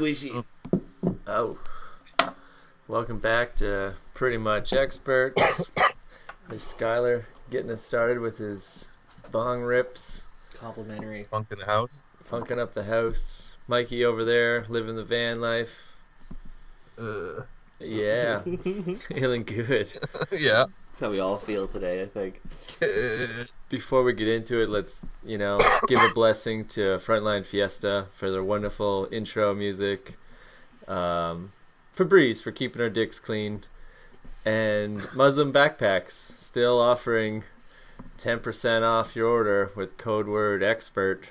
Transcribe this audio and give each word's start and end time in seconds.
Squishy. 0.00 0.44
Oh. 1.26 1.58
Welcome 2.88 3.18
back 3.18 3.54
to 3.56 3.94
Pretty 4.20 4.36
Much 4.36 4.74
Experts. 4.74 5.40
There's 6.50 6.74
Skylar 6.74 7.24
getting 7.50 7.70
us 7.70 7.80
started 7.80 8.18
with 8.18 8.36
his 8.36 8.90
bong 9.32 9.62
rips, 9.62 10.26
Complimentary. 10.52 11.24
Funk 11.24 11.46
in 11.50 11.58
the 11.58 11.64
house. 11.64 12.10
funking 12.24 12.60
up 12.60 12.74
the 12.74 12.84
house. 12.84 13.54
Mikey 13.66 14.04
over 14.04 14.22
there 14.22 14.66
living 14.68 14.94
the 14.96 15.04
van 15.04 15.40
life. 15.40 15.70
Uh, 16.98 17.44
Yeah, 17.78 18.40
feeling 19.08 19.42
good. 19.44 19.90
yeah. 20.32 20.66
That's 20.88 21.00
how 21.00 21.10
we 21.10 21.20
all 21.20 21.38
feel 21.38 21.66
today, 21.66 22.02
I 22.02 22.06
think. 22.06 22.42
Before 23.70 24.02
we 24.02 24.12
get 24.12 24.28
into 24.28 24.60
it, 24.60 24.68
let's, 24.68 25.02
you 25.24 25.38
know, 25.38 25.58
give 25.88 25.98
a 25.98 26.12
blessing 26.12 26.66
to 26.66 26.98
Frontline 26.98 27.46
Fiesta 27.46 28.08
for 28.18 28.30
their 28.30 28.44
wonderful 28.44 29.08
intro 29.10 29.54
music. 29.54 30.18
Um, 30.86 31.52
Febreze 31.96 32.42
for 32.42 32.52
keeping 32.52 32.82
our 32.82 32.90
dicks 32.90 33.18
clean. 33.18 33.62
And 34.44 35.06
Muslim 35.14 35.52
Backpacks 35.52 36.12
still 36.12 36.80
offering 36.80 37.44
10% 38.18 38.82
off 38.82 39.14
your 39.14 39.26
order 39.28 39.70
with 39.76 39.96
code 39.98 40.26
word 40.26 40.62
expert. 40.62 41.24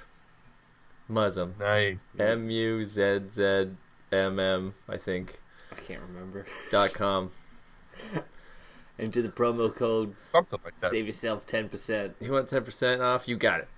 Muslim. 1.08 1.56
nice. 1.60 1.98
M 2.20 2.50
U 2.52 2.86
Z 2.86 3.20
Z 3.34 3.70
M 4.12 4.40
M, 4.40 4.74
I 4.88 4.98
think, 4.98 5.40
I 5.72 5.76
can't 5.76 6.02
remember. 6.02 6.46
dot 6.70 6.94
com. 6.94 7.32
Enter 9.00 9.22
the 9.22 9.30
promo 9.30 9.74
code. 9.74 10.14
Something 10.28 10.60
like 10.64 10.78
that. 10.82 10.92
Save 10.92 11.06
yourself 11.06 11.46
10%. 11.48 12.14
You 12.20 12.32
want 12.34 12.50
10% 12.50 13.00
off? 13.00 13.28
You 13.30 13.38
got 13.38 13.62
it 13.62 13.70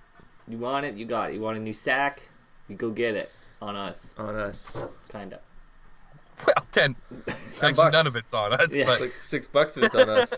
You 0.48 0.58
want 0.58 0.84
it? 0.84 0.96
You 0.96 1.06
got 1.06 1.30
it. 1.30 1.34
You 1.34 1.40
want 1.40 1.56
a 1.56 1.60
new 1.60 1.72
sack? 1.72 2.22
You 2.68 2.74
go 2.76 2.90
get 2.90 3.14
it. 3.14 3.30
On 3.60 3.76
us. 3.76 4.14
on 4.18 4.34
us. 4.34 4.76
Kinda. 5.08 5.38
Well, 6.46 6.66
ten. 6.72 6.96
Actually, 7.28 7.72
bucks. 7.74 7.92
none 7.92 8.06
of 8.06 8.16
it's 8.16 8.34
on 8.34 8.52
us. 8.52 8.72
Yeah. 8.72 8.90
It's 8.90 9.00
like 9.00 9.14
six 9.22 9.46
bucks 9.46 9.76
if 9.76 9.84
it's 9.84 9.94
on 9.94 10.08
us. 10.08 10.32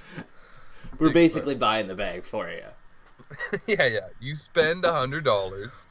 We're 0.98 1.08
Six 1.08 1.14
basically 1.14 1.54
buying 1.54 1.88
the 1.88 1.94
bag 1.94 2.24
for 2.24 2.50
you. 2.50 2.62
Yeah, 3.66 3.86
yeah. 3.86 4.00
You 4.20 4.34
spend 4.36 4.84
a 4.84 4.92
hundred 4.92 5.24
dollars. 5.24 5.86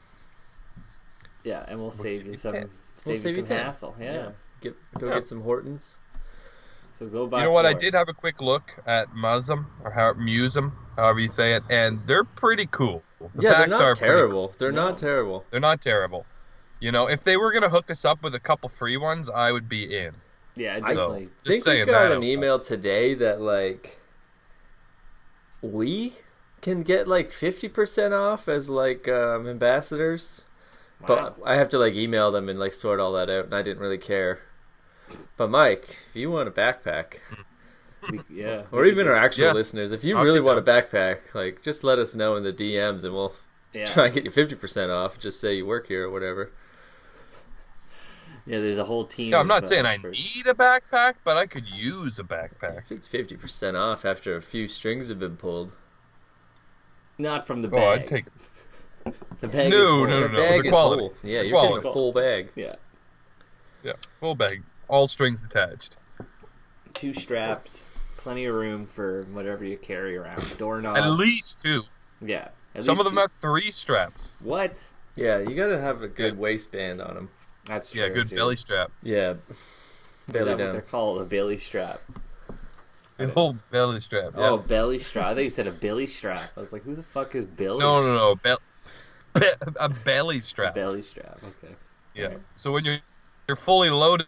Yeah, 1.42 1.64
and 1.68 1.78
we'll 1.78 1.90
save 1.90 2.20
give 2.20 2.26
you 2.26 2.32
you 2.32 2.38
some 2.38 2.52
10. 2.52 2.70
save 2.96 3.22
We'll 3.24 3.32
you 3.32 3.36
some 3.38 3.44
10. 3.46 3.58
hassle. 3.58 3.96
Yeah. 4.00 4.12
Yeah. 4.12 4.30
Get, 4.60 4.76
go 4.98 5.08
Yeah. 5.08 5.14
get 5.14 5.26
some 5.26 5.42
Hortons. 5.42 5.94
So 6.90 7.06
go 7.06 7.26
buy 7.26 7.38
You 7.40 7.44
know 7.44 7.50
what? 7.50 7.66
I 7.66 7.74
did 7.74 7.92
have 7.94 8.08
a 8.08 8.14
quick 8.14 8.40
look 8.40 8.70
at 8.86 9.10
Musum 9.12 9.66
or 9.82 9.90
how 9.90 10.12
Musum, 10.14 10.72
however 10.96 11.18
you 11.20 11.28
say 11.28 11.54
it, 11.54 11.64
and 11.68 12.00
they're 12.06 12.24
pretty 12.24 12.66
cool. 12.70 13.02
The 13.18 13.42
yeah, 13.42 13.50
they're 13.50 13.52
packs 13.58 13.68
not 13.70 13.82
are 13.82 13.94
pretty 13.96 14.10
terrible. 14.12 14.54
They're 14.58 14.72
No. 14.72 14.88
not 14.90 14.98
terrible. 14.98 15.44
They're 15.50 15.60
not 15.60 15.82
terrible. 15.82 16.24
You 16.84 16.92
know, 16.92 17.06
if 17.08 17.24
they 17.24 17.38
were 17.38 17.50
gonna 17.50 17.70
hook 17.70 17.90
us 17.90 18.04
up 18.04 18.22
with 18.22 18.34
a 18.34 18.38
couple 18.38 18.68
free 18.68 18.98
ones, 18.98 19.30
I 19.30 19.52
would 19.52 19.70
be 19.70 19.96
in. 19.96 20.12
Yeah, 20.54 20.74
I- 20.74 20.80
definitely. 20.80 21.30
I 21.46 21.48
think 21.48 21.64
we 21.64 21.84
got 21.86 22.12
an 22.12 22.18
out 22.18 22.24
email 22.24 22.58
today 22.58 23.14
that 23.14 23.40
like 23.40 23.98
we 25.62 26.12
can 26.60 26.82
get 26.82 27.08
like 27.08 27.32
50% 27.32 28.12
off 28.12 28.48
as 28.48 28.68
like 28.68 29.08
um, 29.08 29.48
ambassadors. 29.48 30.42
Wow. 31.00 31.06
But 31.06 31.36
I 31.46 31.54
have 31.56 31.70
to 31.70 31.78
like 31.78 31.94
email 31.94 32.30
them 32.30 32.50
and 32.50 32.58
like 32.58 32.74
sort 32.74 33.00
all 33.00 33.14
that 33.14 33.30
out 33.30 33.46
and 33.46 33.54
I 33.54 33.62
didn't 33.62 33.82
really 33.82 33.96
care. 33.96 34.40
But 35.38 35.48
Mike, 35.48 35.88
if 36.10 36.16
you 36.16 36.30
want 36.30 36.48
a 36.48 36.52
backpack, 36.52 37.14
We- 38.10 38.20
yeah. 38.42 38.64
or 38.72 38.84
even 38.84 39.08
our 39.08 39.16
actual 39.16 39.46
Yeah. 39.46 39.52
listeners, 39.52 39.90
if 39.90 40.04
you 40.04 40.18
I'll 40.18 40.24
really 40.24 40.40
be 40.40 40.44
want 40.44 40.58
a 40.58 40.62
backpack, 40.62 41.20
like 41.32 41.62
just 41.62 41.82
let 41.82 41.98
us 41.98 42.14
know 42.14 42.36
in 42.36 42.44
the 42.44 42.52
DMs 42.52 43.04
and 43.04 43.14
we'll 43.14 43.32
yeah. 43.72 43.86
try 43.86 44.04
and 44.04 44.14
get 44.14 44.24
you 44.24 44.30
50% 44.30 44.90
off. 44.90 45.18
Just 45.18 45.40
say 45.40 45.54
you 45.54 45.64
work 45.64 45.88
here 45.88 46.04
or 46.08 46.10
whatever. 46.10 46.50
Yeah, 48.46 48.60
there's 48.60 48.78
a 48.78 48.84
whole 48.84 49.04
team. 49.06 49.32
Yeah, 49.32 49.38
I'm 49.38 49.46
not 49.48 49.58
of, 49.58 49.64
uh, 49.64 49.68
saying 49.68 49.86
I 49.86 49.94
experts. 49.94 50.18
need 50.36 50.46
a 50.46 50.54
backpack, 50.54 51.14
but 51.24 51.36
I 51.38 51.46
could 51.46 51.66
use 51.66 52.18
a 52.18 52.24
backpack. 52.24 52.82
If 52.90 52.92
it's 52.92 53.08
50% 53.08 53.74
off 53.74 54.04
after 54.04 54.36
a 54.36 54.42
few 54.42 54.68
strings 54.68 55.08
have 55.08 55.18
been 55.18 55.36
pulled. 55.36 55.72
Not 57.16 57.46
from 57.46 57.62
the 57.62 57.68
bag. 57.68 57.80
Oh, 57.80 57.90
bag. 57.96 58.00
I'd 58.02 58.06
take. 58.08 58.24
the 59.40 59.48
bag. 59.48 59.70
No, 59.70 59.76
is 59.78 59.88
full. 59.88 60.06
no, 60.08 60.20
the 60.22 60.28
no, 60.28 60.36
bag 60.36 60.60
the 60.62 60.66
is 60.66 60.70
quality. 60.72 61.00
full. 61.00 61.14
Yeah, 61.22 61.42
The 61.42 61.48
you're 61.48 61.62
getting 61.62 61.78
a 61.78 61.92
full 61.92 62.12
bag. 62.12 62.48
Yeah, 62.54 62.74
Yeah, 63.82 63.92
full 64.20 64.34
bag, 64.34 64.62
all 64.88 65.08
strings 65.08 65.42
attached. 65.42 65.96
two 66.92 67.12
straps, 67.12 67.84
plenty 68.18 68.44
of 68.46 68.54
room 68.54 68.86
for 68.86 69.22
whatever 69.32 69.64
you 69.64 69.76
carry 69.78 70.16
around. 70.16 70.58
Doorknobs. 70.58 70.98
At 70.98 71.08
least 71.10 71.60
two. 71.62 71.82
Yeah. 72.20 72.48
at 72.74 72.84
Some 72.84 72.98
of 72.98 73.04
them 73.06 73.14
two- 73.14 73.20
have 73.20 73.32
three 73.40 73.70
straps. 73.70 74.32
What? 74.40 74.82
Yeah, 75.16 75.38
you 75.38 75.54
gotta 75.54 75.80
have 75.80 76.02
a 76.02 76.08
good 76.08 76.36
waistband 76.36 77.00
on 77.00 77.14
them. 77.14 77.30
That's 77.66 77.90
true. 77.90 78.02
Yeah, 78.02 78.08
good 78.10 78.28
dude. 78.28 78.36
belly 78.38 78.56
strap. 78.56 78.90
Yeah, 79.02 79.30
Is 79.30 79.36
belly 80.32 80.44
that 80.44 80.58
what 80.58 80.72
they're 80.72 80.80
called? 80.82 81.22
A 81.22 81.24
belly 81.24 81.58
strap. 81.58 82.00
A 83.18 83.28
whole 83.28 83.56
belly 83.70 84.00
strap. 84.00 84.32
Yeah. 84.36 84.50
Oh, 84.50 84.58
belly 84.58 84.98
strap. 84.98 85.26
I 85.28 85.34
thought 85.34 85.44
you 85.44 85.48
said 85.50 85.66
a 85.68 85.72
belly 85.72 86.06
strap. 86.06 86.50
I 86.56 86.60
was 86.60 86.72
like, 86.72 86.82
who 86.82 86.96
the 86.96 87.02
fuck 87.02 87.34
is 87.36 87.44
Billy? 87.44 87.78
no, 87.78 88.02
no, 88.02 88.14
no. 88.14 88.34
Bel- 88.36 88.58
be- 89.34 89.46
a 89.78 89.88
belly 89.88 90.38
A 90.38 90.40
strap. 90.40 90.74
belly 90.74 91.02
strap. 91.02 91.38
Okay. 91.42 91.74
Yeah. 92.14 92.34
So 92.56 92.72
when 92.72 92.84
you're 92.84 92.98
you're 93.48 93.56
fully 93.56 93.90
loaded, 93.90 94.26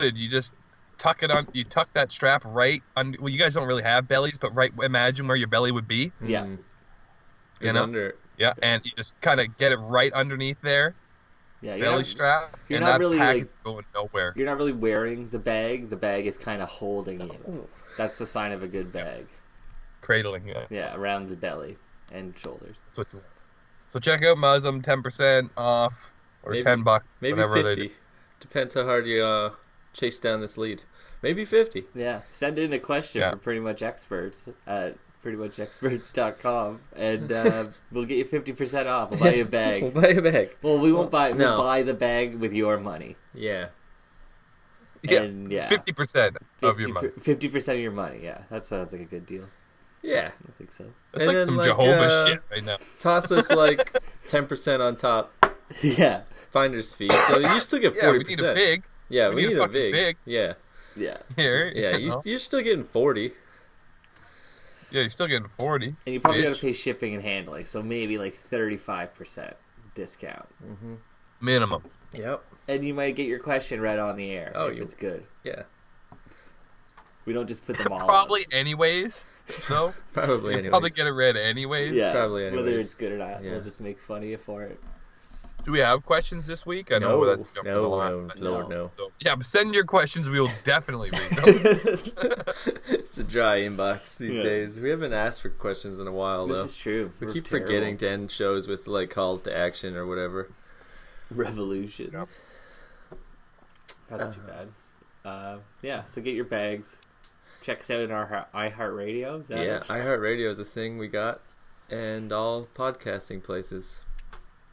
you 0.00 0.28
just 0.28 0.52
tuck 0.98 1.22
it 1.22 1.30
on. 1.30 1.46
You 1.52 1.64
tuck 1.64 1.88
that 1.94 2.12
strap 2.12 2.42
right 2.44 2.82
on. 2.96 3.16
Well, 3.18 3.28
you 3.30 3.38
guys 3.38 3.54
don't 3.54 3.66
really 3.66 3.82
have 3.82 4.06
bellies, 4.08 4.36
but 4.38 4.54
right. 4.54 4.72
Imagine 4.82 5.26
where 5.26 5.36
your 5.36 5.48
belly 5.48 5.72
would 5.72 5.88
be. 5.88 6.12
Yeah. 6.24 6.42
Mm. 6.44 6.58
You 7.60 7.68
It's 7.68 7.74
know? 7.74 7.82
under. 7.82 8.14
Yeah, 8.38 8.52
and 8.62 8.82
you 8.84 8.90
just 8.96 9.18
kind 9.20 9.38
of 9.40 9.56
get 9.58 9.70
it 9.72 9.76
right 9.76 10.10
underneath 10.14 10.56
there, 10.62 10.94
Yeah. 11.62 11.74
You're 11.76 11.86
belly 11.86 11.96
not, 11.98 12.06
strap, 12.06 12.56
you're 12.68 12.78
and 12.78 12.86
not 12.86 12.92
that 12.92 13.00
really, 13.00 13.18
pack 13.18 13.34
like- 13.34 13.42
is 13.44 13.54
going 13.64 13.84
nowhere. 13.94 14.32
You're 14.36 14.46
not 14.46 14.56
really 14.56 14.72
wearing 14.72 15.28
the 15.30 15.38
bag. 15.38 15.90
The 15.90 15.96
bag 15.96 16.26
is 16.26 16.38
kind 16.38 16.62
of 16.62 16.68
holding 16.68 17.20
you. 17.20 17.68
That's 17.98 18.16
the 18.18 18.26
sign 18.26 18.52
of 18.52 18.62
a 18.62 18.68
good 18.68 18.92
bag. 18.92 19.26
Cradling. 20.00 20.48
Yeah. 20.48 20.64
Yeah, 20.70 20.94
around 20.96 21.28
the 21.28 21.36
belly 21.36 21.76
and 22.12 22.36
shoulders. 22.38 22.76
That's 22.86 22.98
what 22.98 23.12
you 23.12 23.18
want. 23.18 23.26
So 23.90 23.98
check 24.00 24.22
out 24.24 24.38
Muslim, 24.38 24.80
ten 24.82 25.02
percent 25.02 25.50
off, 25.56 26.10
or 26.42 26.52
Maybe- 26.52 26.64
ten 26.64 26.82
bucks, 26.82 27.20
Maybe 27.20 27.34
whatever 27.34 27.62
they 27.62 27.74
fifty. 27.74 27.92
Depends 28.40 28.74
how 28.74 28.84
hard 28.84 29.06
you 29.06 29.22
uh, 29.22 29.52
chase 29.92 30.18
down 30.18 30.40
this 30.40 30.56
lead. 30.56 30.82
Maybe 31.22 31.44
fifty. 31.44 31.84
Yeah. 31.94 32.22
Send 32.30 32.58
in 32.58 32.72
a 32.72 32.78
question 32.78 33.20
Yeah. 33.20 33.32
for 33.32 33.36
pretty 33.36 33.60
much 33.60 33.82
experts 33.82 34.48
at 34.66 34.96
prettymuchexperts.com 35.24 36.80
and 36.96 37.32
uh, 37.32 37.66
we'll 37.92 38.04
get 38.04 38.18
you 38.18 38.24
50% 38.24 38.86
off. 38.86 39.10
We'll 39.10 39.20
buy 39.20 39.34
you 39.34 39.42
a 39.42 39.46
bag. 39.46 39.82
we'll 39.82 39.92
buy 39.92 40.08
a 40.08 40.22
bag. 40.22 40.56
Well, 40.62 40.78
we 40.78 40.92
won't 40.92 41.10
buy. 41.10 41.32
No. 41.32 41.54
We'll 41.58 41.62
buy 41.64 41.82
the 41.82 41.94
bag 41.94 42.34
with 42.36 42.52
your 42.52 42.78
money. 42.78 43.16
Yeah. 43.34 43.68
Yeah, 45.02 45.22
And 45.22 45.50
yeah, 45.50 45.66
fifty 45.68 45.92
percent 45.92 46.36
of 46.62 46.78
your 46.78 46.92
money. 46.92 47.08
Fifty 47.20 47.48
percent 47.48 47.78
of 47.78 47.82
your 47.82 47.90
money. 47.92 48.20
Yeah, 48.22 48.42
that 48.50 48.66
sounds 48.66 48.92
like 48.92 49.00
a 49.00 49.06
good 49.06 49.24
deal. 49.24 49.44
Yeah. 50.02 50.30
I 50.46 50.52
think 50.58 50.72
so. 50.72 50.84
That's 51.12 51.20
And 51.20 51.26
like 51.28 51.36
then, 51.38 51.46
some 51.46 51.56
like, 51.56 51.66
Jehovah's 51.66 52.12
uh, 52.12 52.26
shit 52.26 52.42
right 52.50 52.64
now. 52.64 52.76
Toss 53.00 53.32
us 53.32 53.48
like 53.50 53.96
ten 54.28 54.46
percent 54.46 54.82
on 54.82 54.96
top 54.96 55.32
yeah, 55.82 56.22
finder's 56.50 56.92
fee, 56.92 57.08
so 57.28 57.38
you 57.38 57.60
still 57.60 57.78
get 57.78 57.94
Yeah, 57.94 58.02
forty 58.02 58.18
we 58.18 58.24
need 58.24 58.40
a 58.40 58.42
percent. 58.42 58.56
big 58.56 58.84
Yeah, 59.08 59.28
we 59.30 59.36
we, 59.36 59.40
need 59.42 59.46
a 59.46 59.48
need 59.50 59.56
a 59.56 59.60
fucking 59.60 59.72
big. 59.72 59.92
big. 59.92 60.16
Yeah, 60.26 60.52
yeah. 60.96 61.16
here. 61.34 61.72
yeah. 61.74 61.92
you 61.96 62.04
You, 62.04 62.10
know? 62.10 62.22
you're 62.26 62.38
still 62.38 62.60
getting 62.60 62.84
forty. 62.84 63.32
Yeah, 64.90 65.00
you're 65.02 65.10
still 65.10 65.26
getting 65.26 65.48
forty. 65.48 65.94
And 66.06 66.14
you 66.14 66.20
probably 66.20 66.42
gotta 66.42 66.58
pay 66.60 66.72
shipping 66.72 67.14
and 67.14 67.22
handling, 67.22 67.64
so 67.66 67.82
maybe 67.82 68.18
like 68.18 68.34
thirty-five 68.34 69.14
percent 69.14 69.54
discount. 69.94 70.48
Mm-hmm. 70.64 70.94
minimum. 71.40 71.82
Yep. 72.12 72.44
And 72.68 72.84
you 72.86 72.94
might 72.94 73.16
get 73.16 73.26
your 73.26 73.38
question 73.38 73.80
read 73.80 73.98
on 73.98 74.16
the 74.16 74.30
air 74.30 74.52
Oh, 74.54 74.66
if 74.66 74.76
you- 74.76 74.82
it's 74.82 74.94
good. 74.94 75.24
Yeah. 75.44 75.62
We 77.26 77.32
don't 77.32 77.46
just 77.46 77.64
put 77.66 77.76
them 77.78 77.88
all. 77.92 78.00
on. 78.00 78.06
Probably 78.06 78.46
anyways. 78.52 79.24
No, 79.68 79.92
Probably 80.12 80.54
anyways. 80.54 80.70
probably 80.70 80.90
get 80.90 81.06
it 81.06 81.10
read 81.12 81.36
anyways. 81.36 81.92
Yeah, 81.94 82.12
Probably 82.12 82.46
anyways. 82.46 82.64
whether 82.64 82.78
it's 82.78 82.94
good 82.94 83.12
or 83.12 83.18
not, 83.18 83.42
Yeah. 83.44 83.52
we'll 83.52 83.60
just 83.62 83.80
make 83.80 84.00
fun 84.00 84.18
of 84.18 84.24
you 84.28 84.38
for 84.38 84.62
it. 84.62 84.80
Do 85.64 85.72
we 85.72 85.80
have 85.80 86.04
questions 86.06 86.46
this 86.46 86.64
week? 86.64 86.90
I 86.90 86.98
know 86.98 87.20
No, 87.22 87.36
that's 87.36 87.52
jumping 87.54 87.72
no, 87.74 87.84
a 87.84 87.86
lot, 87.86 88.10
no, 88.12 88.28
but- 88.62 88.68
no. 88.70 88.90
So, 88.96 89.12
yeah, 89.20 89.34
but 89.34 89.44
send 89.46 89.74
your 89.74 89.84
questions. 89.84 90.30
We 90.30 90.40
will 90.40 90.50
definitely 90.64 91.10
read 91.10 91.30
them. 91.30 92.44
it's 93.20 93.28
a 93.28 93.32
dry 93.32 93.60
inbox 93.60 94.16
these 94.16 94.36
Yeah. 94.36 94.42
days. 94.42 94.78
We 94.78 94.90
haven't 94.90 95.12
asked 95.12 95.40
for 95.42 95.50
questions 95.50 96.00
in 96.00 96.06
a 96.06 96.12
while 96.12 96.46
this 96.46 96.58
though. 96.58 96.64
is 96.64 96.76
true. 96.76 97.10
we 97.20 97.26
We're 97.26 97.32
keep 97.32 97.44
terrible. 97.44 97.66
forgetting 97.68 97.96
to 97.98 98.08
end 98.10 98.30
shows 98.30 98.66
with 98.66 98.86
like 98.86 99.10
calls 99.10 99.42
to 99.42 99.56
action 99.56 99.96
or 99.96 100.06
whatever. 100.06 100.48
revolutions. 101.30 102.12
Yep. 102.12 102.28
That's 104.08 104.34
too 104.34 104.40
bad. 104.42 104.68
Uh, 105.24 105.58
yeah, 105.82 106.04
so 106.06 106.20
get 106.20 106.34
your 106.34 106.44
bags. 106.46 106.98
check 107.62 107.80
us 107.80 107.90
out 107.90 108.00
in 108.00 108.10
our 108.10 108.46
iHeartRadio. 108.54 109.40
Is 109.42 109.48
that 109.48 109.64
Yeah, 109.64 109.80
iHeartRadio 109.80 110.48
is 110.50 110.58
a 110.58 110.64
thing 110.64 110.96
we 110.98 111.08
got, 111.08 111.40
and 111.90 112.32
all 112.32 112.66
podcasting 112.74 113.42
places. 113.42 113.98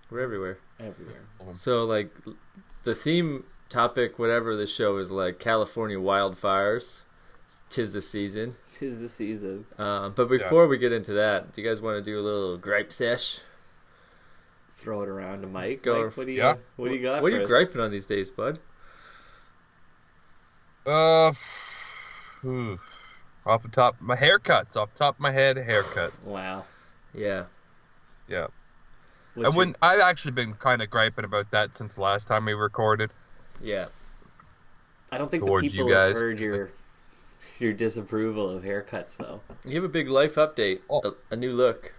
We're 0.09 0.21
everywhere. 0.21 0.57
everywhere. 0.79 1.21
So 1.53 1.83
like, 1.83 2.11
the 2.83 2.95
theme 2.95 3.43
topic, 3.69 4.17
whatever 4.17 4.55
the 4.55 4.65
show 4.67 4.97
is 4.97 5.11
like 5.11 5.37
California 5.37 5.97
wildfires. 5.97 7.01
Tis 7.69 7.93
the 7.93 8.01
season. 8.01 8.55
Tis 8.73 8.99
the 8.99 9.09
season. 9.09 9.65
Uh, 9.77 10.09
but 10.09 10.29
before 10.29 10.67
we 10.67 10.77
get 10.77 10.93
into 10.93 11.13
that, 11.13 11.53
do 11.53 11.61
you 11.61 11.67
guys 11.67 11.81
want 11.81 11.97
to 11.97 12.01
do 12.01 12.19
a 12.19 12.23
little 12.23 12.57
gripe 12.57 12.93
sesh? 12.93 13.39
Throw 14.71 15.01
it 15.01 15.09
around 15.09 15.41
to 15.41 15.47
Mike. 15.47 15.81
Go- 15.83 16.05
Mike, 16.05 16.17
what 16.17 16.25
do 16.27 16.31
you 16.31 16.37
Yeah. 16.39 16.55
What 16.77 16.89
do 16.89 16.95
you 16.95 17.01
got? 17.01 17.21
What 17.21 17.33
are 17.33 17.37
you 17.37 17.43
us? 17.43 17.47
griping 17.49 17.81
on 17.81 17.91
these 17.91 18.05
days, 18.05 18.29
bud? 18.29 18.59
Uh, 20.85 21.33
hmm. 22.41 22.75
off 23.45 23.63
the 23.63 23.69
top, 23.69 23.95
my 23.99 24.15
haircuts. 24.15 24.77
Off 24.77 24.93
the 24.93 24.99
top 24.99 25.15
of 25.15 25.19
my 25.19 25.31
head, 25.31 25.57
haircuts. 25.57 26.31
Wow. 26.31 26.65
Yeah. 27.13 27.45
Yeah, 28.29 28.47
What's 29.33 29.47
I 29.47 29.49
your- 29.49 29.51
wouldn't. 29.57 29.77
I've 29.81 29.99
actually 29.99 30.31
been 30.31 30.53
kind 30.53 30.81
of 30.81 30.89
griping 30.89 31.25
about 31.25 31.49
that 31.51 31.75
since 31.75 31.95
the 31.95 32.01
last 32.01 32.27
time 32.27 32.45
we 32.45 32.53
recorded. 32.53 33.11
Yeah. 33.61 33.87
I 35.11 35.17
don't 35.17 35.31
think 35.31 35.43
the 35.43 35.47
towards 35.47 35.63
you 35.65 35.71
people 35.71 35.87
have 35.87 36.09
guys. 36.13 36.17
heard 36.19 36.39
your 36.39 36.69
your 37.59 37.73
disapproval 37.73 38.49
of 38.49 38.63
haircuts 38.63 39.17
though. 39.17 39.41
You 39.65 39.75
have 39.75 39.83
a 39.83 39.89
big 39.89 40.09
life 40.09 40.35
update. 40.35 40.79
Oh. 40.89 41.01
A, 41.03 41.33
a 41.33 41.35
new 41.35 41.53
look. 41.53 41.93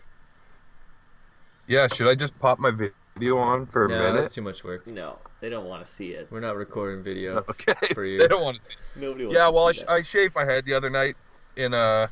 Yeah, 1.66 1.86
should 1.86 2.08
I 2.08 2.14
just 2.14 2.38
pop 2.38 2.58
my 2.58 2.70
video 2.70 3.36
on 3.38 3.66
for 3.66 3.84
a 3.84 3.88
No, 3.88 3.98
minute? 3.98 4.22
that's 4.22 4.34
too 4.34 4.42
much 4.42 4.64
work. 4.64 4.86
No, 4.86 5.18
they 5.40 5.48
don't 5.50 5.66
want 5.66 5.84
to 5.84 5.90
see 5.90 6.08
it. 6.12 6.28
We're 6.30 6.40
not 6.40 6.56
recording 6.56 7.02
video 7.04 7.36
Okay. 7.50 7.74
for 7.94 8.04
you. 8.04 8.18
they 8.18 8.28
don't 8.28 8.42
want 8.42 8.58
to 8.62 8.64
see. 8.68 8.74
Nobody 8.96 9.24
wants 9.26 9.36
Yeah, 9.38 9.46
to 9.46 9.52
well, 9.52 9.66
I, 9.68 9.72
see 9.72 9.78
sh- 9.78 9.80
that. 9.82 9.90
I 9.90 10.02
shaved 10.02 10.34
my 10.34 10.44
head 10.44 10.64
the 10.64 10.74
other 10.74 10.88
night 10.90 11.16
in 11.56 11.74
a 11.74 12.08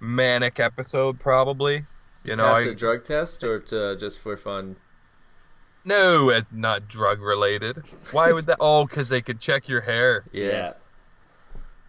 manic 0.00 0.60
episode, 0.60 1.18
probably. 1.18 1.84
You 2.24 2.36
know, 2.36 2.44
Pass 2.44 2.58
I 2.66 2.70
a 2.70 2.74
drug 2.74 3.04
test 3.04 3.44
or 3.44 3.60
to, 3.60 3.84
uh, 3.92 3.94
just 3.96 4.18
for 4.18 4.36
fun? 4.36 4.76
no, 5.84 6.28
it's 6.30 6.50
not 6.52 6.88
drug 6.88 7.20
related. 7.22 7.78
Why 8.10 8.32
would 8.32 8.46
that? 8.46 8.56
Oh, 8.58 8.84
because 8.84 9.08
they 9.08 9.22
could 9.22 9.38
check 9.40 9.68
your 9.68 9.80
hair. 9.80 10.24
Yeah. 10.32 10.72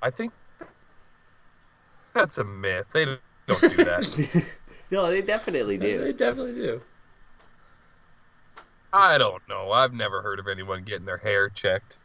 I 0.04 0.12
think 0.12 0.32
that's 2.18 2.38
a 2.38 2.44
myth. 2.44 2.88
They 2.94 3.06
don't 3.06 3.20
don't 3.48 3.62
that. 3.78 4.46
no, 4.92 5.10
they 5.10 5.22
definitely 5.22 5.78
do. 5.78 6.00
They 6.04 6.14
definitely 6.14 6.54
do. 6.54 6.82
I 8.94 9.18
don't 9.18 9.42
know. 9.48 9.72
I've 9.72 9.94
never 9.94 10.22
heard 10.22 10.40
of 10.40 10.48
anyone 10.48 10.84
getting 10.84 11.06
their 11.06 11.18
hair 11.18 11.50
checked. 11.50 11.98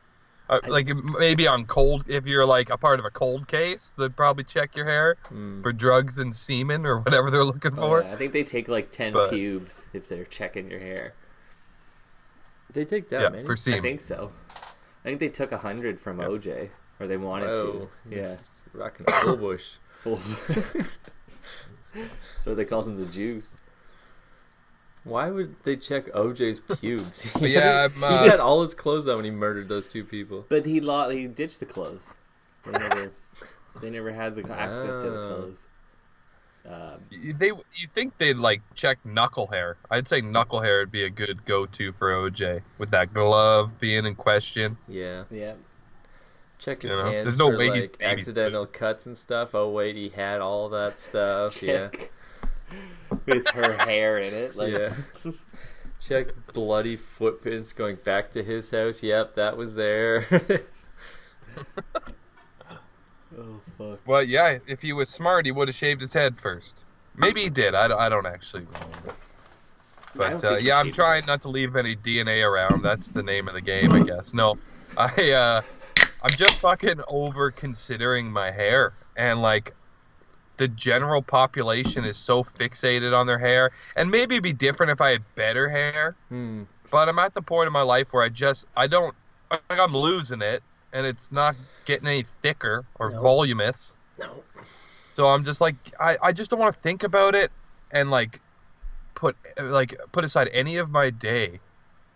Uh, 0.51 0.59
like 0.67 0.91
maybe 1.19 1.47
on 1.47 1.65
cold, 1.65 2.05
if 2.09 2.27
you're 2.27 2.45
like 2.45 2.69
a 2.69 2.77
part 2.77 2.99
of 2.99 3.05
a 3.07 3.11
cold 3.11 3.47
case, 3.49 3.95
they'd 3.97 4.15
probably 4.17 4.45
check 4.45 4.77
your 4.77 4.85
hair 4.85 5.17
Hmm. 5.29 5.63
for 5.63 5.73
drugs 5.73 6.19
and 6.19 6.35
semen 6.35 6.85
or 6.85 6.99
whatever 6.99 7.31
they're 7.31 7.45
looking 7.45 7.73
Oh, 7.79 7.81
for. 7.81 8.03
yeah, 8.03 8.13
I 8.13 8.17
think 8.17 8.33
they 8.33 8.43
take 8.45 8.69
like 8.69 8.91
ten 8.91 9.13
But- 9.13 9.31
pubes 9.31 9.87
if 9.93 10.09
they're 10.09 10.25
checking 10.25 10.71
your 10.71 10.81
hair. 10.81 11.15
They 12.73 12.85
take 12.85 13.09
that 13.11 13.23
Yeah, 13.23 13.29
many. 13.29 13.45
for 13.45 13.55
semen. 13.57 13.79
I 13.79 13.83
think 13.83 14.01
so. 14.01 14.33
I 15.05 15.09
think 15.09 15.21
they 15.21 15.29
took 15.29 15.53
a 15.53 15.59
hundred 15.59 16.01
from 16.01 16.21
Yeah. 16.21 16.27
OJ, 16.27 16.71
or 17.01 17.07
they 17.07 17.17
wanted 17.17 17.51
Whoa. 17.57 17.89
to. 18.11 18.17
Yeah, 18.17 18.37
Rocking 18.75 19.07
a 19.09 19.13
full 19.21 19.37
bush. 19.37 19.73
Full. 20.03 20.21
so 22.41 22.55
they 22.55 22.65
called 22.65 22.87
him 22.89 22.99
the 22.99 23.07
Juice. 23.11 23.57
Why 25.05 25.31
would 25.31 25.57
they 25.65 25.77
check 25.77 26.07
OJ's 26.13 26.61
pubes? 26.61 27.27
But 27.35 27.51
yeah, 27.51 27.89
he 27.89 27.95
I'm, 27.97 28.05
uh, 28.05 28.25
had 28.29 28.41
all 28.41 28.63
his 28.63 28.73
clothes 28.75 29.09
on 29.09 29.17
when 29.17 29.25
he 29.25 29.31
murdered 29.33 29.69
those 29.69 29.89
two 29.89 30.05
people. 30.05 30.47
But 30.49 30.65
he 30.65 30.81
lo- 30.81 31.09
he 31.11 31.27
ditched 31.27 31.59
the 31.61 31.67
clothes. 31.67 32.15
They 32.65 32.73
never, 32.73 33.11
they 33.81 33.91
never 33.91 34.13
had 34.13 34.37
the 34.37 34.43
access 34.53 34.97
to 34.99 35.11
the 35.11 35.21
Oh. 35.23 35.27
clothes. 35.27 35.67
Um, 36.65 37.01
You- 37.11 37.33
They 37.35 37.49
you 37.49 37.89
think 37.93 38.17
they'd 38.19 38.37
like 38.37 38.63
check 38.77 39.05
knuckle 39.05 39.49
hair? 39.49 39.77
I'd 39.91 40.07
say 40.07 40.21
knuckle 40.21 40.61
hair 40.61 40.79
would 40.79 40.93
be 40.93 41.03
a 41.05 41.11
good 41.11 41.45
go-to 41.45 41.91
for 41.93 42.13
OJ 42.13 42.63
with 42.79 42.93
that 42.93 43.13
glove 43.13 43.81
being 43.81 44.07
in 44.07 44.15
question. 44.15 44.77
Yeah. 44.87 45.25
yeah, 45.33 45.55
Check 46.63 46.83
his 46.83 46.91
You 46.93 46.97
know, 46.97 47.05
hands 47.11 47.25
there's 47.25 47.39
no 47.39 47.51
for 47.51 47.59
way 47.59 47.71
like 47.71 47.99
babysitting. 47.99 48.19
accidental 48.19 48.67
cuts 48.67 49.07
and 49.07 49.19
stuff. 49.19 49.55
Oh 49.55 49.71
wait, 49.71 49.97
he 49.97 50.09
had 50.11 50.41
all 50.41 50.69
that 50.69 50.99
stuff. 51.01 51.55
check 51.59 52.13
with 53.27 53.47
her 53.49 53.77
hair 53.79 54.19
in 54.19 54.33
it. 54.33 54.55
Like, 54.57 54.73
Yeah. 54.73 54.95
Yeah. 55.25 55.33
Check 56.01 56.29
bloody 56.53 56.97
footprints 56.97 57.73
going 57.73 57.95
back 57.95 58.33
to 58.33 58.43
his 58.43 58.73
house. 58.73 59.05
Yep, 59.05 59.35
that 59.35 59.57
was 59.57 59.77
there. 59.77 60.27
oh 63.39 63.61
fuck. 63.79 64.01
Well, 64.07 64.23
yeah, 64.23 64.59
if 64.67 64.83
he 64.83 64.93
was 64.93 65.09
smart, 65.09 65.47
he 65.47 65.53
would 65.53 65.69
have 65.69 65.75
shaved 65.77 66.01
his 66.01 66.13
head 66.13 66.41
first. 66.41 66.85
Maybe 67.15 67.43
he 67.43 67.51
did. 67.51 67.75
I, 67.77 67.87
don't- 67.89 68.01
I 68.01 68.09
don't 68.09 68.27
actually 68.27 68.63
know. 68.65 69.13
But 70.15 70.45
uh, 70.45 70.57
yeah, 70.57 70.79
I'm 70.79 70.91
trying 70.93 71.25
not 71.27 71.41
to 71.43 71.49
leave 71.49 71.77
any 71.77 71.95
DNA 71.97 72.45
around. 72.45 72.83
That's 72.83 73.09
the 73.09 73.23
name 73.23 73.47
of 73.49 73.55
the 73.55 73.61
game, 73.61 73.93
I 73.93 74.01
guess. 74.03 74.35
No, 74.35 74.59
I 74.99 75.31
uh, 75.33 75.63
I'm 76.23 76.31
just 76.33 76.61
fucking 76.61 77.01
over 77.09 77.51
considering 77.51 78.31
my 78.31 78.51
hair 78.51 78.95
and 79.17 79.43
like 79.43 79.75
the 80.57 80.69
general 80.69 81.23
population 81.23 82.05
is 82.05 82.17
so 82.17 82.45
fixated 82.45 83.17
on 83.19 83.27
their 83.27 83.39
hair. 83.39 83.71
And 83.97 84.11
maybe 84.11 84.37
it'd 84.37 84.43
be 84.45 84.53
different 84.53 84.93
if 84.93 85.01
I 85.01 85.11
had 85.11 85.23
better 85.35 85.69
hair. 85.69 86.15
hmm. 86.29 86.63
But 86.91 87.09
I'm 87.09 87.19
at 87.19 87.35
the 87.35 87.43
point 87.43 87.67
in 87.67 87.73
my 87.73 87.83
life 87.83 88.13
where 88.13 88.23
I 88.23 88.29
just 88.29 88.67
I 88.77 88.87
don't 88.87 89.15
like 89.51 89.63
I'm 89.71 89.97
losing 89.97 90.43
it, 90.43 90.63
and 90.93 91.07
it's 91.07 91.33
not 91.33 91.57
getting 91.85 92.07
any 92.07 92.23
thicker 92.23 92.85
or 92.99 93.11
No. 93.11 93.21
voluminous. 93.23 93.97
No. 94.19 94.43
So 95.11 95.29
I'm 95.29 95.45
just 95.45 95.61
like 95.61 95.75
I, 95.99 96.19
I 96.23 96.33
just 96.33 96.51
don't 96.51 96.61
want 96.61 96.75
to 96.75 96.81
think 96.81 97.03
about 97.03 97.35
it 97.35 97.51
and 97.91 98.11
like 98.11 98.41
put 99.15 99.37
like 99.61 99.99
put 100.13 100.25
aside 100.25 100.49
any 100.53 100.77
of 100.77 100.91
my 100.91 101.11
day 101.11 101.61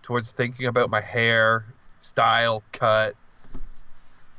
towards 0.03 0.33
thinking 0.33 0.67
about 0.67 0.91
my 0.91 1.01
hair, 1.01 1.65
style, 1.99 2.63
cut, 2.73 3.15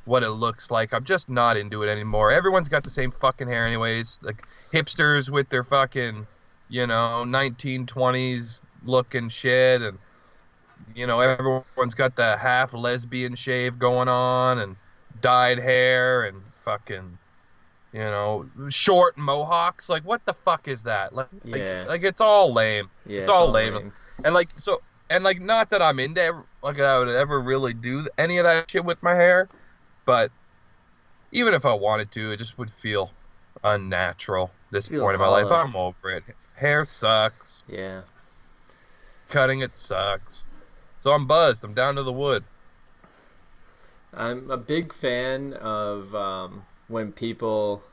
what 0.07 0.24
it 0.24 0.30
looks 0.31 0.71
like. 0.71 0.94
I'm 0.94 1.04
just 1.04 1.30
not 1.30 1.57
into 1.57 1.83
it 1.83 1.89
anymore. 1.89 2.31
Everyone's 2.31 2.69
got 2.69 2.83
the 2.83 2.89
same 2.89 3.12
fucking 3.12 3.48
hair 3.48 3.68
anyways. 3.68 4.19
Like 4.21 4.44
hipsters 4.74 5.30
with 5.30 5.50
their 5.50 5.63
fucking, 5.63 6.25
you 6.69 6.88
know, 6.88 7.24
1920s 7.27 8.59
looking 8.83 9.30
shit 9.30 9.81
and 9.81 9.98
you 10.95 11.06
know, 11.07 11.19
everyone's 11.19 11.95
got 11.95 12.15
the 12.15 12.38
half 12.38 12.74
lesbian 12.74 13.36
shave 13.36 13.77
going 13.80 14.07
on 14.07 14.59
and 14.59 14.75
dyed 15.21 15.59
hair 15.59 16.24
and 16.25 16.42
fucking 16.62 17.18
you 17.94 18.00
know, 18.00 18.45
short 18.69 19.18
mohawks. 19.18 19.90
Like, 19.90 20.04
what 20.04 20.23
the 20.26 20.33
fuck 20.33 20.68
is 20.68 20.83
that? 20.83 21.16
Like, 21.16 21.28
like- 21.45 21.61
Yeah. 21.61 21.85
like, 21.87 22.04
it's 22.04 22.21
all 22.21 22.54
lame. 22.54 22.90
Yeah, 23.06 23.21
It's 23.21 23.30
all 23.30 23.49
lame. 23.49 23.92
And 24.23 24.33
like, 24.35 24.49
so, 24.57 24.81
and 25.09 25.23
like, 25.23 25.42
not 25.42 25.69
that 25.71 25.81
I'm 25.81 25.99
into 25.99 26.44
like 26.61 26.80
I 26.80 26.99
would 26.99 27.07
ever 27.07 27.40
really 27.40 27.73
do 27.73 28.07
any 28.18 28.37
of 28.37 28.44
that 28.44 28.69
shit 28.69 28.83
with 28.85 29.02
my 29.02 29.16
hair, 29.16 29.47
but 30.07 30.31
even 31.33 31.54
if 31.54 31.66
I 31.66 31.73
wanted 31.73 32.11
to, 32.14 32.31
it 32.31 32.37
just 32.37 32.57
would 32.57 32.71
feel 32.71 33.11
unnatural. 33.64 34.49
This 34.71 34.87
Feel 34.87 35.04
point 35.04 35.16
in 35.16 35.19
my 35.19 35.28
life. 35.28 35.52
I'm 35.52 35.76
over 35.76 36.09
it. 36.09 36.23
Hair 36.56 36.85
sucks. 36.85 37.61
Yeah. 37.68 38.02
Cutting 39.28 39.59
it 39.59 39.76
sucks. 39.76 40.47
So 40.99 41.11
I'm 41.11 41.28
buzzed. 41.28 41.64
I'm 41.66 41.73
down 41.73 41.95
to 41.95 42.04
the 42.04 42.14
wood. 42.14 42.45
I'm 44.14 44.49
a 44.49 44.57
big 44.57 44.94
fan 44.94 45.54
of 45.54 46.16
um, 46.16 46.64
when 46.87 47.11
people 47.11 47.83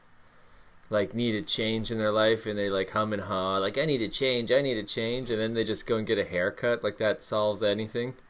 like 0.90 1.14
need 1.14 1.34
a 1.34 1.42
change 1.42 1.90
in 1.90 1.98
their 1.98 2.12
life 2.12 2.46
and 2.46 2.56
they 2.56 2.70
like 2.70 2.90
hum 2.90 3.12
and 3.12 3.22
haw 3.22 3.56
like 3.56 3.76
I 3.76 3.84
need 3.84 4.02
a 4.02 4.08
change, 4.08 4.52
I 4.52 4.62
need 4.62 4.78
a 4.78 4.84
change, 4.84 5.30
and 5.30 5.40
then 5.40 5.54
they 5.54 5.64
just 5.64 5.86
go 5.86 5.96
and 5.96 6.06
get 6.06 6.18
a 6.18 6.24
haircut 6.24 6.84
like 6.84 6.98
that 6.98 7.24
solves 7.24 7.62
anything. 7.62 8.14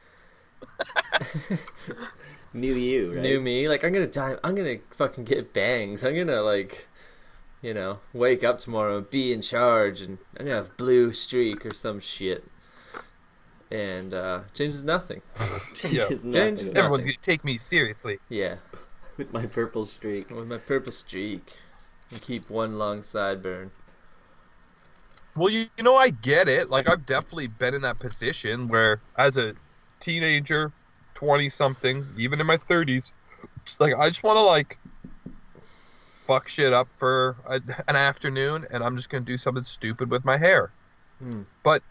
New 2.55 2.75
you, 2.75 3.13
right? 3.13 3.23
New 3.23 3.41
me, 3.41 3.69
like 3.69 3.85
I'm 3.85 3.93
gonna 3.93 4.07
die. 4.07 4.37
I'm 4.45 4.55
gonna 4.55 4.77
fucking 4.93 5.25
get 5.25 5.53
bangs. 5.53 6.05
I'm 6.05 6.17
gonna 6.17 6.41
like, 6.41 6.87
you 7.63 7.75
know, 7.75 7.99
wake 8.13 8.45
up 8.45 8.61
tomorrow 8.61 8.99
and 8.99 9.11
be 9.11 9.33
in 9.33 9.43
charge, 9.43 10.01
and 10.01 10.19
I'm 10.39 10.47
gonna 10.47 10.57
have 10.57 10.77
blue 10.77 11.13
streak 11.13 11.67
or 11.67 11.75
some 11.75 11.99
shit. 12.01 12.45
And 13.71 14.15
uh 14.15 14.43
changes 14.55 14.85
nothing. 14.85 15.21
Changes 15.75 16.25
Yeah, 16.25 16.31
nothing 16.31 16.57
just 16.57 16.71
about 16.71 16.79
Everyone 16.79 17.01
Nothing. 17.01 17.13
can 17.15 17.23
take 17.23 17.45
me 17.45 17.57
seriously. 17.57 18.19
Yeah, 18.29 18.57
with 19.17 19.33
my 19.33 19.47
purple 19.47 19.85
streak. 19.85 20.31
with 20.31 20.47
my 20.47 20.59
purple 20.59 20.93
streak, 20.93 21.53
and 22.11 22.21
keep 22.23 22.49
one 22.49 22.79
long 22.79 23.01
sideburn. 23.03 23.71
Well, 25.37 25.51
you, 25.51 25.67
you 25.77 25.83
know, 25.83 25.97
I 25.97 26.11
get 26.11 26.49
it. 26.49 26.71
Like, 26.71 26.89
I've 26.89 27.07
definitely 27.07 27.49
been 27.49 27.75
in 27.75 27.83
that 27.83 27.99
position 27.99 28.69
where, 28.69 29.01
as 29.17 29.37
a 29.37 29.55
teenager, 29.99 30.71
20 31.15 31.49
something, 31.49 32.07
even 32.19 32.41
in 32.41 32.47
my 32.47 32.57
30s, 32.57 33.11
like, 33.79 33.95
I 33.95 34.09
just 34.09 34.23
want 34.23 34.37
to, 34.37 34.43
like, 34.43 34.79
fuck 36.11 36.49
shit 36.49 36.73
up 36.73 36.89
for 36.97 37.37
a, 37.47 37.61
an 37.87 37.97
afternoon 37.97 38.67
and 38.71 38.83
I'm 38.83 38.97
just 38.97 39.11
going 39.11 39.25
to 39.25 39.31
do 39.31 39.37
something 39.37 39.65
stupid 39.65 40.11
with 40.11 40.25
my 40.25 40.37
hair. 40.37 40.71
Hmm. 41.19 41.43
But 41.63 41.83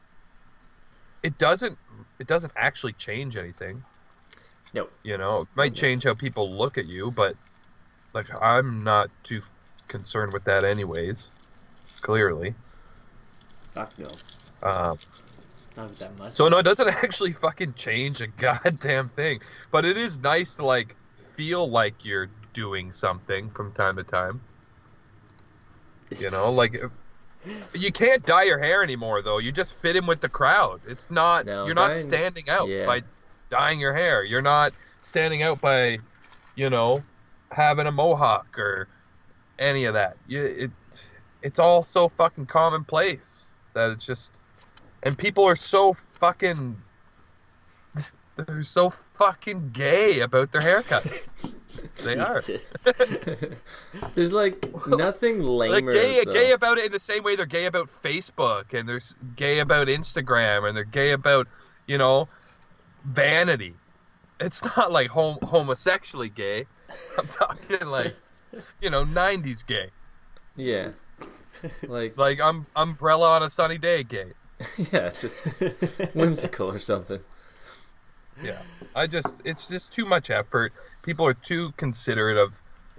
it 1.22 1.38
doesn't, 1.38 1.78
it 2.20 2.28
doesn't 2.28 2.54
actually 2.56 2.94
change 2.94 3.38
anything. 3.38 3.84
No. 4.74 4.88
You 5.04 5.18
know, 5.18 5.42
it 5.42 5.48
might 5.56 5.76
change 5.76 6.04
how 6.04 6.16
people 6.16 6.52
look 6.52 6.78
at 6.80 6.88
you, 6.88 7.12
but 7.12 7.36
Like 8.14 8.28
I'm 8.42 8.84
not 8.84 9.10
too 9.24 9.42
concerned 9.88 10.34
with 10.34 10.44
that, 10.46 10.64
anyways. 10.64 11.30
Clearly. 12.02 12.54
Fuck 13.74 13.94
no. 13.98 14.12
Um, 14.62 14.98
Not 15.76 15.92
that 15.94 16.18
much. 16.18 16.32
so 16.34 16.48
no, 16.50 16.58
it 16.60 16.64
doesn't 16.64 16.88
actually 17.04 17.34
fucking 17.34 17.74
change 17.74 18.22
a 18.22 18.28
goddamn 18.28 19.10
thing. 19.10 19.42
But 19.72 19.86
it 19.86 19.98
is 19.98 20.18
nice 20.20 20.56
to 20.56 20.66
like 20.66 20.96
feel 21.36 21.68
like 21.70 22.06
you're 22.06 22.30
doing 22.54 22.92
something 22.92 23.50
from 23.52 23.72
time 23.74 23.96
to 23.96 24.04
time. 24.04 24.42
You 26.20 26.30
know, 26.30 26.52
like 26.52 26.80
you 27.74 27.92
can't 27.92 28.24
dye 28.26 28.44
your 28.44 28.60
hair 28.60 28.84
anymore 28.84 29.22
though. 29.24 29.40
You 29.40 29.52
just 29.52 29.74
fit 29.76 29.96
in 29.96 30.06
with 30.06 30.22
the 30.22 30.30
crowd. 30.30 30.82
It's 30.88 31.10
not 31.10 31.46
No, 31.46 31.66
you're 31.66 31.74
not 31.76 31.94
dyeing- 31.94 32.04
standing 32.08 32.50
out 32.50 32.68
yeah. 32.68 32.86
by 32.86 33.02
dyeing 33.50 33.80
your 33.80 33.94
hair. 33.94 34.24
You're 34.24 34.42
not 34.44 34.74
standing 35.02 35.42
out 35.44 35.60
by, 35.60 35.98
you 36.56 36.70
know, 36.70 37.04
having 37.52 37.88
a 37.88 37.92
mohawk 37.92 38.58
or 38.60 38.88
any 39.58 39.86
of 39.86 39.96
that. 39.96 40.18
You 40.28 40.44
it 40.44 40.72
it's 41.42 41.58
all 41.60 41.82
so 41.84 42.10
fucking 42.10 42.46
commonplace 42.46 43.48
that 43.74 43.90
it's 43.90 44.06
just 44.06 44.34
and 45.04 45.18
people 45.18 45.44
are 45.46 45.56
so 45.56 45.96
fucking 46.14 46.78
they're 48.36 48.64
so 48.64 48.92
fucking 49.16 49.70
gay 49.72 50.22
about 50.22 50.52
their 50.52 50.62
haircuts. 50.62 51.28
they 52.04 52.18
are. 52.18 52.42
There's 54.16 54.34
like 54.34 54.66
nothing 54.88 55.42
Like 55.44 55.86
gay, 55.86 56.24
though. 56.26 56.32
gay 56.34 56.52
about 56.52 56.80
it 56.80 56.86
in 56.86 56.92
the 56.92 57.00
same 57.00 57.24
way 57.24 57.36
they're 57.36 57.46
gay 57.46 57.66
about 57.66 57.90
Facebook 58.04 58.74
and 58.74 58.90
they're 58.90 59.02
gay 59.36 59.60
about 59.60 59.88
Instagram 59.88 60.68
and 60.68 60.76
they're 60.76 60.84
gay 60.84 61.12
about, 61.12 61.48
you 61.86 61.98
know, 62.00 62.28
vanity. 63.06 63.76
It's 64.40 64.64
not 64.64 64.92
like 64.92 65.10
hom- 65.10 65.38
homosexually 65.44 66.30
gay. 66.30 66.66
I'm 67.18 67.28
talking 67.28 67.86
like, 67.88 68.16
you 68.82 68.90
know, 68.90 69.06
90s 69.06 69.66
gay. 69.66 69.90
Yeah. 70.56 70.90
Like 71.84 72.18
Like 72.18 72.40
um, 72.42 72.66
umbrella 72.76 73.30
on 73.30 73.44
a 73.44 73.50
sunny 73.50 73.78
day 73.78 74.04
gay. 74.04 74.32
yeah, 74.92 75.10
just 75.20 75.38
whimsical 76.14 76.70
or 76.70 76.80
something. 76.80 77.20
Yeah. 78.44 78.62
I 78.96 79.08
just 79.08 79.42
it's 79.46 79.68
just 79.68 79.92
too 79.94 80.06
much 80.06 80.30
effort. 80.30 80.74
People 81.04 81.26
are 81.26 81.34
too 81.34 81.72
considerate 81.78 82.38
of, 82.38 82.54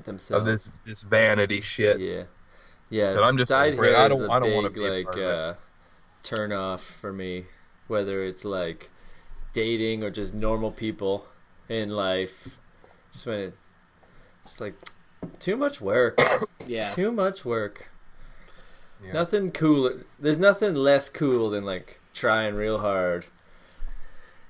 Themselves. 0.04 0.40
of 0.40 0.46
this 0.46 0.68
this 0.84 1.02
vanity 1.02 1.60
shit. 1.60 1.98
Yeah. 2.00 2.24
Yeah. 2.90 3.14
That 3.14 3.22
I'm 3.22 3.36
just 3.36 3.50
dyed 3.50 3.74
hair 3.74 3.96
I 3.96 4.04
is 4.06 4.10
don't- 4.18 4.28
a 4.28 4.32
I 4.32 4.38
don't 4.40 4.52
wanna 4.54 4.68
big, 4.70 4.74
be 4.82 4.88
like 4.90 5.04
part 5.06 5.18
of 5.18 5.22
it. 5.22 5.28
uh 5.34 5.54
turn 6.22 6.52
off 6.52 6.82
for 6.82 7.12
me. 7.12 7.46
Whether 7.88 8.24
it's 8.24 8.44
like 8.44 8.90
dating 9.52 10.02
or 10.04 10.10
just 10.10 10.34
normal 10.34 10.70
people 10.70 11.26
in 11.68 11.90
life. 11.90 12.48
Just 13.12 13.26
when 13.26 13.40
it 13.40 13.56
just 14.44 14.60
like 14.60 14.74
too 15.38 15.56
much 15.56 15.80
work. 15.80 16.20
yeah. 16.66 16.94
too 16.94 17.10
much 17.12 17.44
work. 17.44 17.88
Yeah. 19.06 19.12
Nothing 19.12 19.50
cooler. 19.52 20.04
There's 20.18 20.38
nothing 20.38 20.74
less 20.74 21.08
cool 21.08 21.50
than 21.50 21.64
like 21.64 21.98
trying 22.14 22.54
real 22.54 22.78
hard. 22.78 23.24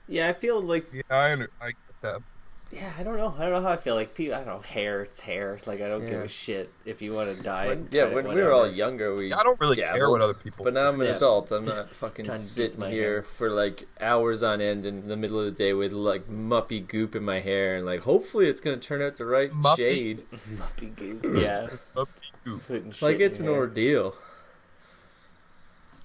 Yeah, 0.09 0.29
I 0.29 0.33
feel 0.35 0.61
like 0.61 0.87
Yeah, 0.93 1.03
I, 1.11 1.33
under- 1.33 1.51
I 1.61 1.69
get 1.69 1.77
that. 2.03 2.23
yeah, 2.71 2.93
I 2.99 3.03
don't 3.03 3.17
know. 3.17 3.35
I 3.39 3.45
don't 3.45 3.53
know 3.53 3.63
how 3.63 3.71
I 3.73 3.77
feel 3.79 3.95
like 3.95 4.15
people 4.15 4.35
I 4.35 4.39
don't 4.45 4.47
know, 4.49 4.61
hair, 4.61 5.03
it's 5.05 5.19
hair. 5.21 5.59
Like 5.65 5.81
I 5.81 5.89
don't 5.89 6.05
give 6.05 6.21
a 6.21 6.29
shit 6.29 6.71
if 6.85 7.01
you 7.01 7.15
want 7.15 7.35
to 7.35 7.43
die. 7.43 7.69
When- 7.69 7.89
yeah, 7.91 8.05
when 8.13 8.29
we 8.29 8.35
were 8.35 8.53
all 8.53 8.71
younger, 8.71 9.15
we 9.15 9.33
I 9.33 9.43
don't 9.43 9.59
really 9.59 9.77
care 9.77 10.11
what 10.11 10.21
other 10.21 10.35
people. 10.35 10.65
But 10.65 10.75
now 10.75 10.89
I'm 10.89 11.01
an 11.01 11.07
Yeah. 11.07 11.17
adult. 11.17 11.51
I'm 11.53 11.65
not 11.65 11.89
fucking 11.97 12.27
sitting 12.37 12.83
here 12.83 13.03
hair. 13.15 13.23
for 13.23 13.51
like 13.51 13.87
hours 13.99 14.43
on 14.43 14.61
end 14.61 14.85
in 14.85 15.09
the 15.09 15.17
middle 15.17 15.39
of 15.41 15.47
the 15.47 15.51
day 15.53 15.73
with 15.73 15.93
like 15.93 16.29
muppy 16.29 16.87
goop 16.87 17.17
in 17.17 17.25
my 17.25 17.41
hair 17.41 17.77
and 17.77 17.87
like 17.87 18.03
hopefully 18.03 18.49
it's 18.49 18.61
gonna 18.61 18.77
turn 18.77 19.01
out 19.01 19.17
the 19.17 19.25
right 19.25 19.51
Muppy? 19.53 19.77
shade. 19.79 20.23
Muppy 20.57 20.95
goop. 20.95 21.25
Yeah. 21.41 21.69
Putting 22.67 22.91
shit 22.93 23.01
Like 23.03 23.21
it's 23.21 23.39
an 23.39 23.47
hair. 23.47 23.55
ordeal. 23.55 24.15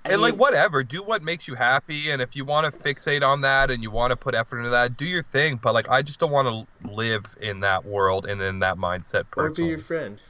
I 0.10 0.14
and 0.14 0.22
like 0.22 0.34
mean, 0.34 0.40
whatever, 0.40 0.84
do 0.84 1.04
what 1.04 1.22
makes 1.24 1.48
you 1.48 1.56
happy, 1.56 2.12
and 2.12 2.22
if 2.22 2.36
you 2.36 2.44
want 2.46 2.72
to 2.72 2.80
fixate 2.80 3.22
on 3.26 3.42
that 3.42 3.70
and 3.72 3.84
you 3.84 3.92
want 3.92 4.12
to 4.12 4.18
put 4.18 4.36
effort 4.36 4.58
into 4.60 4.70
that, 4.72 4.98
do 4.98 5.06
your 5.06 5.24
thing. 5.24 5.60
But 5.62 5.74
like, 5.74 5.90
I 5.90 6.02
just 6.02 6.20
don't 6.20 6.32
want 6.32 6.48
to 6.48 6.92
live 6.92 7.26
in 7.42 7.60
that 7.62 7.86
world 7.86 8.26
and 8.26 8.42
in 8.42 8.60
that 8.60 8.78
mindset 8.78 9.30
person. 9.32 9.64
Or 9.64 9.68
be 9.68 9.70
your 9.70 9.80
friend. 9.80 10.20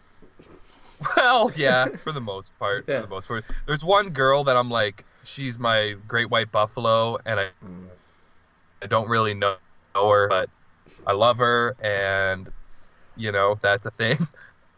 Well, 1.16 1.50
yeah, 1.56 1.86
for 2.04 2.12
the 2.12 2.20
most 2.20 2.52
part. 2.60 2.84
Yeah. 2.88 2.98
For 3.02 3.08
the 3.08 3.10
most 3.10 3.28
part, 3.30 3.46
there's 3.66 3.86
one 3.86 4.10
girl 4.10 4.44
that 4.44 4.58
I'm 4.58 4.70
like, 4.70 5.06
she's 5.24 5.58
my 5.58 5.96
great 6.08 6.30
white 6.30 6.52
buffalo, 6.52 7.18
and 7.26 7.40
I, 7.40 7.50
Mm. 7.66 7.88
I 8.82 8.88
don't 8.88 9.08
really 9.08 9.34
know, 9.34 9.56
know 9.96 10.10
her, 10.10 10.28
but 10.28 10.50
I 11.08 11.14
love 11.14 11.38
her, 11.38 11.76
and 11.82 12.50
you 13.16 13.32
know 13.32 13.58
that's 13.62 13.86
a 13.86 13.92
thing. 13.92 14.18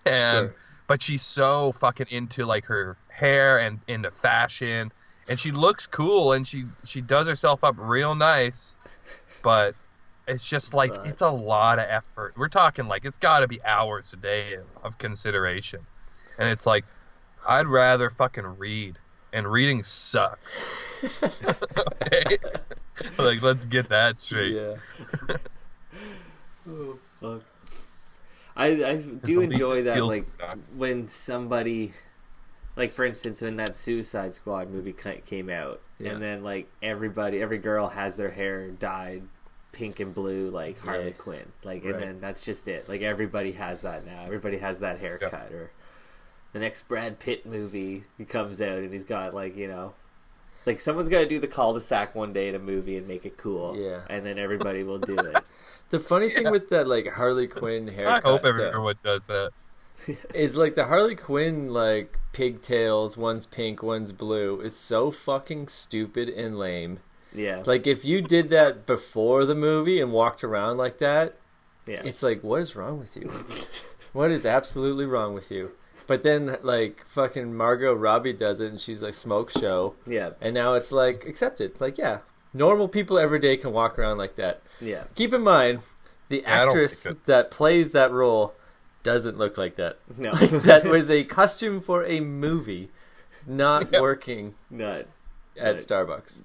And 0.06 0.48
Sure. 0.50 0.56
but 0.88 1.02
she's 1.02 1.22
so 1.22 1.74
fucking 1.74 2.08
into 2.10 2.46
like 2.46 2.66
her 2.66 2.98
hair 3.12 3.60
and 3.60 3.80
into 3.88 4.10
fashion, 4.12 4.92
and 5.28 5.40
she 5.40 5.52
looks 5.52 5.86
cool, 5.88 6.34
and 6.34 6.48
she 6.48 6.66
she 6.86 7.02
does 7.02 7.28
herself 7.28 7.64
up 7.64 7.76
real 7.78 8.16
nice, 8.16 8.78
but. 9.44 9.76
It's 10.28 10.48
just 10.48 10.74
like 10.74 10.94
But- 10.94 11.08
it's 11.08 11.24
a 11.24 11.30
lot 11.32 11.80
of 11.80 11.86
effort. 11.90 12.36
We're 12.38 12.48
talking 12.48 12.88
like 12.88 13.06
it's 13.06 13.18
got 13.18 13.40
to 13.40 13.48
be 13.48 13.62
hours 13.66 14.14
a 14.14 14.18
day 14.18 14.56
of 14.84 14.98
consideration. 15.00 15.82
And 16.38 16.48
it's 16.48 16.66
like, 16.68 16.86
I'd 17.46 17.66
rather 17.66 18.12
fucking 18.12 18.46
read, 18.58 18.98
and 19.34 19.52
reading 19.52 19.84
sucks. 19.84 20.64
Okay? 21.24 22.38
like, 23.18 23.42
let's 23.42 23.66
get 23.66 23.90
that 23.90 24.20
straight. 24.20 24.54
Yeah. 24.54 24.76
Oh 26.70 26.98
fuck. 27.20 27.42
I 28.56 28.68
I 28.86 28.96
do 28.98 29.42
enjoy 29.42 29.84
that 29.84 30.06
like 30.06 30.26
when 30.76 31.08
somebody 31.08 31.94
like 32.76 32.92
for 32.92 33.06
instance 33.06 33.42
when 33.42 33.56
that 33.58 33.76
Suicide 33.76 34.34
Squad 34.34 34.70
movie 34.72 34.94
came 34.94 35.50
out 35.50 35.82
Yeah. 36.00 36.12
and 36.12 36.22
then 36.22 36.44
like 36.44 36.68
everybody 36.82 37.42
every 37.42 37.58
girl 37.58 37.88
has 37.90 38.16
their 38.16 38.32
hair 38.32 38.70
dyed 38.72 39.24
pink 39.72 40.00
and 40.00 40.14
blue 40.14 40.50
like 40.50 40.78
Harley 40.80 41.06
Yeah. 41.08 41.12
Quinn 41.12 41.52
like 41.64 41.84
Right. 41.84 41.94
and 41.94 42.04
then 42.04 42.22
that's 42.22 42.44
just 42.44 42.68
it 42.68 42.88
like 42.90 43.02
everybody 43.02 43.52
has 43.54 43.82
that 43.82 44.06
now 44.06 44.24
everybody 44.26 44.58
has 44.58 44.80
that 44.80 45.00
haircut 45.00 45.52
or 45.52 45.72
the 46.54 46.60
next 46.60 46.88
Brad 46.88 47.20
Pitt 47.20 47.46
movie 47.46 48.04
he 48.18 48.26
comes 48.26 48.62
out 48.62 48.80
and 48.80 48.92
he's 48.92 49.06
got 49.06 49.34
like 49.34 49.56
you 49.56 49.68
know 49.68 49.94
like 50.66 50.80
someone's 50.80 51.10
got 51.10 51.20
to 51.20 51.28
do 51.28 51.40
the 51.40 51.48
cul-de-sac 51.48 52.14
one 52.14 52.34
day 52.34 52.48
in 52.50 52.54
a 52.56 52.60
movie 52.60 52.96
and 52.98 53.08
make 53.08 53.26
it 53.26 53.36
cool 53.38 53.76
Yeah. 53.76 54.02
and 54.10 54.26
then 54.26 54.38
everybody 54.38 54.84
will 54.84 55.00
do 55.00 55.16
it 55.18 55.38
The 55.90 56.00
funny 56.00 56.30
thing 56.30 56.44
Yeah. 56.46 56.52
with 56.52 56.70
that 56.70 56.88
like 56.88 57.08
Harley 57.08 57.48
Quinn 57.48 57.90
I 57.90 57.94
haircut 57.94 58.24
hope 58.24 58.42
though, 58.44 58.50
everyone 58.50 58.96
does 59.04 59.22
that. 59.28 59.52
is 60.34 60.58
like 60.58 60.76
the 60.76 60.86
Harley 60.86 61.16
Quinn 61.16 61.70
like 61.74 62.18
pigtails, 62.34 63.18
one's 63.18 63.46
pink, 63.46 63.84
one's 63.84 64.12
blue, 64.12 64.62
is 64.62 64.76
so 64.76 65.12
fucking 65.12 65.68
stupid 65.68 66.30
and 66.30 66.58
lame. 66.58 67.00
yeah 67.34 67.64
Like 67.66 67.88
if 67.88 68.06
you 68.06 68.22
did 68.22 68.50
that 68.50 68.86
before 68.86 69.46
the 69.46 69.56
movie 69.56 70.02
and 70.02 70.12
walked 70.12 70.44
around 70.44 70.78
like 70.78 71.00
that, 71.00 71.36
yeah 71.88 72.02
it's 72.04 72.24
like 72.24 72.44
what 72.44 72.62
is 72.62 72.76
wrong 72.76 73.00
with 73.00 73.16
you? 73.16 73.30
what 74.14 74.32
is 74.32 74.46
absolutely 74.46 75.06
wrong 75.06 75.34
with 75.34 75.52
you? 75.52 75.72
But 76.08 76.24
then 76.24 76.58
like 76.64 77.06
fucking 77.08 77.54
Margot 77.56 77.94
Robbie 77.94 78.34
does 78.34 78.60
it 78.60 78.70
and 78.72 78.80
she's 78.80 79.02
like 79.02 79.14
smoke 79.14 79.52
show 79.52 79.96
yeah 80.06 80.32
and 80.42 80.54
now 80.54 80.74
it's 80.74 80.92
like 80.92 81.26
accepted. 81.26 81.80
Like 81.80 81.98
yeah, 81.98 82.20
normal 82.54 82.88
people 82.88 83.18
every 83.20 83.40
day 83.40 83.58
can 83.58 83.72
walk 83.72 83.98
around 84.00 84.18
like 84.18 84.36
that. 84.36 84.62
yeah 84.80 85.04
Keep 85.16 85.34
in 85.34 85.42
mind 85.42 85.80
the 86.30 86.46
actress 86.46 87.04
think 87.04 87.26
that 87.26 87.52
plays 87.52 87.92
that 87.92 88.12
role 88.12 88.54
doesn't 89.04 89.38
look 89.38 89.58
like 89.58 89.76
that. 89.78 89.98
no 90.18 90.34
that 90.36 90.86
was 90.86 91.10
a 91.10 91.24
costume 91.24 91.82
for 91.82 92.06
a 92.06 92.20
movie, 92.20 92.90
not 93.48 93.90
Yeah. 93.92 94.02
working 94.02 94.56
Nut. 94.70 95.08
at 95.58 95.64
Right. 95.64 95.76
Starbucks. 95.76 96.42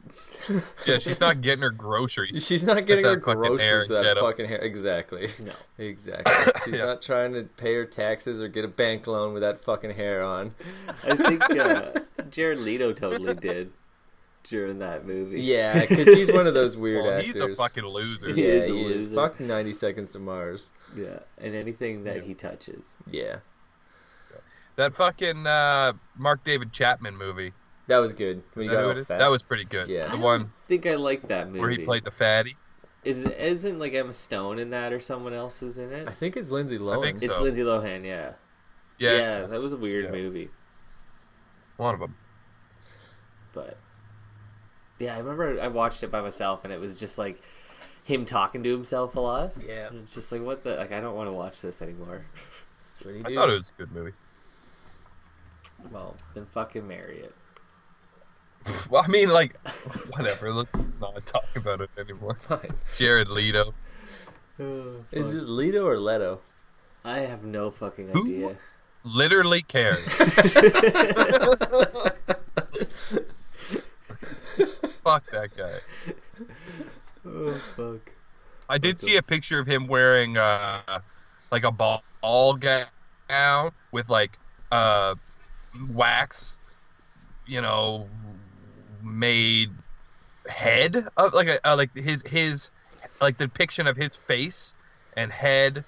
Yeah, 0.87 0.99
she's 0.99 1.21
not 1.21 1.41
getting 1.41 1.63
her 1.63 1.71
groceries. 1.71 2.45
She's 2.47 2.63
not 2.65 2.87
getting 2.87 3.05
her 3.05 3.11
hair 3.13 3.17
groceries 3.21 3.89
with 3.89 4.03
that 4.03 4.17
fucking 4.19 4.47
hair. 4.47 4.59
Exactly. 4.59 5.31
No. 5.43 5.53
Exactly. 5.79 6.53
She's 6.65 6.75
Yeah. 6.79 6.87
not 6.87 7.03
trying 7.03 7.33
to 7.35 7.45
pay 7.57 7.75
her 7.75 7.85
taxes 7.85 8.41
or 8.41 8.49
get 8.49 8.65
a 8.65 8.69
bank 8.69 9.07
loan 9.07 9.33
with 9.33 9.43
that 9.43 9.61
fucking 9.61 9.93
hair 9.93 10.23
on. 10.23 10.55
I 11.05 11.15
think 11.17 11.43
uh, 11.51 11.93
Jared 12.31 12.59
Leto 12.59 12.93
totally 12.93 13.35
did 13.35 13.71
during 14.49 14.79
that 14.81 15.07
movie. 15.07 15.41
Yeah, 15.43 15.81
because 15.87 16.07
he's 16.15 16.33
one 16.33 16.47
of 16.47 16.55
those 16.55 16.77
weird 16.77 17.05
Well, 17.05 17.13
actors. 17.19 17.35
he's 17.35 17.43
a 17.43 17.55
fucking 17.55 17.85
loser. 17.85 18.33
He 18.35 18.43
yeah, 18.43 18.49
is 18.55 18.71
a 18.71 18.73
he 18.75 18.81
is. 18.83 18.89
loser. 19.05 19.15
Fuck 19.15 19.41
90 19.41 19.73
Seconds 19.73 20.13
to 20.13 20.19
Mars. 20.19 20.71
Yeah, 20.97 21.19
and 21.39 21.55
anything 21.55 22.05
that 22.05 22.17
Yeah. 22.17 22.23
he 22.23 22.35
touches. 22.35 22.95
Yeah. 23.11 23.37
That 24.77 24.95
fucking 24.95 25.47
uh, 25.47 25.95
Mark 26.17 26.45
David 26.45 26.73
Chapman 26.73 27.17
movie. 27.17 27.53
That 27.89 27.99
was 27.99 28.13
good. 28.13 28.43
When 28.55 28.67
Is 28.67 28.71
that 28.71 28.75
got 28.77 28.81
who 28.83 28.87
all 28.87 28.91
it 28.93 28.99
is? 28.99 29.07
fat. 29.07 29.19
That 29.21 29.31
was 29.31 29.43
pretty 29.43 29.65
good. 29.65 29.89
Yeah. 29.89 30.03
The 30.05 30.09
I 30.09 30.13
don't 30.13 30.21
one 30.21 30.53
think 30.69 30.87
I 30.87 30.97
like 30.97 31.29
that 31.29 31.47
movie. 31.49 31.61
where 31.61 31.71
he 31.71 31.79
played 31.79 32.05
the 32.05 32.11
fatty. 32.11 32.57
Is 33.05 33.23
isn't 33.25 33.79
like 33.79 33.95
Emma 33.95 34.13
Stone 34.13 34.59
in 34.59 34.71
that 34.71 34.93
or 34.93 34.99
someone 35.01 35.33
else 35.33 35.63
is 35.63 35.79
in 35.79 35.93
it? 35.93 36.09
I 36.09 36.11
think 36.11 36.37
it's 36.37 36.51
Lindsay 36.51 36.79
Lohan. 36.79 37.03
think 37.03 37.23
It's. 37.23 37.39
Lindsay 37.39 37.63
Lohan. 37.63 38.05
Yeah. 38.05 38.33
Yeah, 38.99 39.47
that 39.47 39.61
was 39.61 39.73
a 39.73 39.77
weird 39.77 40.07
Yeah. 40.07 40.11
movie, 40.11 40.51
one 41.77 41.95
of 41.95 42.01
them. 42.01 42.17
but 43.53 43.79
yeah, 44.99 45.15
I 45.15 45.19
remember 45.19 45.61
I 45.61 45.69
watched 45.69 46.03
it 46.03 46.11
by 46.11 46.21
myself 46.21 46.65
and 46.65 46.73
it 46.73 46.81
was 46.81 46.97
just 46.97 47.19
like 47.19 47.41
him 48.05 48.25
talking 48.25 48.63
to 48.63 48.71
himself 48.71 49.17
a 49.17 49.21
lot. 49.21 49.53
Yeah. 49.67 49.89
It's 49.93 50.15
just 50.15 50.33
like 50.33 50.43
what 50.43 50.63
the 50.63 50.77
like 50.77 50.93
I 50.93 51.01
don't 51.01 51.15
want 51.15 51.29
to 51.29 51.33
watch 51.33 51.61
this 51.61 51.83
anymore. 51.83 52.25
That's 52.85 53.05
what 53.05 53.15
he 53.15 53.21
I 53.21 53.35
thought 53.35 53.51
it 53.51 53.59
was 53.59 53.73
a 53.77 53.79
good 53.79 53.93
movie. 53.93 54.13
Well, 55.91 56.17
then 56.35 56.47
fucking 56.47 56.87
marry 56.87 57.21
it. 57.21 57.35
Well, 58.91 59.05
I 59.05 59.07
mean, 59.07 59.29
like, 59.29 59.57
whatever. 60.17 60.53
Let's 60.53 60.71
not 61.01 61.25
talk 61.25 61.45
about 61.55 61.81
it 61.81 61.91
anymore. 61.97 62.37
Fine. 62.49 62.73
Jared 62.95 63.29
Leto. 63.29 63.75
Oh, 64.59 65.05
Is 65.13 65.35
it 65.35 65.43
Leto 65.43 65.87
or 65.87 65.99
Leto? 65.99 66.41
I 67.05 67.19
have 67.19 67.45
no 67.45 67.71
fucking 67.71 68.09
Who? 68.09 68.25
idea. 68.25 68.57
Literally 69.05 69.61
cares. 69.61 69.99
Fuck 75.07 75.31
that 75.31 75.57
guy. 75.57 75.79
Oh 77.25 77.55
fuck. 77.77 78.11
I 78.69 78.79
did 78.79 79.01
see 79.01 79.17
a 79.17 79.23
picture 79.23 79.61
of 79.61 79.67
him 79.69 79.87
wearing 79.87 80.37
uh 80.37 80.99
like 81.53 81.63
a 81.63 81.71
ball, 81.71 82.03
ball 82.21 82.55
gown 82.55 83.71
with 83.93 84.09
like 84.09 84.37
uh 84.73 85.15
wax, 85.91 86.59
you 87.47 87.61
know, 87.61 88.09
made 89.01 89.71
head 90.49 91.07
of 91.17 91.35
like 91.35 91.47
a 91.47 91.69
uh, 91.69 91.77
like 91.77 91.95
his 91.95 92.23
his 92.27 92.73
like 93.21 93.39
the 93.39 93.47
depiction 93.47 93.87
of 93.87 93.97
his 93.97 94.17
face 94.17 94.75
and 95.17 95.31
head 95.31 95.85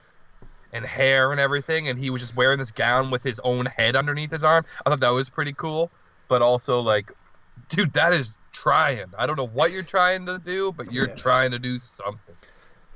and 0.73 0.85
hair 0.85 1.33
and 1.33 1.41
everything 1.41 1.89
and 1.89 1.99
he 1.99 2.11
was 2.11 2.21
just 2.21 2.37
wearing 2.37 2.61
this 2.61 2.71
gown 2.71 3.11
with 3.11 3.25
his 3.25 3.41
own 3.41 3.67
head 3.67 3.97
underneath 3.97 4.31
his 4.31 4.45
arm. 4.45 4.65
I 4.87 4.91
thought 4.91 5.01
that 5.01 5.09
was 5.09 5.29
pretty 5.29 5.55
cool, 5.55 5.91
but 6.29 6.41
also 6.41 6.79
like 6.79 7.11
dude, 7.69 7.93
that 7.95 8.13
is 8.13 8.31
trying. 8.53 9.13
I 9.19 9.27
don't 9.27 9.37
know 9.37 9.47
what 9.47 9.73
you're 9.73 9.83
trying 9.83 10.27
to 10.27 10.39
do, 10.39 10.73
but 10.73 10.91
you're 10.91 11.09
Yeah. 11.09 11.15
trying 11.17 11.51
to 11.53 11.59
do 11.59 11.79
something. 11.79 12.37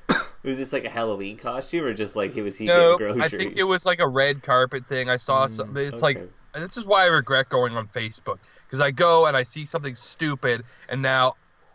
Was 0.42 0.58
this 0.58 0.72
like 0.72 0.84
a 0.84 0.90
Halloween 0.90 1.36
costume 1.36 1.84
or 1.84 1.94
just 1.94 2.16
like 2.16 2.32
he 2.32 2.42
was 2.42 2.58
he 2.58 2.66
No, 2.66 2.98
getting 2.98 3.20
I 3.20 3.28
think 3.28 3.54
it 3.56 3.64
was 3.64 3.84
like 3.84 4.00
a 4.00 4.08
red 4.08 4.42
carpet 4.42 4.86
thing. 4.86 5.10
I 5.10 5.16
saw 5.16 5.46
mm, 5.46 5.48
something. 5.48 5.76
It's 5.84 6.02
like 6.02 6.20
okay. 6.20 6.28
this 6.54 6.76
is 6.76 6.86
why 6.86 7.04
I 7.04 7.06
regret 7.06 7.48
going 7.48 7.76
on 7.76 7.88
Facebook 7.88 8.44
because 8.66 8.80
I 8.80 8.90
go 8.90 9.26
and 9.26 9.36
I 9.36 9.42
see 9.44 9.64
something 9.66 9.96
stupid, 9.96 10.64
and 10.88 11.02
now 11.02 11.34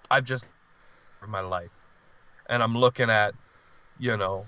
I've 0.09 0.23
just 0.25 0.45
my 1.27 1.41
life, 1.41 1.83
and 2.49 2.63
I'm 2.63 2.77
looking 2.77 3.09
at, 3.09 3.35
you 3.97 4.17
know, 4.17 4.47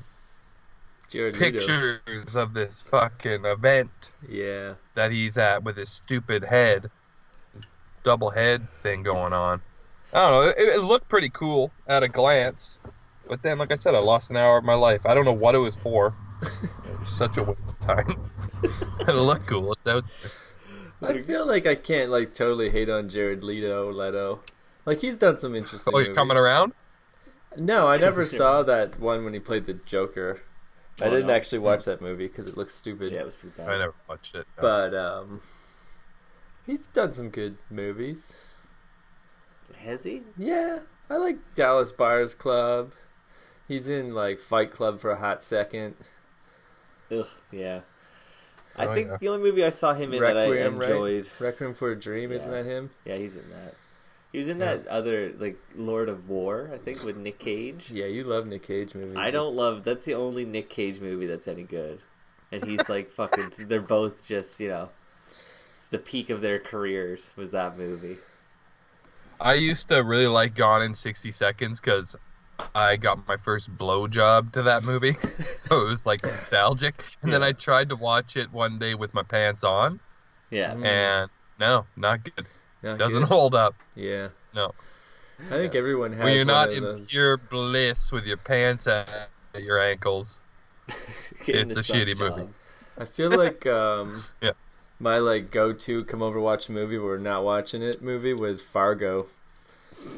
Jared 1.09 1.35
Leto. 1.35 1.75
pictures 2.01 2.35
of 2.35 2.53
this 2.53 2.81
fucking 2.81 3.45
event 3.45 4.13
Yeah. 4.27 4.75
that 4.95 5.11
he's 5.11 5.37
at 5.37 5.63
with 5.63 5.77
his 5.77 5.91
stupid 5.91 6.43
head, 6.43 6.83
this 6.83 6.91
double 8.03 8.29
head 8.29 8.67
thing 8.81 9.03
going 9.03 9.33
on. 9.33 9.61
I 10.13 10.17
don't 10.29 10.31
know. 10.31 10.49
It, 10.49 10.75
it 10.77 10.81
looked 10.81 11.07
pretty 11.09 11.29
cool 11.29 11.71
at 11.87 12.01
a 12.03 12.07
glance, 12.07 12.77
but 13.27 13.41
then, 13.43 13.57
like 13.59 13.71
I 13.71 13.75
said, 13.75 13.93
I 13.95 13.99
lost 13.99 14.29
an 14.31 14.37
hour 14.37 14.57
of 14.57 14.63
my 14.63 14.73
life. 14.73 15.05
I 15.05 15.13
don't 15.13 15.25
know 15.25 15.31
what 15.33 15.55
it 15.55 15.59
was 15.59 15.75
for. 15.75 16.15
It 16.41 16.99
was 16.99 17.09
such 17.09 17.37
a 17.37 17.43
waste 17.43 17.73
of 17.73 17.79
time. 17.81 18.31
it 19.07 19.13
looked 19.13 19.45
cool. 19.47 19.71
It's 19.73 19.85
out 19.87 20.03
there. 21.01 21.09
I 21.09 21.21
feel 21.21 21.45
like 21.47 21.65
I 21.65 21.75
can't 21.75 22.09
like 22.11 22.33
totally 22.33 22.69
hate 22.69 22.89
on 22.89 23.07
Jared 23.09 23.43
Leto. 23.43 23.91
Leto, 23.93 24.41
like 24.85 24.99
he's 25.01 25.15
done 25.17 25.37
some 25.37 25.55
interesting. 25.55 25.93
Oh, 25.93 25.99
you're 25.99 26.07
movies. 26.09 26.17
coming 26.17 26.37
around? 26.37 26.73
No, 27.57 27.87
I 27.87 27.97
never 27.97 28.25
saw 28.25 28.63
that 28.63 28.99
one 28.99 29.23
when 29.23 29.33
he 29.33 29.39
played 29.39 29.65
the 29.65 29.73
Joker. 29.73 30.41
I 31.01 31.05
Oh, 31.05 31.09
didn't 31.11 31.27
no. 31.27 31.33
actually 31.33 31.59
watch 31.59 31.85
that 31.85 32.01
movie 32.01 32.27
because 32.27 32.47
it 32.47 32.57
looks 32.57 32.75
stupid. 32.75 33.11
Yeah, 33.13 33.19
it 33.21 33.25
was 33.25 33.35
pretty 33.35 33.55
bad. 33.57 33.69
I 33.69 33.77
never 33.77 33.93
watched 34.09 34.35
it. 34.35 34.45
But 34.59 34.93
um, 34.93 35.41
he's 36.69 36.85
done 36.87 37.13
some 37.13 37.29
good 37.29 37.57
movies. 37.69 38.33
Has 39.77 40.03
he? 40.03 40.23
Yeah, 40.37 40.79
I 41.09 41.17
like 41.17 41.37
Dallas 41.55 41.91
Buyers 41.91 42.33
Club. 42.33 42.93
He's 43.67 43.87
in 43.87 44.13
like 44.13 44.39
Fight 44.39 44.71
Club 44.71 44.99
for 44.99 45.11
a 45.11 45.17
hot 45.19 45.43
second. 45.43 45.95
Ugh, 47.11 47.27
yeah. 47.51 47.81
Oh, 48.77 48.81
I 48.83 48.87
Oh, 48.87 48.93
think 48.95 49.07
yeah. 49.09 49.17
the 49.19 49.27
only 49.29 49.43
movie 49.43 49.63
I 49.65 49.69
saw 49.69 49.93
him 49.93 50.13
in 50.13 50.21
Requiem, 50.21 50.35
that 50.77 50.87
I 50.87 50.87
enjoyed. 50.87 51.25
right? 51.39 51.47
Requiem 51.47 51.73
for 51.73 51.91
a 51.91 51.99
Dream, 51.99 52.31
isn't 52.31 52.49
that 52.49 52.65
him? 52.65 52.89
Yeah, 53.05 53.17
he's 53.17 53.35
in 53.35 53.49
that. 53.49 53.75
He 54.31 54.37
was 54.37 54.47
in 54.47 54.59
Yeah. 54.59 54.75
that 54.77 54.87
other 54.87 55.33
like 55.39 55.57
Lord 55.75 56.07
of 56.07 56.29
War, 56.29 56.69
I 56.73 56.77
think, 56.77 57.03
with 57.03 57.17
Nick 57.17 57.39
Cage. 57.39 57.91
Yeah, 57.91 58.05
you 58.05 58.23
love 58.23 58.45
Nick 58.47 58.63
Cage 58.63 58.93
movies. 58.95 59.17
I 59.17 59.31
don't 59.31 59.55
love. 59.55 59.83
That's 59.83 60.05
the 60.05 60.13
only 60.13 60.45
Nick 60.45 60.69
Cage 60.69 60.99
movie 60.99 61.25
that's 61.25 61.47
any 61.47 61.63
good, 61.63 61.99
and 62.51 62.63
he's 62.63 62.79
like 62.89 63.09
fucking. 63.11 63.53
They're 63.67 63.81
both 63.81 64.25
just 64.27 64.59
you 64.59 64.67
know, 64.69 64.83
it's 64.83 64.98
the 65.91 65.99
peak 65.99 66.29
of 66.29 66.41
their 66.41 66.59
careers. 66.59 67.31
Was 67.35 67.51
that 67.51 67.77
movie? 67.77 68.17
I 69.39 69.53
used 69.53 69.87
to 69.89 69.99
really 70.03 70.27
like 70.27 70.53
Gone 70.55 70.81
in 70.81 70.93
60 70.93 71.31
Seconds 71.31 71.79
because 71.79 72.15
I 72.75 72.97
got 72.97 73.25
my 73.27 73.37
first 73.37 73.73
blowjob 73.77 74.51
to 74.53 74.63
that 74.63 74.83
movie. 74.83 75.13
so 75.57 75.81
it 75.81 75.89
was 75.89 76.05
like 76.05 76.23
nostalgic. 76.23 77.03
And 77.21 77.31
then 77.31 77.41
I 77.41 77.53
tried 77.53 77.89
to 77.89 77.95
watch 77.95 78.35
it 78.35 78.51
one 78.51 78.79
day 78.79 78.95
with 78.95 79.13
my 79.13 79.23
pants 79.23 79.63
on, 79.63 79.99
Yeah, 80.51 80.73
Mm. 80.73 80.85
and 80.85 81.29
no, 81.59 81.85
not 81.95 82.23
good. 82.23 82.45
Not 82.83 82.97
Doesn't 82.97 83.21
good? 83.21 83.29
hold 83.29 83.55
up. 83.55 83.75
Yeah. 83.95 84.29
No. 84.53 84.71
I 85.39 85.51
think 85.57 85.75
everyone 85.75 86.11
has. 86.11 86.21
When 86.23 86.33
you're 86.33 86.39
one 86.41 86.47
not 86.47 86.69
of 86.69 86.75
in 86.77 86.83
those. 86.83 87.07
pure 87.07 87.37
bliss 87.37 88.11
with 88.11 88.25
your 88.25 88.37
pants 88.37 88.87
at 88.87 89.29
your 89.57 89.81
ankles. 89.81 90.43
It's 91.47 91.77
a 91.77 91.81
shitty 91.81 92.17
job. 92.17 92.37
movie. 92.37 92.49
I 92.97 93.05
feel 93.05 93.29
like 93.31 93.65
um, 93.65 94.21
Yeah. 94.41 94.51
My 94.99 95.17
like 95.19 95.51
go-to 95.51 96.03
come 96.05 96.21
over 96.21 96.39
watch 96.39 96.69
a 96.69 96.71
movie 96.71 96.97
we're 96.97 97.17
not 97.17 97.43
watching 97.43 97.81
it 97.81 98.01
movie 98.01 98.33
was 98.33 98.59
Fargo. 98.61 99.27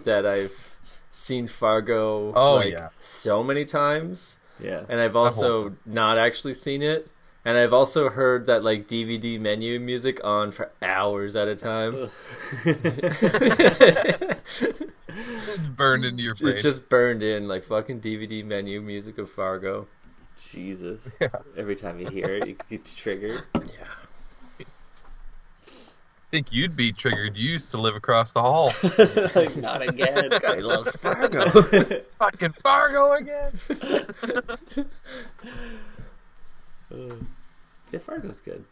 That 0.06 0.26
I've 0.26 0.76
seen 1.12 1.48
Fargo 1.48 2.34
Oh, 2.36 2.56
like 2.56 2.72
yeah. 2.72 2.90
so 3.02 3.44
many 3.44 3.66
times, 3.66 4.38
Yeah, 4.60 4.84
and 4.90 5.00
I've 5.00 5.16
also 5.16 5.74
not 5.86 6.18
actually 6.18 6.54
seen 6.54 6.82
it. 6.82 7.08
And 7.44 7.58
I've 7.58 7.74
also 7.74 8.10
heard 8.10 8.46
that 8.48 8.64
like 8.64 8.88
DVD 8.88 9.40
menu 9.40 9.80
music 9.80 10.24
on 10.24 10.52
for 10.52 10.70
hours 10.84 11.36
at 11.36 11.48
a 11.48 11.56
time. 11.56 12.10
It's 15.14 15.68
burned 15.68 16.06
into 16.06 16.24
your 16.24 16.36
brain. 16.36 16.54
it's 16.54 16.64
just 16.64 16.88
burned 16.88 17.24
in 17.24 17.48
like 17.48 17.64
fucking 17.66 18.00
DVD 18.02 18.46
menu 18.46 18.82
music 18.82 19.18
of 19.18 19.30
Fargo. 19.30 19.88
Jesus. 20.52 21.02
Yeah. 21.20 21.28
Every 21.58 21.76
time 21.76 22.00
you 22.00 22.08
hear 22.10 22.30
it, 22.36 22.48
it 22.48 22.70
gets 22.70 22.96
triggered. 22.96 23.44
Yeah. 23.56 23.88
Think 26.32 26.48
you'd 26.52 26.76
be 26.76 26.92
triggered. 26.94 27.36
You 27.36 27.52
used 27.52 27.70
to 27.72 27.78
live 27.78 27.96
across 27.96 28.32
the 28.32 28.42
hall. 28.42 28.74
like, 29.36 29.56
not 29.58 29.88
again. 29.88 30.30
guy 30.42 30.56
loves 30.60 30.92
Fargo. 30.94 31.50
Fucking 32.20 32.54
Fargo 32.64 33.14
again. 33.14 33.60
Uh, 36.92 37.16
yeah, 37.92 38.00
Fargo's 38.00 38.42
good, 38.42 38.66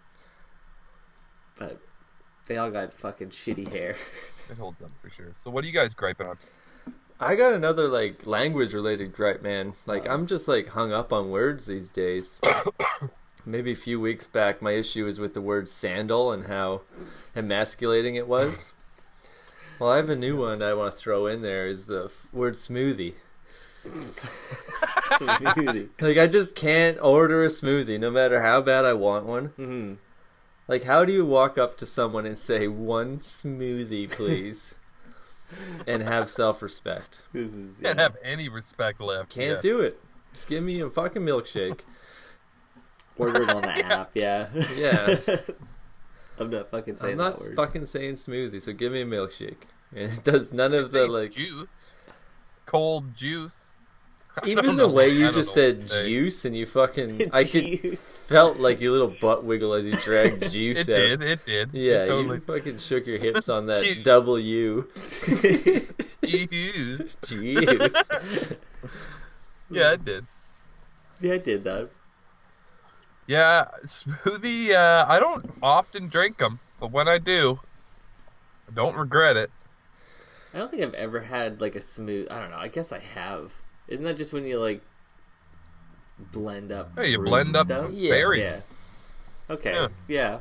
but 1.58 1.80
they 2.48 2.58
all 2.58 2.72
got 2.72 2.94
fucking 2.94 3.30
shitty 3.30 3.70
hair. 3.70 3.96
It 4.50 4.58
holds 4.58 4.82
up 4.82 4.92
for 5.02 5.10
sure. 5.10 5.34
So 5.44 5.52
what 5.52 5.64
are 5.64 5.68
you 5.68 5.74
guys 5.74 5.94
griping 5.94 6.28
on? 6.28 6.38
I 7.20 7.36
got 7.36 7.54
another 7.54 7.88
like 7.88 8.26
language 8.26 8.74
related 8.74 9.14
gripe, 9.14 9.42
man. 9.42 9.74
Like 9.86 10.06
Uh-oh. 10.06 10.14
I'm 10.14 10.28
just 10.28 10.48
like 10.48 10.68
hung 10.68 10.92
up 10.92 11.14
on 11.14 11.30
words 11.30 11.66
these 11.66 11.92
days. 11.92 12.38
Maybe 13.46 13.72
a 13.72 13.76
few 13.76 14.00
weeks 14.00 14.28
back, 14.28 14.62
my 14.62 14.72
issue 14.72 15.06
was 15.06 15.20
with 15.20 15.34
the 15.34 15.42
word 15.42 15.70
sandal 15.70 16.32
and 16.32 16.46
how 16.48 16.82
emasculating 17.36 18.16
it 18.16 18.28
was. 18.28 18.72
Well, 19.80 19.92
I 19.92 19.96
have 19.98 20.10
a 20.10 20.16
new 20.16 20.38
one 20.38 20.62
I 20.62 20.74
want 20.74 20.92
to 20.92 20.98
throw 20.98 21.26
in 21.28 21.42
there 21.42 21.68
is 21.68 21.86
the 21.86 22.06
f- 22.06 22.28
word 22.34 22.56
smoothie. 22.56 23.14
Smoothie. 23.86 25.90
Like 26.02 26.18
I 26.18 26.28
just 26.28 26.56
can't 26.56 27.00
order 27.02 27.44
a 27.44 27.48
smoothie 27.48 28.00
no 28.00 28.12
matter 28.12 28.42
how 28.42 28.62
bad 28.62 28.86
I 28.86 28.94
want 28.94 29.26
one. 29.26 29.50
Mhm. 29.58 29.98
Like 30.68 30.84
how 30.84 31.06
do 31.06 31.14
you 31.14 31.26
walk 31.26 31.58
up 31.58 31.78
to 31.78 31.86
someone 31.86 32.26
and 32.26 32.38
say 32.38 32.68
one 32.68 33.20
smoothie, 33.20 34.12
please? 34.12 34.76
and 35.88 36.04
have 36.04 36.30
self-respect. 36.30 37.22
This 37.34 37.54
is 37.54 37.78
Can't 37.82 38.00
have 38.00 38.18
any 38.24 38.50
respect 38.50 39.02
left. 39.02 39.30
Can't 39.32 39.56
Yeah. 39.56 39.62
do 39.62 39.80
it. 39.80 40.00
Just 40.32 40.48
give 40.48 40.62
me 40.62 40.80
a 40.82 40.90
fucking 40.92 41.24
milkshake. 41.24 41.80
Order 43.20 43.44
it 43.44 43.50
on 43.50 43.62
the 43.62 43.86
app. 43.86 44.12
Yeah. 44.16 44.48
Yeah. 44.76 45.18
I'm 46.40 46.50
not 46.50 46.72
fucking 46.72 46.96
saying 46.96 47.12
I'm 47.14 47.18
not 47.18 47.38
that 47.40 47.48
word. 47.50 47.56
fucking 47.56 47.86
saying 47.86 48.16
smoothie, 48.16 48.62
so 48.62 48.72
give 48.74 48.92
me 48.94 49.02
a 49.02 49.06
milkshake. 49.06 49.58
And 49.96 50.14
it 50.14 50.24
does 50.24 50.54
none 50.54 50.74
of 50.76 50.92
the 50.92 51.08
like. 51.08 51.32
juice, 51.32 51.94
cold 52.68 53.16
juice. 53.16 53.76
I 54.44 54.48
Even 54.48 54.76
the 54.76 54.86
know. 54.86 54.88
way 54.88 55.06
I 55.06 55.08
you 55.08 55.32
just 55.32 55.52
said 55.56 55.88
juice, 55.90 56.46
and 56.46 56.56
you 56.56 56.68
fucking, 56.68 57.32
I 57.34 57.44
could 57.44 57.82
Juice. 57.82 58.00
felt 58.00 58.58
like 58.60 58.80
your 58.80 58.92
little 58.92 59.16
butt 59.20 59.44
wiggle 59.44 59.74
as 59.74 59.88
you 59.88 59.94
dragged 59.94 60.52
juice 60.52 60.88
It 60.88 60.92
out. 60.92 61.20
did. 61.20 61.24
It 61.24 61.46
did. 61.46 61.70
Yeah, 61.74 62.04
It 62.04 62.08
totally. 62.08 62.36
you 62.36 62.42
fucking 62.46 62.78
shook 62.78 63.08
your 63.08 63.18
hips 63.18 63.50
on 63.50 63.66
that 63.66 63.82
Juice. 63.84 64.04
W. 64.06 64.86
Juice. 66.24 67.18
Juice. 67.26 67.96
Yeah, 69.72 69.94
it 69.94 70.06
did. 70.06 70.26
yeah, 71.20 71.34
I 71.34 71.38
did 71.40 71.64
that. 71.64 71.90
Yeah, 73.30 73.66
smoothie. 73.86 74.72
Uh, 74.72 75.06
I 75.08 75.20
don't 75.20 75.52
often 75.62 76.08
drink 76.08 76.40
them, 76.40 76.60
but 76.80 76.92
when 76.92 77.08
I 77.08 77.20
do, 77.20 77.60
I 78.68 78.74
don't 78.74 78.96
regret 78.96 79.38
it. 79.38 79.52
I 80.52 80.58
don't 80.58 80.72
think 80.72 80.82
I've 80.82 80.96
ever 80.96 81.20
had 81.20 81.62
like 81.62 81.76
a 81.76 81.82
smooth. 81.82 82.28
I 82.32 82.40
don't 82.40 82.50
know. 82.50 82.58
I 82.58 82.70
guess 82.70 82.92
I 82.92 82.98
have. 82.98 83.54
Isn't 83.88 84.04
that 84.06 84.18
just 84.18 84.34
when 84.34 84.48
you 84.48 84.60
like 84.60 84.82
blend 86.32 86.72
up? 86.72 86.90
Hey, 86.98 87.12
you 87.12 87.20
blend 87.20 87.56
up 87.56 87.66
stuff? 87.66 87.78
some 87.78 87.94
Yeah. 87.94 88.10
berries. 88.10 88.42
Yeah. 88.42 88.62
Okay. 89.52 89.74
Yeah. 89.74 89.88
Yeah. 90.08 90.40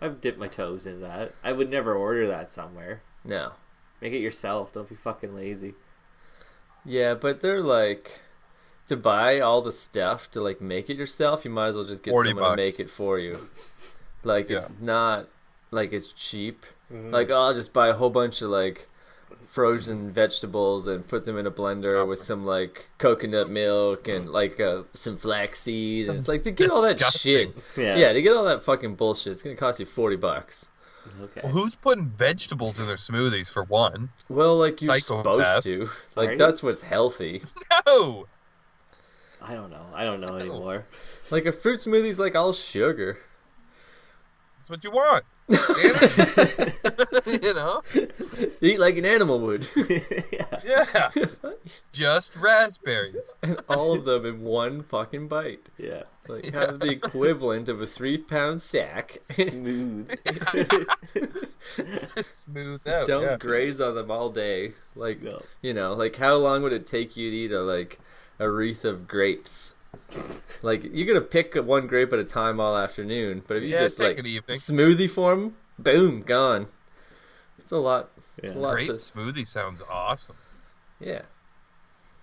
I've 0.00 0.20
dipped 0.20 0.38
my 0.38 0.46
toes 0.46 0.86
in 0.86 1.00
that. 1.00 1.34
I 1.42 1.50
would 1.50 1.70
never 1.70 1.92
order 1.92 2.28
that 2.28 2.52
somewhere. 2.52 3.02
No. 3.24 3.50
Make 4.00 4.12
it 4.12 4.18
yourself. 4.18 4.72
Don't 4.72 4.88
be 4.88 4.94
fucking 4.94 5.34
lazy. 5.34 5.74
Yeah, 6.84 7.14
but 7.14 7.40
they're 7.40 7.62
like 7.62 8.20
to 8.92 8.96
buy 8.96 9.40
all 9.40 9.60
the 9.62 9.72
stuff 9.72 10.30
to 10.32 10.40
like 10.40 10.60
make 10.60 10.88
it 10.90 10.96
yourself. 10.96 11.44
You 11.44 11.50
might 11.50 11.68
as 11.68 11.76
well 11.76 11.84
just 11.84 12.02
get 12.02 12.12
40 12.12 12.30
someone 12.30 12.50
to 12.50 12.56
make 12.56 12.78
it 12.80 12.90
for 12.90 13.18
you. 13.18 13.36
Like 14.24 14.50
it's 14.50 14.68
not 14.80 15.26
like 15.72 15.92
it's 15.92 16.12
cheap. 16.12 16.64
Mhm. 16.92 17.10
Like 17.12 17.28
oh, 17.30 17.34
I'll 17.34 17.54
just 17.54 17.72
buy 17.72 17.88
a 17.88 17.92
whole 17.92 18.08
bunch 18.10 18.40
of 18.40 18.50
like 18.50 18.86
frozen 19.46 20.10
vegetables 20.12 20.86
and 20.86 21.06
put 21.06 21.24
them 21.24 21.36
in 21.38 21.46
a 21.46 21.50
blender 21.50 22.06
with 22.06 22.22
some 22.22 22.46
like 22.46 22.88
coconut 22.98 23.48
milk 23.50 24.06
and 24.08 24.30
like 24.30 24.60
uh, 24.60 24.82
some 24.94 25.16
flaxseed. 25.16 26.08
And 26.08 26.18
it's 26.20 26.28
like 26.28 26.44
to 26.44 26.52
get 26.52 26.70
all 26.70 26.82
that 26.82 27.00
shit. 27.00 27.54
Yeah. 27.76 27.96
Yeah, 27.96 28.12
to 28.12 28.22
get 28.22 28.32
all 28.36 28.44
that 28.44 28.62
fucking 28.62 28.94
bullshit, 28.94 29.32
it's 29.32 29.42
gonna 29.42 29.56
cost 29.56 29.80
you 29.80 29.86
forty 29.86 30.16
bucks. 30.16 30.66
Okay. 31.20 31.40
Well, 31.42 31.52
who's 31.52 31.74
putting 31.74 32.06
vegetables 32.10 32.78
in 32.78 32.86
their 32.86 32.94
smoothies 32.94 33.48
for 33.50 33.64
one? 33.64 34.08
Well, 34.28 34.56
like 34.56 34.80
you're 34.80 34.94
Psychopaths. 34.94 35.02
supposed 35.56 35.62
to. 35.64 35.90
Like 36.14 36.28
Right? 36.28 36.38
that's 36.38 36.62
what's 36.62 36.80
healthy. 36.82 37.42
No. 37.86 38.26
I 39.44 39.54
don't 39.54 39.70
know. 39.70 39.86
I 39.94 40.04
don't 40.04 40.20
know 40.20 40.36
anymore. 40.36 40.86
Like 41.30 41.46
a 41.46 41.52
fruit 41.52 41.80
smoothie's 41.80 42.18
like 42.18 42.34
all 42.34 42.52
sugar. 42.52 43.18
That's 44.58 44.70
what 44.70 44.84
you 44.84 44.90
want. 44.90 45.24
You 47.42 47.54
know? 47.54 47.82
Eat 48.60 48.78
like 48.78 48.96
an 48.96 49.04
animal 49.04 49.40
would. 49.40 49.68
yeah. 49.76 50.46
Yeah. 50.64 51.10
Just 51.92 52.36
raspberries. 52.36 53.38
and 53.42 53.58
all 53.68 53.94
of 53.94 54.04
them 54.04 54.26
in 54.26 54.42
one 54.42 54.82
fucking 54.82 55.28
bite. 55.28 55.66
Yeah. 55.78 56.04
Like 56.28 56.52
have 56.52 56.78
the 56.78 56.90
equivalent 56.90 57.68
of 57.68 57.80
a 57.80 57.86
three 57.86 58.18
pound 58.18 58.62
sack. 58.62 59.18
Smooth. 59.30 60.10
Smooth 62.26 62.86
out. 62.86 63.06
Don't 63.06 63.22
yeah. 63.22 63.36
graze 63.38 63.80
on 63.80 63.94
them 63.94 64.10
all 64.10 64.30
day. 64.30 64.74
Like 64.94 65.22
no. 65.22 65.42
you 65.62 65.74
know, 65.74 65.94
like 65.94 66.16
how 66.16 66.36
long 66.36 66.62
would 66.62 66.72
it 66.72 66.86
take 66.86 67.16
you 67.16 67.30
to 67.30 67.36
eat 67.36 67.52
a 67.52 67.62
like 67.62 67.98
a 68.38 68.50
wreath 68.50 68.84
of 68.84 69.06
grapes? 69.08 69.74
Like 70.62 70.82
you're 70.84 71.06
gonna 71.06 71.20
pick 71.26 71.54
one 71.54 71.86
grape 71.86 72.12
at 72.12 72.18
a 72.18 72.24
time 72.24 72.60
all 72.60 72.76
afternoon, 72.76 73.42
but 73.46 73.58
if 73.58 73.62
you 73.64 73.70
Yeah, 73.70 73.80
just 73.82 73.98
like 73.98 74.18
an 74.18 74.26
evening. 74.26 74.56
smoothie 74.58 75.10
form, 75.10 75.54
boom, 75.78 76.22
gone. 76.22 76.66
It's 77.58 77.72
a 77.72 77.76
lot. 77.76 78.10
It's 78.38 78.52
a 78.52 78.58
lot. 78.58 78.72
Grape 78.74 78.88
For, 78.88 78.94
smoothie 78.94 79.46
sounds 79.46 79.82
awesome. 79.90 80.36
yeah, 81.00 81.22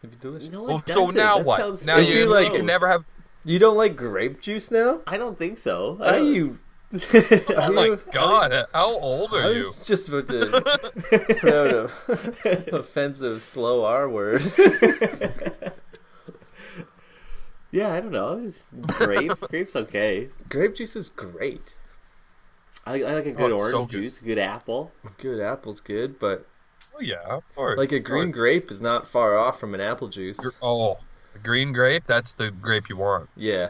it'd 0.04 0.12
be 0.12 0.18
delicious. 0.20 0.52
No, 0.52 0.64
Well, 0.66 0.84
so 0.88 1.10
now 1.12 1.38
That 1.38 1.46
what? 1.46 1.60
Now 1.60 1.76
so 1.76 1.98
you, 1.98 2.26
like- 2.26 2.54
you 2.54 2.62
never 2.64 2.88
have. 2.88 3.06
You 3.46 3.58
don't 3.60 3.78
like 3.78 3.96
grape 3.96 4.42
juice 4.42 4.70
now? 4.72 5.00
I 5.08 5.18
don't 5.18 5.38
think 5.38 5.58
so. 5.58 5.98
I 6.02 6.06
Are 6.08 6.12
don't- 6.14 6.34
you? 6.34 6.60
Oh 6.92 7.54
Are 7.56 7.72
my 7.72 7.86
you- 7.86 8.02
god! 8.12 8.66
How 8.74 8.88
old 8.90 9.30
I 9.36 9.44
are 9.44 9.54
you? 9.54 9.72
just 9.86 10.08
about 10.10 10.28
to 10.30 10.62
put 11.40 11.54
out 11.54 11.68
a 11.68 12.76
offensive 12.76 13.44
slow 13.44 13.86
R 13.86 14.10
word. 14.10 14.42
Yeah, 17.72 17.94
I 17.94 18.00
don't 18.00 18.12
know. 18.12 18.42
Just 18.42 18.70
grape. 18.88 19.32
Grape's 19.50 19.76
okay. 19.76 20.30
grape 20.50 20.76
juice 20.76 20.96
is 20.96 21.08
great. 21.08 21.76
I, 22.86 23.04
I 23.04 23.14
like 23.14 23.26
a 23.28 23.32
oh, 23.32 23.36
good 23.36 23.52
Oh, 23.52 23.58
orange 23.58 23.72
so 23.74 23.86
good. 23.86 23.92
juice, 23.92 24.22
a 24.22 24.26
good 24.26 24.40
apple. 24.40 24.92
Good 25.18 25.40
apple's 25.42 25.80
good, 25.80 26.18
but 26.20 26.48
Oh 26.96 27.02
yeah, 27.02 27.22
of 27.28 27.44
course. 27.56 27.78
like 27.78 27.92
a 27.92 28.00
green 28.00 28.32
grape 28.32 28.72
is 28.72 28.82
not 28.82 29.08
far 29.08 29.38
off 29.38 29.60
from 29.60 29.74
an 29.76 29.82
apple 29.82 30.08
juice. 30.08 30.40
Oh, 30.62 30.98
a 31.36 31.38
green 31.40 31.72
grape. 31.72 32.06
That's 32.06 32.34
the 32.34 32.50
grape 32.52 32.90
you 32.90 32.98
want. 32.98 33.30
Yeah. 33.36 33.70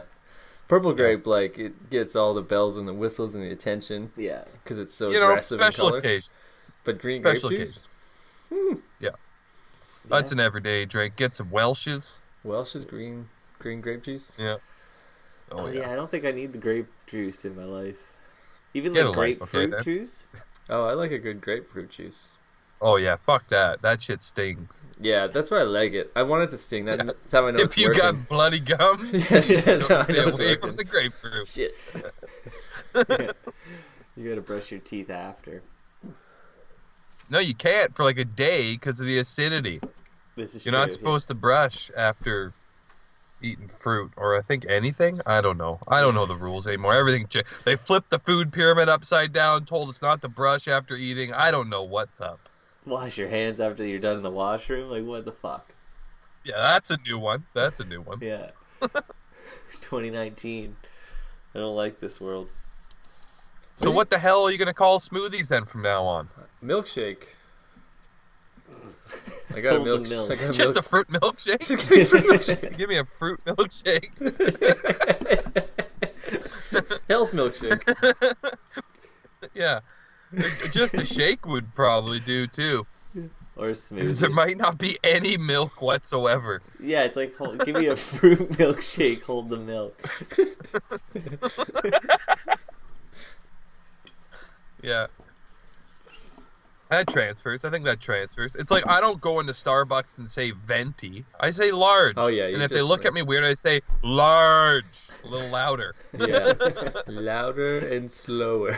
Purple 0.68 0.94
grape, 0.94 1.26
like 1.26 1.58
it 1.58 1.90
gets 1.90 2.16
all 2.16 2.32
the 2.32 2.42
bells 2.42 2.76
and 2.76 2.86
the 2.88 2.94
whistles 2.94 3.34
and 3.34 3.42
the 3.44 3.50
attention 3.50 4.12
Yeah. 4.16 4.44
because 4.62 4.78
it's 4.78 4.94
so 4.94 5.10
you 5.10 5.18
know, 5.20 5.26
aggressive 5.30 5.60
in 5.60 5.72
color. 5.72 5.98
occasion. 5.98 6.32
But 6.84 7.00
green 7.00 7.20
special 7.20 7.48
grape 7.50 7.60
juice, 7.62 7.86
hmm. 8.52 8.74
Yeah, 9.00 9.10
That's 10.08 10.30
an 10.32 10.40
everyday 10.40 10.84
drink. 10.84 11.16
Get 11.16 11.34
some 11.34 11.50
Welch's. 11.50 12.20
Welch 12.44 12.74
is 12.76 12.84
green 12.84 13.28
green 13.60 13.80
grape 13.80 14.02
juice. 14.02 14.32
Yeah. 14.36 14.56
Oh, 15.52 15.60
Oh 15.60 15.66
yeah. 15.68 15.80
yeah. 15.82 15.92
I 15.92 15.94
don't 15.94 16.08
think 16.10 16.24
I 16.24 16.32
need 16.32 16.52
the 16.52 16.58
grape 16.58 16.88
juice 17.06 17.44
in 17.44 17.54
my 17.56 17.64
life. 17.64 17.98
Even 18.74 18.92
Get 18.92 19.02
the 19.02 19.08
a 19.08 19.10
life, 19.10 19.18
okay, 19.42 19.66
grapefruit 19.66 19.84
juice. 19.84 20.24
Oh, 20.68 20.84
I 20.86 20.94
like 20.94 21.10
a 21.12 21.18
good 21.18 21.40
grapefruit 21.40 21.90
juice. 21.90 22.32
Oh 22.80 22.96
yeah. 22.96 23.16
Fuck 23.16 23.48
that. 23.48 23.82
That 23.82 24.02
shit 24.02 24.22
stings. 24.22 24.84
Yeah, 25.00 25.26
that's 25.26 25.50
why 25.50 25.58
I 25.58 25.64
like 25.64 25.92
it. 25.92 26.10
I 26.16 26.22
want 26.22 26.44
it 26.44 26.50
to 26.50 26.58
sting. 26.58 26.86
That, 26.86 26.98
That's 27.06 27.32
how 27.32 27.46
I 27.46 27.50
know 27.50 27.58
if 27.58 27.64
it's 27.66 27.76
you 27.76 27.88
working. 27.88 28.00
got 28.00 28.28
bloody 28.28 28.60
gum, 28.60 29.10
Yeah, 29.12 29.20
that's 29.60 29.88
how 29.88 29.98
I 29.98 30.02
stay 30.04 30.12
know 30.14 30.22
away 30.28 30.30
working. 30.30 30.60
from 30.60 30.76
the 30.76 30.84
grapefruit. 30.84 31.48
Shit. 31.48 31.74
You 34.16 34.28
gotta 34.28 34.40
brush 34.40 34.70
your 34.70 34.80
teeth 34.80 35.10
after. 35.10 35.62
No, 37.28 37.38
you 37.38 37.54
can't 37.54 37.94
for 37.94 38.04
like 38.04 38.18
a 38.18 38.24
day 38.24 38.72
because 38.74 39.00
of 39.00 39.06
the 39.06 39.18
acidity. 39.18 39.80
This 40.36 40.54
is 40.54 40.64
You're 40.64 40.72
true, 40.72 40.80
not 40.80 40.88
yeah. 40.88 40.94
supposed 40.94 41.28
to 41.28 41.34
brush 41.34 41.90
after 41.96 42.52
eating 43.42 43.68
fruit 43.68 44.12
or 44.16 44.36
I 44.36 44.42
think 44.42 44.66
anything. 44.68 45.20
I 45.26 45.40
don't 45.40 45.58
know. 45.58 45.80
I 45.88 46.00
don't 46.00 46.14
know 46.14 46.26
the 46.26 46.36
rules 46.36 46.66
anymore. 46.66 46.94
Everything 46.94 47.26
cha- 47.28 47.42
they 47.64 47.76
flipped 47.76 48.10
the 48.10 48.18
food 48.18 48.52
pyramid 48.52 48.88
upside 48.88 49.32
down, 49.32 49.64
told 49.64 49.88
us 49.88 50.02
not 50.02 50.20
to 50.22 50.28
brush 50.28 50.68
after 50.68 50.94
eating. 50.94 51.32
I 51.32 51.50
don't 51.50 51.68
know 51.68 51.82
what's 51.82 52.20
up. 52.20 52.48
Wash 52.86 53.18
your 53.18 53.28
hands 53.28 53.60
after 53.60 53.86
you're 53.86 53.98
done 53.98 54.16
in 54.16 54.22
the 54.22 54.30
washroom. 54.30 54.90
Like 54.90 55.04
what 55.04 55.24
the 55.24 55.32
fuck? 55.32 55.74
Yeah, 56.44 56.56
that's 56.56 56.90
a 56.90 56.98
new 57.06 57.18
one. 57.18 57.44
That's 57.54 57.80
a 57.80 57.84
new 57.84 58.00
one. 58.00 58.18
Yeah. 58.20 58.50
2019. 58.80 60.76
I 61.54 61.58
don't 61.58 61.76
like 61.76 62.00
this 62.00 62.20
world. 62.20 62.48
So 63.76 63.90
what 63.90 64.10
the 64.10 64.18
hell 64.18 64.44
are 64.44 64.50
you 64.50 64.58
gonna 64.58 64.74
call 64.74 65.00
smoothies 65.00 65.48
then 65.48 65.64
from 65.64 65.82
now 65.82 66.04
on? 66.04 66.28
Milkshake. 66.62 67.28
I 69.54 69.60
got 69.60 69.76
a 69.76 69.80
milk. 69.80 70.08
milk. 70.08 70.30
I 70.30 70.34
got 70.36 70.50
a 70.50 70.52
Just 70.52 70.76
a 70.76 70.82
fruit 70.82 71.08
milkshake? 71.10 71.66
Give 71.66 71.90
me 71.90 72.00
a 72.00 72.06
fruit 72.06 72.24
milkshake. 72.24 72.76
Give 72.76 72.88
me 72.88 72.98
a 72.98 73.04
fruit 73.04 73.40
milkshake. 73.44 74.10
Health 77.08 77.32
milkshake. 77.32 77.82
yeah. 79.54 79.80
Just 80.70 80.94
a 80.94 81.04
shake 81.04 81.46
would 81.46 81.74
probably 81.74 82.20
do 82.20 82.46
too. 82.46 82.86
Or 83.56 83.70
a 83.70 83.74
Because 83.94 84.20
there 84.20 84.30
might 84.30 84.56
not 84.56 84.78
be 84.78 84.98
any 85.04 85.36
milk 85.36 85.82
whatsoever. 85.82 86.62
Yeah, 86.82 87.04
it's 87.04 87.16
like 87.16 87.36
hold, 87.36 87.64
give 87.66 87.76
me 87.76 87.88
a 87.88 87.96
fruit 87.96 88.50
milkshake. 88.52 89.22
Hold 89.24 89.50
the 89.50 89.58
milk. 89.58 90.00
Yeah. 94.82 95.06
That 96.90 97.06
transfers. 97.08 97.64
I 97.64 97.70
think 97.70 97.84
that 97.84 98.00
transfers. 98.00 98.56
It's 98.56 98.70
like 98.72 98.84
I 98.88 99.00
don't 99.00 99.20
go 99.20 99.38
into 99.40 99.52
Starbucks 99.52 100.18
and 100.18 100.28
say 100.28 100.50
venti. 100.50 101.24
I 101.38 101.50
say 101.50 101.70
large. 101.70 102.14
Oh, 102.16 102.26
yeah, 102.26 102.46
And 102.46 102.62
if 102.62 102.70
they 102.70 102.82
look 102.82 103.00
like- 103.00 103.06
at 103.06 103.14
me 103.14 103.22
weird, 103.22 103.44
I 103.44 103.54
say 103.54 103.80
large, 104.02 104.84
a 105.24 105.28
little 105.28 105.48
louder. 105.50 105.94
Yeah. 106.18 106.52
Louder 107.06 107.78
and 107.88 108.10
slower. 108.10 108.76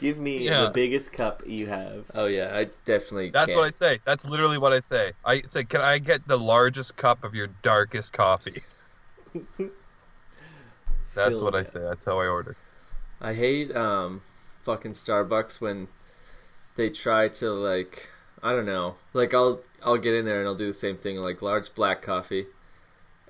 Give 0.00 0.18
me 0.18 0.38
Yeah. 0.46 0.62
the 0.64 0.70
biggest 0.70 1.12
cup 1.12 1.42
you 1.46 1.66
have. 1.66 2.04
Oh 2.14 2.26
yeah, 2.26 2.56
I 2.56 2.64
definitely. 2.84 3.30
That's 3.30 3.48
can't. 3.48 3.58
what 3.58 3.66
I 3.66 3.70
say. 3.70 3.98
That's 4.04 4.24
literally 4.24 4.56
what 4.58 4.72
I 4.72 4.80
say. 4.80 5.12
I 5.24 5.42
say, 5.42 5.64
"Can 5.64 5.80
I 5.82 5.98
get 5.98 6.26
the 6.26 6.38
largest 6.38 6.96
cup 6.96 7.22
of 7.24 7.34
your 7.34 7.48
darkest 7.62 8.12
coffee?" 8.14 8.62
That's 11.14 11.32
Fill 11.32 11.42
what 11.42 11.54
I 11.54 11.64
say. 11.64 11.80
That's 11.80 12.04
how 12.04 12.18
I 12.20 12.28
order. 12.28 12.56
I 13.20 13.34
hate 13.34 13.74
um 13.76 14.22
fucking 14.62 14.92
Starbucks 14.92 15.60
when 15.60 15.88
they 16.80 16.88
try 16.88 17.28
to 17.28 17.50
like 17.52 18.08
I 18.42 18.52
don't 18.52 18.64
know. 18.64 18.94
Like 19.12 19.34
I'll 19.34 19.60
I'll 19.84 19.98
get 19.98 20.14
in 20.14 20.24
there 20.24 20.38
and 20.40 20.48
I'll 20.48 20.54
do 20.54 20.66
the 20.66 20.74
same 20.74 20.96
thing 20.96 21.16
like 21.18 21.42
large 21.42 21.74
black 21.74 22.00
coffee. 22.00 22.46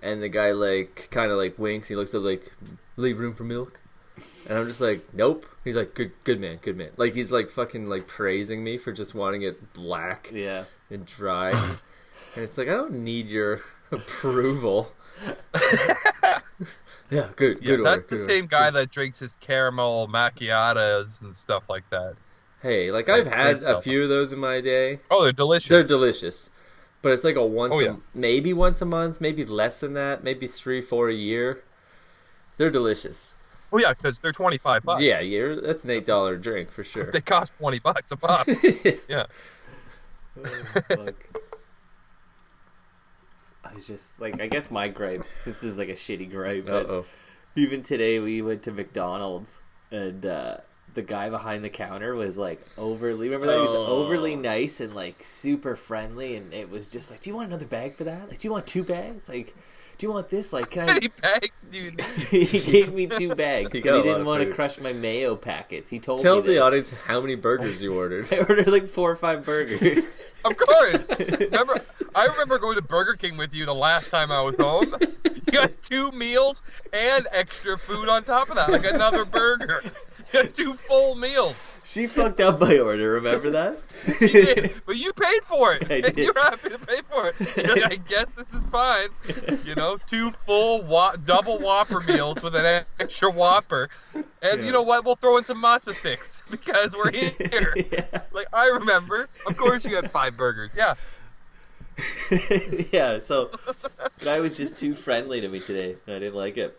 And 0.02 0.22
the 0.22 0.28
guy 0.28 0.52
like 0.52 1.08
kind 1.10 1.32
of 1.32 1.36
like 1.36 1.58
winks. 1.58 1.88
He 1.88 1.96
looks 1.96 2.14
up 2.14 2.22
like 2.22 2.52
leave 2.96 3.18
room 3.18 3.34
for 3.34 3.42
milk. 3.42 3.80
And 4.48 4.56
I'm 4.56 4.66
just 4.68 4.80
like, 4.80 5.02
nope. 5.12 5.46
He's 5.64 5.76
like, 5.76 5.94
good, 5.94 6.12
good 6.24 6.40
man, 6.40 6.58
good 6.62 6.76
man. 6.76 6.90
Like 6.96 7.14
he's 7.14 7.32
like 7.32 7.50
fucking 7.50 7.88
like 7.88 8.06
praising 8.06 8.62
me 8.62 8.78
for 8.78 8.92
just 8.92 9.14
wanting 9.16 9.42
it 9.42 9.72
black 9.72 10.30
Yeah. 10.32 10.64
and 10.90 11.04
dry. 11.04 11.50
and 11.50 12.44
it's 12.44 12.56
like 12.56 12.68
I 12.68 12.72
don't 12.72 13.02
need 13.02 13.26
your 13.26 13.62
approval. 13.90 14.92
yeah, 17.10 17.28
good, 17.36 17.58
Yeah, 17.62 17.76
good. 17.76 17.84
that's 17.84 18.06
order, 18.06 18.06
the 18.10 18.16
good 18.16 18.26
same 18.26 18.44
order, 18.44 18.46
guy 18.46 18.64
good 18.70 18.74
that 18.74 18.90
drinks 18.90 19.18
his 19.18 19.36
caramel 19.36 20.06
macchiatos 20.08 21.22
and 21.22 21.34
stuff 21.34 21.68
like 21.68 21.88
that. 21.90 22.14
Hey, 22.62 22.90
like 22.90 23.08
I've 23.08 23.26
had 23.26 23.62
a 23.62 23.80
few 23.80 24.02
of 24.02 24.08
those 24.08 24.32
in 24.32 24.38
my 24.38 24.60
day. 24.60 25.00
Oh, 25.10 25.22
they're 25.22 25.32
delicious. 25.32 25.68
They're 25.68 25.82
delicious, 25.82 26.50
but 27.00 27.12
it's 27.12 27.24
like 27.24 27.36
a 27.36 27.44
once, 27.44 27.72
Oh, 27.74 27.80
a- 27.80 27.98
maybe 28.14 28.52
once 28.52 28.82
a 28.82 28.84
month, 28.84 29.20
maybe 29.20 29.44
less 29.46 29.80
than 29.80 29.94
that, 29.94 30.22
maybe 30.22 30.46
three, 30.46 30.82
four 30.82 31.08
a 31.08 31.14
year. 31.14 31.62
They're 32.58 32.70
delicious. 32.70 33.34
Oh 33.72 33.78
yeah, 33.78 33.94
because 33.94 34.18
they're 34.18 34.32
twenty 34.32 34.58
five 34.58 34.82
bucks. 34.82 35.00
Yeah, 35.00 35.20
you're, 35.20 35.60
that's 35.60 35.84
an 35.84 35.90
eight 35.90 36.04
dollar 36.04 36.36
drink 36.36 36.70
for 36.70 36.84
sure. 36.84 37.10
They 37.10 37.20
cost 37.22 37.52
twenty 37.58 37.78
bucks 37.78 38.10
a 38.10 38.16
pop. 38.18 38.46
yeah. 39.08 39.26
Oh, 40.44 40.44
fuck. 40.88 41.14
I 43.64 43.74
was 43.74 43.86
just 43.86 44.20
like, 44.20 44.40
I 44.40 44.48
guess 44.48 44.70
my 44.70 44.88
gripe. 44.88 45.24
This 45.44 45.62
is 45.62 45.78
like 45.78 45.88
a 45.88 45.92
shitty 45.94 46.30
gripe, 46.30 46.64
Uh 46.68 46.70
but 46.82 46.86
oh. 46.90 47.04
even 47.56 47.82
today 47.82 48.18
we 48.18 48.42
went 48.42 48.62
to 48.64 48.72
McDonald's 48.72 49.60
and 49.90 50.24
uh, 50.26 50.56
the 50.94 51.02
guy 51.02 51.30
behind 51.30 51.64
the 51.64 51.68
counter 51.70 52.14
was 52.14 52.36
like 52.38 52.60
overly 52.78 53.28
remember 53.28 53.46
that 53.46 53.54
he 53.60 53.66
was 53.66 53.74
Oh. 53.74 53.86
overly 53.86 54.36
nice 54.36 54.80
and 54.80 54.94
like 54.94 55.22
super 55.22 55.76
friendly 55.76 56.36
and 56.36 56.52
it 56.52 56.68
was 56.70 56.88
just 56.88 57.10
like 57.10 57.20
do 57.20 57.30
you 57.30 57.36
want 57.36 57.48
another 57.48 57.66
bag 57.66 57.94
for 57.96 58.04
that 58.04 58.28
like 58.28 58.38
do 58.38 58.48
you 58.48 58.52
want 58.52 58.66
two 58.66 58.82
bags 58.82 59.28
like 59.28 59.54
do 59.98 60.06
you 60.06 60.12
want 60.12 60.28
this 60.30 60.52
like 60.52 60.70
can 60.70 60.82
How 60.88 60.92
I 60.92 60.94
many 60.94 61.08
bags 61.08 61.66
do 61.70 61.78
you 61.78 61.90
need? 62.30 62.46
he 62.48 62.60
gave 62.72 62.92
me 62.94 63.06
two 63.06 63.34
bags 63.34 63.68
He 63.72 63.78
because 63.80 63.96
he 64.04 64.10
didn't 64.10 64.24
want 64.26 64.42
to 64.42 64.52
crush 64.52 64.78
my 64.80 64.92
mayo 64.92 65.36
packets 65.36 65.90
he 65.90 65.98
told 65.98 66.20
Tell 66.22 66.36
me 66.36 66.42
the 66.42 66.48
this. 66.54 66.62
audience 66.62 66.90
how 67.06 67.20
many 67.20 67.34
burgers 67.34 67.82
you 67.82 67.94
ordered. 67.94 68.32
I 68.32 68.38
ordered 68.38 68.68
like 68.68 68.88
four 68.88 69.10
or 69.10 69.16
five 69.16 69.44
burgers 69.44 70.04
Of 70.42 70.56
course. 70.56 71.06
Remember, 71.18 71.82
I 72.14 72.24
remember 72.24 72.58
going 72.58 72.76
to 72.76 72.82
Burger 72.82 73.12
King 73.12 73.36
with 73.36 73.52
you 73.52 73.66
the 73.66 73.74
last 73.74 74.08
time 74.08 74.32
I 74.32 74.40
was 74.40 74.56
home. 74.56 74.94
You 75.22 75.52
got 75.52 75.70
two 75.82 76.10
meals 76.12 76.62
and 76.94 77.28
extra 77.30 77.76
food 77.76 78.08
on 78.08 78.24
top 78.24 78.48
of 78.48 78.56
that, 78.56 78.70
like 78.70 78.86
another 78.86 79.26
burger. 79.26 79.82
Two 80.54 80.74
full 80.74 81.14
meals. 81.14 81.56
she 81.84 82.06
fucked 82.06 82.40
up 82.40 82.60
my 82.60 82.78
order 82.78 83.12
remember 83.12 83.50
that 83.50 83.78
she 84.18 84.28
did, 84.28 84.80
but 84.86 84.96
you 84.96 85.12
paid 85.12 85.42
for 85.44 85.74
it. 85.74 85.90
I 85.90 86.00
did. 86.02 86.18
You're 86.18 86.38
happy 86.40 86.68
to 86.70 86.78
pay 86.78 87.00
for 87.10 87.28
it. 87.28 87.40
Like, 87.68 87.92
I 87.92 87.96
guess 87.96 88.34
this 88.34 88.52
is 88.54 88.62
fine. 88.70 89.08
You 89.64 89.74
know, 89.74 89.98
two 90.06 90.32
full 90.46 90.82
wa- 90.82 91.16
double 91.16 91.58
Whopper 91.58 92.00
meals 92.00 92.42
with 92.42 92.54
an 92.54 92.84
extra 93.00 93.30
Whopper, 93.30 93.88
and 94.14 94.26
Yeah. 94.42 94.54
you 94.56 94.72
know 94.72 94.82
what? 94.82 95.04
We'll 95.04 95.16
throw 95.16 95.36
in 95.38 95.44
some 95.44 95.62
mozza 95.62 95.94
sticks 95.94 96.42
because 96.50 96.96
we're 96.96 97.10
here. 97.10 97.74
yeah. 97.92 98.20
Like 98.32 98.46
I 98.52 98.66
remember. 98.68 99.28
Of 99.46 99.56
course, 99.56 99.84
you 99.84 99.96
had 99.96 100.10
five 100.10 100.36
burgers. 100.36 100.74
Yeah. 100.76 100.94
yeah, 102.92 103.18
so 103.18 103.50
guy 104.20 104.40
was 104.40 104.56
just 104.56 104.78
too 104.78 104.94
friendly 104.94 105.40
to 105.40 105.48
me 105.48 105.60
today, 105.60 105.96
and 106.06 106.16
I 106.16 106.18
didn't 106.18 106.34
like 106.36 106.56
it. 106.56 106.78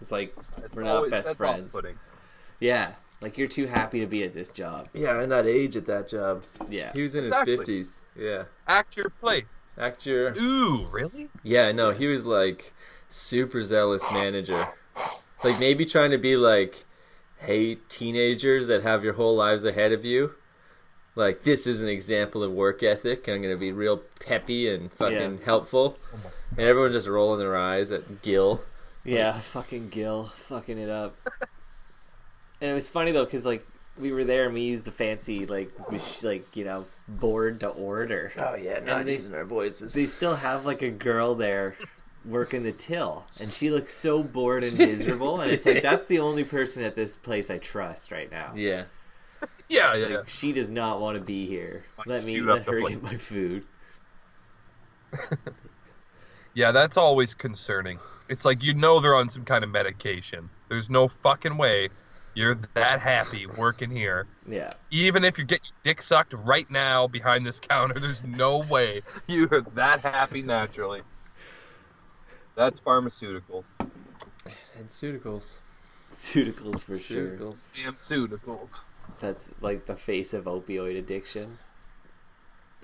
It's 0.00 0.10
like 0.10 0.34
we're 0.74 0.82
not 0.82 0.96
Always- 0.96 1.10
best 1.10 1.36
friends. 1.36 1.68
off-putting. 1.68 1.96
Yeah, 2.60 2.92
like 3.20 3.36
you're 3.38 3.48
too 3.48 3.66
happy 3.66 4.00
to 4.00 4.06
be 4.06 4.22
at 4.24 4.32
this 4.32 4.50
job. 4.50 4.88
Yeah, 4.94 5.22
in 5.22 5.28
that 5.30 5.46
age 5.46 5.76
at 5.76 5.86
that 5.86 6.08
job. 6.08 6.44
Yeah, 6.68 6.92
He 6.92 7.02
was 7.02 7.14
in 7.14 7.24
Exactly. 7.24 7.52
his 7.52 7.60
fifties. 7.60 7.96
Yeah. 8.16 8.44
Act 8.68 8.96
your 8.96 9.10
place. 9.10 9.72
Act 9.78 10.06
your 10.06 10.32
Ooh, 10.38 10.86
really? 10.92 11.28
Yeah, 11.42 11.72
no, 11.72 11.90
he 11.90 12.06
was 12.06 12.24
like 12.24 12.72
super 13.10 13.62
zealous 13.64 14.04
manager. 14.12 14.64
Like 15.42 15.58
maybe 15.60 15.84
trying 15.84 16.12
to 16.12 16.18
be 16.18 16.36
like, 16.36 16.84
hey, 17.38 17.74
teenagers 17.88 18.68
that 18.68 18.82
have 18.82 19.02
your 19.04 19.14
whole 19.14 19.34
lives 19.36 19.64
ahead 19.64 19.92
of 19.92 20.04
you. 20.04 20.32
Like 21.16 21.42
this 21.44 21.66
is 21.66 21.80
an 21.80 21.88
example 21.88 22.42
of 22.42 22.52
work 22.52 22.82
ethic. 22.82 23.28
I'm 23.28 23.42
gonna 23.42 23.56
be 23.56 23.72
real 23.72 23.98
peppy 24.20 24.68
and 24.72 24.92
fucking 24.92 25.38
Yeah. 25.38 25.44
helpful. 25.44 25.98
And 26.56 26.60
everyone 26.66 26.92
just 26.92 27.08
rolling 27.08 27.40
their 27.40 27.56
eyes 27.56 27.90
at 27.90 28.22
Gil. 28.22 28.62
yeah, 29.04 29.38
fucking 29.40 29.88
Gil, 29.90 30.28
fucking 30.34 30.78
it 30.78 30.88
up. 30.88 31.16
And 32.64 32.70
it 32.70 32.74
was 32.74 32.88
funny 32.88 33.12
though, 33.12 33.26
because 33.26 33.44
like 33.44 33.66
we 33.98 34.10
were 34.10 34.24
there 34.24 34.46
and 34.46 34.54
we 34.54 34.62
used 34.62 34.86
the 34.86 34.90
fancy 34.90 35.44
like 35.44 35.70
mach- 35.92 36.22
like 36.22 36.56
you 36.56 36.64
know 36.64 36.86
board 37.06 37.60
to 37.60 37.68
order. 37.68 38.32
Oh 38.38 38.54
yeah, 38.54 38.80
not 38.80 39.06
using 39.06 39.34
our 39.34 39.44
voices. 39.44 39.92
They 39.92 40.06
still 40.06 40.34
have 40.34 40.64
like 40.64 40.80
a 40.80 40.88
girl 40.88 41.34
there 41.34 41.76
working 42.24 42.62
the 42.62 42.72
till, 42.72 43.26
and 43.38 43.52
she 43.52 43.70
looks 43.70 43.92
so 43.92 44.22
bored 44.22 44.64
and 44.64 44.78
miserable. 44.78 45.40
And 45.42 45.50
it's 45.50 45.66
like 45.66 45.82
that's 45.82 46.06
the 46.06 46.20
only 46.20 46.44
person 46.44 46.82
at 46.82 46.94
this 46.94 47.14
place 47.14 47.50
I 47.50 47.58
trust 47.58 48.10
right 48.10 48.30
now. 48.30 48.52
Yeah. 48.56 48.84
Yeah, 49.68 49.94
yeah, 49.94 50.02
Like, 50.04 50.10
yeah. 50.10 50.22
she 50.26 50.52
does 50.54 50.70
not 50.70 51.02
want 51.02 51.18
to 51.18 51.22
be 51.22 51.46
here. 51.46 51.84
Like, 51.98 52.06
Let 52.06 52.24
me 52.24 52.40
let 52.40 52.66
her 52.66 52.80
get 52.80 53.02
my 53.02 53.16
food. 53.18 53.64
Yeah, 56.54 56.70
that's 56.70 56.96
always 56.96 57.34
concerning. 57.34 57.98
It's 58.28 58.44
like 58.44 58.62
you 58.62 58.74
know 58.74 59.00
they're 59.00 59.16
on 59.16 59.28
some 59.28 59.44
kind 59.44 59.64
of 59.64 59.70
medication. 59.70 60.48
There's 60.68 60.88
no 60.88 61.08
fucking 61.08 61.56
way 61.56 61.88
you're 62.34 62.58
that 62.74 63.00
happy 63.00 63.46
working 63.46 63.90
here. 63.90 64.26
Yeah, 64.48 64.72
Even 64.90 65.24
if 65.24 65.38
you 65.38 65.44
get 65.44 65.60
your 65.64 65.74
dick 65.82 66.02
sucked 66.02 66.34
right 66.34 66.70
now 66.70 67.06
behind 67.06 67.46
this 67.46 67.60
counter, 67.60 67.98
there's 67.98 68.22
no 68.24 68.58
way 68.58 69.02
you're 69.26 69.62
that 69.74 70.00
happy 70.00 70.42
naturally. 70.42 71.02
That's 72.56 72.80
pharmaceuticals. 72.80 73.64
And 73.80 74.88
pharmaceuticals. 74.88 75.56
pharmaceuticals 76.12 76.80
for 76.80 76.98
sure. 76.98 77.36
Pharmaceuticals. 77.38 77.64
Pharmaceuticals. 77.76 78.80
That's 79.20 79.50
like 79.60 79.86
the 79.86 79.96
face 79.96 80.34
of 80.34 80.44
opioid 80.44 80.98
addiction. 80.98 81.58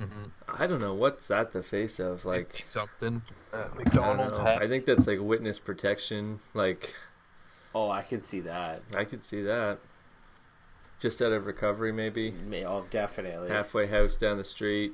Mm-hmm. 0.01 0.25
I 0.49 0.67
don't 0.67 0.81
know 0.81 0.95
what's 0.95 1.29
that 1.29 1.53
the 1.53 1.63
face 1.63 2.01
of 2.01 2.25
like. 2.25 2.55
Like 2.55 2.65
something. 2.65 3.23
Uh, 3.53 3.65
McDonald's 3.77 4.39
know. 4.39 4.45
hat. 4.45 4.63
I 4.63 4.69
think 4.69 4.87
that's 4.87 5.07
like 5.07 5.19
witness 5.21 5.59
protection. 5.59 6.41
Like 6.55 6.95
Oh, 7.75 7.91
I 7.91 8.03
could 8.03 8.25
see 8.25 8.41
that. 8.41 8.83
I 8.97 9.05
could 9.05 9.23
see 9.25 9.43
that. 9.43 9.79
Just 11.01 11.23
out 11.23 11.33
of 11.33 11.47
recovery, 11.47 11.93
maybe. 11.93 12.31
May- 12.31 12.65
Oh, 12.65 12.85
definitely. 12.91 13.49
Halfway 13.49 13.87
house 13.87 14.17
down 14.17 14.37
the 14.37 14.45
street. 14.45 14.93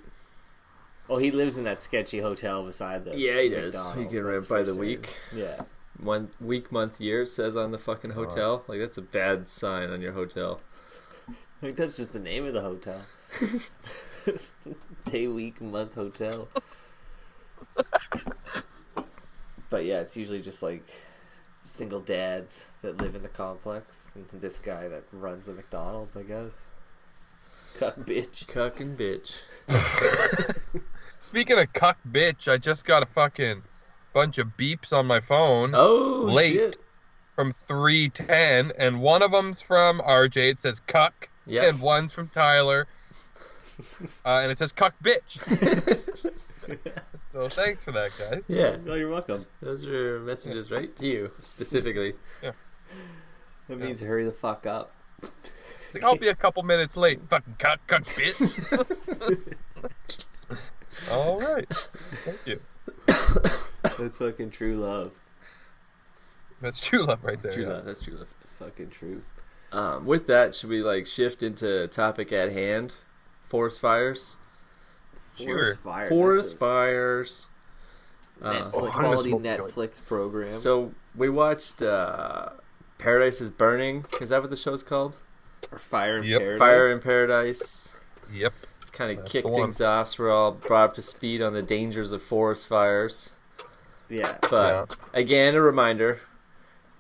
Oh, 1.09 1.17
he 1.19 1.31
lives 1.31 1.57
in 1.59 1.65
that 1.65 1.81
sketchy 1.81 2.19
hotel 2.21 2.65
beside 2.65 3.05
the. 3.05 3.17
Yeah, 3.17 3.41
he 3.41 3.49
does. 3.49 3.75
McDonald's, 3.75 3.99
He 3.99 4.05
can 4.07 4.25
that's 4.25 4.25
rent 4.27 4.49
by 4.49 4.59
the 4.61 4.67
certain. 4.67 4.81
week. 4.81 5.09
Yeah. 5.35 5.63
One 6.01 6.29
week, 6.41 6.71
month, 6.71 7.01
year 7.01 7.25
says 7.27 7.57
on 7.57 7.71
the 7.71 7.79
fucking 7.79 8.11
hotel. 8.11 8.63
Like 8.69 8.81
that's 8.81 8.99
a 8.99 9.03
bad 9.03 9.49
sign 9.49 9.91
on 9.91 10.01
your 10.03 10.13
hotel. 10.13 10.61
I 11.29 11.33
think 11.61 11.77
that's 11.77 11.97
just 11.97 12.13
the 12.13 12.19
name 12.19 12.45
of 12.45 12.53
the 12.55 12.61
hotel. 12.61 13.01
Day, 15.07 15.27
week, 15.29 15.61
month 15.61 15.95
hotel. 15.95 16.49
but 19.71 19.85
yeah, 19.85 20.01
it's 20.01 20.17
usually 20.17 20.43
just 20.43 20.63
like 20.63 20.85
single 21.67 22.01
dads 22.01 22.67
that 22.83 22.97
live 22.99 23.15
in 23.15 23.23
the 23.23 23.29
complex, 23.29 24.09
and 24.15 24.27
this 24.41 24.59
guy 24.59 24.89
that 24.89 25.05
runs 25.13 25.49
a 25.49 25.53
McDonald's, 25.53 26.17
I 26.17 26.23
guess. 26.23 26.67
Cuck 27.79 27.97
bitch. 27.97 28.47
Cuck 28.47 28.81
and 28.81 28.99
bitch. 28.99 29.33
Speaking 31.21 31.59
of 31.59 31.73
cuck 31.73 31.99
bitch, 32.11 32.51
I 32.51 32.57
just 32.57 32.85
got 32.85 33.03
a 33.03 33.07
fucking 33.07 33.63
bunch 34.15 34.39
of 34.39 34.49
beeps 34.57 34.93
on 34.93 35.07
my 35.07 35.21
phone 35.21 35.73
Oh 35.75 36.23
Late. 36.33 36.55
shit. 36.55 36.77
from 37.35 37.53
310, 37.53 38.73
and 38.79 39.01
one 39.03 39.23
of 39.23 39.33
them's 39.33 39.61
from 39.61 40.01
RJ. 40.01 40.53
It 40.53 40.61
says 40.61 40.81
cuck, 40.87 41.29
Yeah. 41.47 41.65
and 41.67 41.81
one's 41.81 42.13
from 42.13 42.29
Tyler, 42.29 42.87
uh, 44.25 44.39
and 44.39 44.51
it 44.51 44.59
says 44.59 44.73
cuck 44.73 44.95
bitch. 45.03 45.37
So 47.37 47.51
thanks 47.51 47.85
for 47.85 47.93
that, 47.93 48.13
guys. 48.19 48.47
yeah. 48.49 48.79
Oh, 48.89 48.95
you're 48.95 49.11
welcome. 49.11 49.45
Those 49.61 49.85
are 49.85 50.21
messages 50.21 50.71
right 50.71 50.97
to 50.97 51.07
you 51.07 51.31
specifically. 51.43 52.15
Yeah. 52.43 52.53
That 53.69 53.79
means 53.79 54.01
hurry 54.01 54.25
the 54.25 54.33
fuck 54.33 54.65
up. 54.65 54.91
It's 55.23 55.33
like, 55.93 56.03
I'll 56.03 56.17
be 56.17 56.29
a 56.29 56.35
couple 56.35 56.63
minutes 56.63 56.97
late. 56.97 57.21
Fucking 57.29 57.57
cuck, 57.59 57.81
cuck 57.89 58.05
bitch. 58.05 59.55
All 61.11 61.39
right. 61.39 61.71
Thank 62.25 62.39
you. 62.47 62.61
That's 63.07 64.17
fucking 64.17 64.49
true 64.49 64.81
love. 64.81 65.13
That's 66.63 66.81
true 66.81 67.05
love 67.05 67.23
right 67.23 67.43
there. 67.43 67.53
True 67.53 67.65
yeah. 67.65 67.69
love. 67.69 67.85
That's 67.85 68.01
true 68.01 68.17
love. 68.17 68.29
It's 68.41 68.53
fucking 68.55 68.89
true. 68.89 69.21
Um, 69.73 70.07
with 70.07 70.27
that, 70.29 70.55
should 70.55 70.71
we 70.71 70.83
like 70.83 71.07
shift 71.07 71.43
into 71.43 71.87
topic 71.89 72.33
at 72.33 72.51
hand? 72.51 72.95
Forest 73.45 73.81
fires. 73.81 74.37
Sure. 75.37 75.47
Forest 75.77 75.79
fires. 75.83 76.09
Forest 76.09 76.59
fires. 76.59 77.47
a 78.43 78.47
Uh, 78.47 78.53
Netflix, 78.53 78.65
I'm 78.67 78.73
gonna 78.73 78.91
quality 78.93 79.31
smoke 79.31 79.45
a 79.45 79.57
joint. 79.57 79.75
Netflix 79.75 80.05
program. 80.07 80.53
so 80.53 80.93
we 81.15 81.29
watched 81.31 81.83
uh, 81.83 82.51
Paradise 82.99 83.41
is 83.41 83.51
Burning. 83.51 84.05
Is 84.21 84.29
that 84.31 84.41
what 84.41 84.51
the 84.51 84.57
show's 84.57 84.83
called? 84.83 85.17
or 85.73 85.79
Fire 85.79 86.19
in 86.19 86.25
Yep. 86.25 86.39
Paradise. 86.41 86.59
Fire 86.59 86.91
in 86.93 87.01
Paradise. 87.01 87.97
Yep. 88.33 88.53
Kind 88.93 89.19
of 89.19 89.25
kick 89.27 89.45
things 89.45 89.81
off, 89.81 90.09
so 90.09 90.23
we're 90.25 90.31
all 90.33 90.53
brought 90.53 90.85
up 90.91 90.95
to 90.95 91.03
speed 91.03 91.43
on 91.43 91.53
the 91.53 91.63
dangers 91.63 92.13
of 92.13 92.23
forest 92.23 92.67
fires. 92.67 93.31
Yeah. 94.09 94.37
But 94.51 94.97
again, 95.13 95.55
a 95.55 95.61
reminder: 95.61 96.21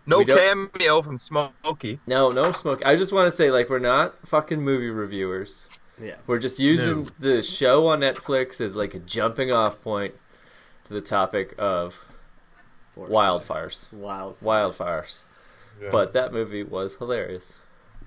No 0.07 0.25
cameo 0.25 1.01
from 1.03 1.17
Smokey. 1.17 2.01
no, 2.07 2.29
no 2.29 2.53
smoke. 2.53 2.83
I 2.85 2.97
just 2.97 3.13
want 3.13 3.31
to 3.31 3.37
say, 3.37 3.51
like, 3.51 3.71
we're 3.71 3.79
not 3.79 4.15
fucking 4.27 4.61
movie 4.61 4.91
reviewers. 4.91 5.79
Yeah. 6.01 6.17
We're 6.27 6.39
just 6.39 6.59
using 6.59 6.99
No. 6.99 7.07
the 7.19 7.43
show 7.43 7.87
on 7.89 8.01
Netflix 8.01 8.61
as 8.61 8.77
like 8.77 8.95
a 8.95 8.99
jumping 8.99 9.53
off 9.53 9.81
point 9.83 10.15
to 10.85 10.93
the 10.95 11.01
topic 11.01 11.55
of 11.59 11.95
Forest 12.95 13.13
wildfires. 13.13 13.85
fire. 13.87 14.01
Wild. 14.01 14.41
Wildfires. 14.41 15.19
Yeah. 15.83 15.89
But 15.93 16.13
that 16.13 16.33
movie 16.33 16.63
was 16.63 16.95
hilarious. 16.97 17.55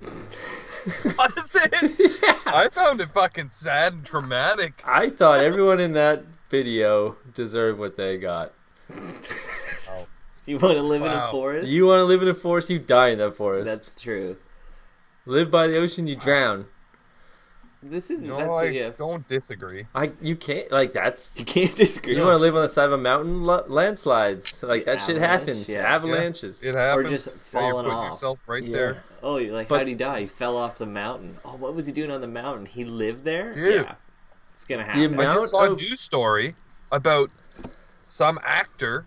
Was 1.18 1.54
it? 1.56 2.24
I 2.46 2.68
found 2.72 3.00
it 3.00 3.10
fucking 3.12 3.50
sad 3.52 3.92
and 3.92 4.04
traumatic. 4.04 4.82
I 4.86 5.10
thought 5.10 5.42
everyone 5.44 5.78
in 5.78 5.92
that 5.92 6.24
video 6.48 7.16
deserved 7.34 7.78
what 7.78 7.96
they 7.96 8.16
got. 8.18 8.52
Oh. 8.92 10.06
You 10.46 10.56
want 10.58 10.78
to 10.78 10.82
live 10.82 11.02
in 11.02 11.12
a 11.12 11.30
forest? 11.30 11.68
You 11.70 11.86
want 11.86 12.00
to 12.00 12.04
live 12.06 12.22
in 12.22 12.28
a 12.28 12.34
forest, 12.34 12.70
you 12.70 12.78
die 12.80 13.08
in 13.10 13.18
that 13.18 13.34
forest. 13.36 13.66
That's 13.66 14.00
true. 14.00 14.36
Live 15.26 15.50
by 15.50 15.68
the 15.68 15.76
ocean, 15.76 16.06
you 16.08 16.16
drown. 16.16 16.64
This 17.82 18.10
is 18.10 18.20
No, 18.20 18.36
that's 18.36 18.50
I 18.50 18.64
yeah. 18.64 18.90
don't 18.90 19.26
disagree. 19.26 19.86
I 19.94 20.12
you 20.20 20.36
can't 20.36 20.70
like 20.70 20.92
that's 20.92 21.38
You 21.38 21.46
can't 21.46 21.74
disagree. 21.74 22.14
you 22.16 22.22
want 22.22 22.34
to 22.34 22.38
live 22.38 22.54
on 22.54 22.62
the 22.62 22.68
side 22.68 22.84
of 22.84 22.92
a 22.92 22.98
mountain 22.98 23.48
L- 23.48 23.64
landslides 23.68 24.62
like 24.62 24.84
that 24.84 24.98
shit 25.06 25.16
happens 25.16 25.66
yeah. 25.66 25.78
avalanches 25.80 26.62
It 26.62 26.74
happens. 26.74 27.06
Or 27.06 27.08
just 27.08 27.26
Yeah, 27.28 27.32
you're 27.32 27.40
falling 27.70 27.84
putting 27.86 27.98
off. 27.98 28.12
yourself 28.12 28.38
right 28.46 28.62
Yeah. 28.62 28.76
there. 28.76 29.04
Oh, 29.22 29.38
you're 29.38 29.54
like 29.54 29.68
But- 29.68 29.78
how'd 29.78 29.88
he 29.88 29.94
die? 29.94 30.20
He 30.20 30.26
fell 30.26 30.58
off 30.58 30.76
the 30.76 30.84
mountain. 30.86 31.38
Oh, 31.44 31.56
what 31.56 31.74
was 31.74 31.86
he 31.86 31.92
doing 31.92 32.10
on 32.10 32.20
the 32.20 32.26
mountain? 32.28 32.66
He 32.66 32.84
lived 32.84 33.24
there. 33.24 33.52
Dude. 33.54 33.86
Yeah, 33.86 33.94
it's 34.56 34.66
gonna 34.66 34.84
happen. 34.84 35.14
amount- 35.14 35.30
I 35.30 35.34
just 35.36 35.50
saw 35.52 35.64
of- 35.64 35.72
a 35.72 35.76
news 35.76 36.00
story 36.00 36.54
about 36.92 37.30
some 38.04 38.38
actor. 38.44 39.06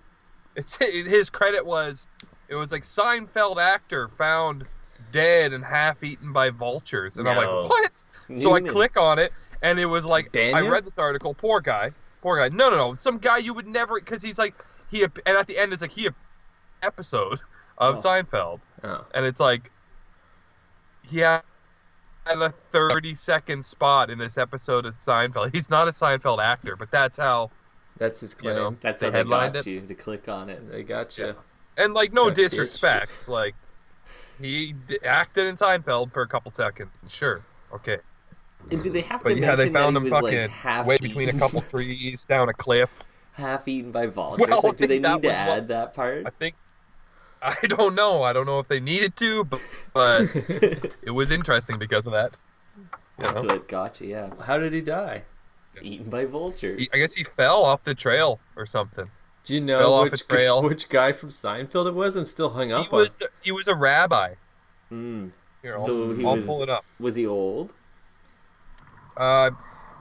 It's 0.56 0.76
his 0.78 1.30
credit 1.30 1.64
was 1.66 2.08
it 2.48 2.56
was 2.56 2.72
like 2.72 2.84
Seinfeld 2.84 3.58
actor 3.58 4.08
found 4.08 4.66
dead 5.12 5.54
and 5.54 5.64
half 5.64 6.04
eaten 6.04 6.34
by 6.34 6.50
vultures, 6.50 7.18
and 7.18 7.28
I'm 7.30 7.38
like, 7.38 7.70
what? 7.70 8.04
So 8.38 8.54
I 8.54 8.62
click 8.62 8.98
on 8.98 9.20
it, 9.20 9.32
and 9.62 9.80
it 9.80 9.86
was 9.86 10.06
like 10.06 10.36
I 10.36 10.62
read 10.62 10.86
this 10.86 10.98
article. 10.98 11.34
Poor 11.34 11.60
guy, 11.62 11.92
poor 12.22 12.38
guy. 12.38 12.50
No, 12.56 12.70
no, 12.70 12.76
no. 12.78 12.94
Some 12.96 13.18
guy 13.18 13.38
you 13.38 13.54
would 13.54 13.68
never 13.68 14.00
because 14.00 14.22
he's 14.24 14.38
like 14.40 14.54
he 14.90 15.04
and 15.04 15.12
at 15.26 15.48
the 15.48 15.58
end 15.58 15.74
it's 15.74 15.82
like 15.82 15.92
he 15.92 16.10
episode 16.82 17.40
of 17.78 17.98
Oh. 17.98 18.00
Seinfeld, 18.00 18.60
oh 18.84 19.06
and 19.14 19.26
it's 19.26 19.40
like 19.40 19.72
he 21.04 21.20
had 21.20 21.42
had 22.26 22.38
a 22.42 22.50
30 22.50 23.16
second 23.16 23.66
spot 23.66 24.10
in 24.10 24.18
this 24.18 24.38
episode 24.38 24.86
of 24.86 24.94
Seinfeld. 24.94 25.54
He's 25.54 25.70
not 25.70 25.88
a 25.88 25.92
Seinfeld 25.92 26.42
actor, 26.42 26.76
but 26.76 26.90
that's 26.92 27.18
how. 27.18 27.52
that's 27.98 28.22
his 28.22 28.34
claim 28.34 28.56
know. 28.56 28.76
That's 28.80 29.02
They 29.02 29.08
how 29.08 29.12
they 29.24 29.30
got 29.30 29.56
it. 29.58 29.66
you 29.68 29.82
to 29.82 29.96
click 29.96 30.30
on 30.30 30.50
it. 30.50 30.72
they 30.72 30.84
got 30.84 31.18
you 31.18 31.36
And 31.78 31.94
like 31.94 32.14
no 32.14 32.26
That 32.26 32.34
bitch. 32.34 32.36
disrespect, 32.52 33.28
like 33.28 33.56
he 34.40 34.74
d- 34.88 35.00
acted 35.04 35.48
in 35.48 35.56
Seinfeld 35.56 36.14
for 36.14 36.22
a 36.22 36.28
couple 36.28 36.52
seconds. 36.52 36.90
Sure, 37.10 37.42
okay, 37.74 37.98
And 38.72 38.84
do 38.84 38.90
they 38.90 39.02
have 39.02 39.22
but 39.24 39.30
to 39.30 39.40
yeah, 39.40 39.56
they 39.56 39.66
mention 39.66 39.74
found 39.74 39.96
that 39.96 40.00
him 40.00 40.06
he 40.06 40.12
was 40.12 40.22
fucking 40.22 40.40
like 40.42 40.50
half 40.50 40.86
way 40.86 40.96
between 41.02 41.30
a 41.30 41.34
couple 41.34 41.62
trees, 41.62 42.26
down 42.26 42.50
a 42.50 42.54
cliff. 42.54 42.92
half 43.34 43.68
eaten 43.68 43.92
by 43.92 44.08
vultures? 44.08 44.48
Well, 44.48 44.62
like, 44.64 44.78
do 44.78 44.88
they 44.88 45.00
need 45.00 45.04
to 45.04 45.12
was 45.14 45.22
what- 45.24 45.32
add 45.34 45.68
that 45.70 45.94
part? 45.94 46.24
I 46.26 46.30
think. 46.30 46.56
I 47.42 47.56
don't 47.68 47.94
know. 47.94 48.24
I 48.24 48.32
don't 48.32 48.46
know 48.46 48.60
if 48.60 48.70
they 48.70 48.80
needed 48.80 49.18
to, 49.18 49.44
but, 49.44 49.60
but 49.94 50.22
it 50.34 51.14
was 51.14 51.30
interesting 51.30 51.78
because 51.78 52.08
of 52.08 52.14
that. 52.14 52.38
You 52.78 52.86
That's 53.26 53.44
know? 53.44 53.56
what 53.56 53.68
got 53.68 54.00
you. 54.00 54.08
Yeah, 54.12 54.30
how 54.42 54.58
did 54.58 54.72
he 54.74 54.80
die 54.82 55.24
eaten 55.82 56.10
by 56.10 56.24
vultures. 56.26 56.80
He- 56.80 56.90
I 56.94 56.98
guess 56.98 57.14
he 57.14 57.24
fell 57.24 57.64
off 57.64 57.84
the 57.84 57.96
trail 57.96 58.40
or 58.56 58.66
something. 58.66 59.10
do 59.44 59.56
you 59.56 59.60
Fell 59.66 59.80
know 59.80 59.94
off 59.96 60.08
a 60.08 60.12
which 60.12 60.28
trail. 60.28 60.62
which 60.70 60.88
guy 60.88 61.12
from 61.12 61.32
Seinfeld 61.32 61.88
it 61.88 61.94
was 61.94 62.16
I'm 62.16 62.28
still 62.28 62.50
hung 62.50 62.68
He 62.70 62.74
up 62.74 62.92
was 62.92 63.16
the, 63.16 63.30
he 63.42 63.52
was 63.52 63.68
a 63.68 63.76
rabbi. 63.76 64.36
Mm. 64.92 65.32
Here, 65.62 65.76
I'll, 65.78 65.86
So 65.86 66.14
he 66.14 66.26
I'll 66.26 66.36
was- 66.36 66.46
pull 66.46 66.62
it 66.64 66.70
up. 66.70 66.86
Was 67.00 67.16
he 67.16 67.26
old? 67.28 67.74
Uh, 69.18 69.52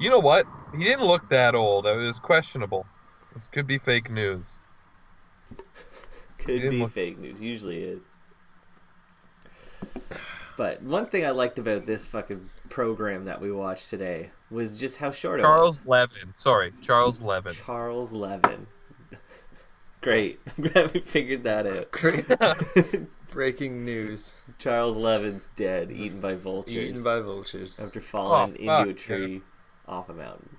you 0.01 0.11
know 0.11 0.19
what? 0.19 0.47
He 0.77 0.85
didn't 0.85 1.05
look 1.07 1.29
that 1.29 1.55
old. 1.55 1.87
It 1.87 1.97
was 1.97 2.19
questionable. 2.19 2.87
This 3.35 3.47
could 3.47 3.67
be 3.67 3.79
fake 3.79 4.11
news. 4.11 4.59
Could 6.39 6.63
be 6.63 6.81
look- 6.81 6.93
fake 6.93 7.19
news. 7.19 7.41
Usually 7.41 7.83
is. 7.83 8.03
But 10.57 10.83
one 10.83 11.07
thing 11.07 11.25
I 11.25 11.31
liked 11.31 11.59
about 11.59 11.87
this 11.87 12.07
fucking 12.07 12.51
program 12.69 13.25
that 13.25 13.41
we 13.41 13.51
watched 13.51 13.91
today 13.91 14.31
was 14.51 14.79
just 14.79 14.97
how 14.97 15.11
short 15.11 15.41
it 15.41 15.43
Charles. 15.43 15.81
Levin. 15.87 16.33
Sorry, 16.35 16.73
Charles 16.83 17.21
Levin. 17.21 17.55
Charles 17.55 18.13
Levin. 18.13 18.67
Great. 20.03 20.41
I'm 20.47 20.65
glad 20.69 20.93
we 20.93 21.01
figured 21.01 21.45
that 21.45 21.67
out. 21.67 21.91
Great. 21.91 22.27
breaking 23.33 23.85
news 23.85 24.35
Charles 24.59 24.97
Levin's 24.97 25.49
dead, 25.57 25.91
eaten 25.91 26.21
by 26.21 26.35
vultures 26.35 26.75
eaten 26.75 27.03
by 27.03 27.21
vultures 27.21 27.79
after 27.81 28.01
falling 28.01 28.57
Oh, 28.69 28.83
into 28.83 28.83
a 28.83 28.87
fuck, 28.87 28.97
tree 28.97 29.43
off 29.89 30.09
a 30.09 30.15
mountain. 30.15 30.57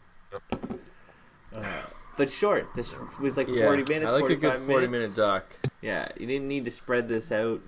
Uh, 1.56 1.82
but 2.18 2.30
short. 2.30 2.68
This 2.76 2.96
was 3.20 3.38
like 3.38 3.48
40 3.48 3.58
yeah 3.60 3.66
minutes, 3.68 3.90
I 4.12 4.14
like 4.14 4.24
a 4.24 4.28
45 4.28 4.42
good 4.42 4.68
40 4.68 4.88
minutes. 4.88 5.16
minute 5.18 5.28
doc 5.28 5.46
Yeah, 5.82 6.10
you 6.20 6.26
didn't 6.28 6.48
need 6.48 6.66
to 6.66 6.72
spread 6.72 7.08
this 7.08 7.32
out 7.32 7.62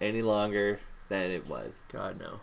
any 0.00 0.22
longer 0.22 0.78
than 1.08 1.30
it 1.30 1.46
was. 1.46 1.80
god 1.92 2.18
no 2.18 2.40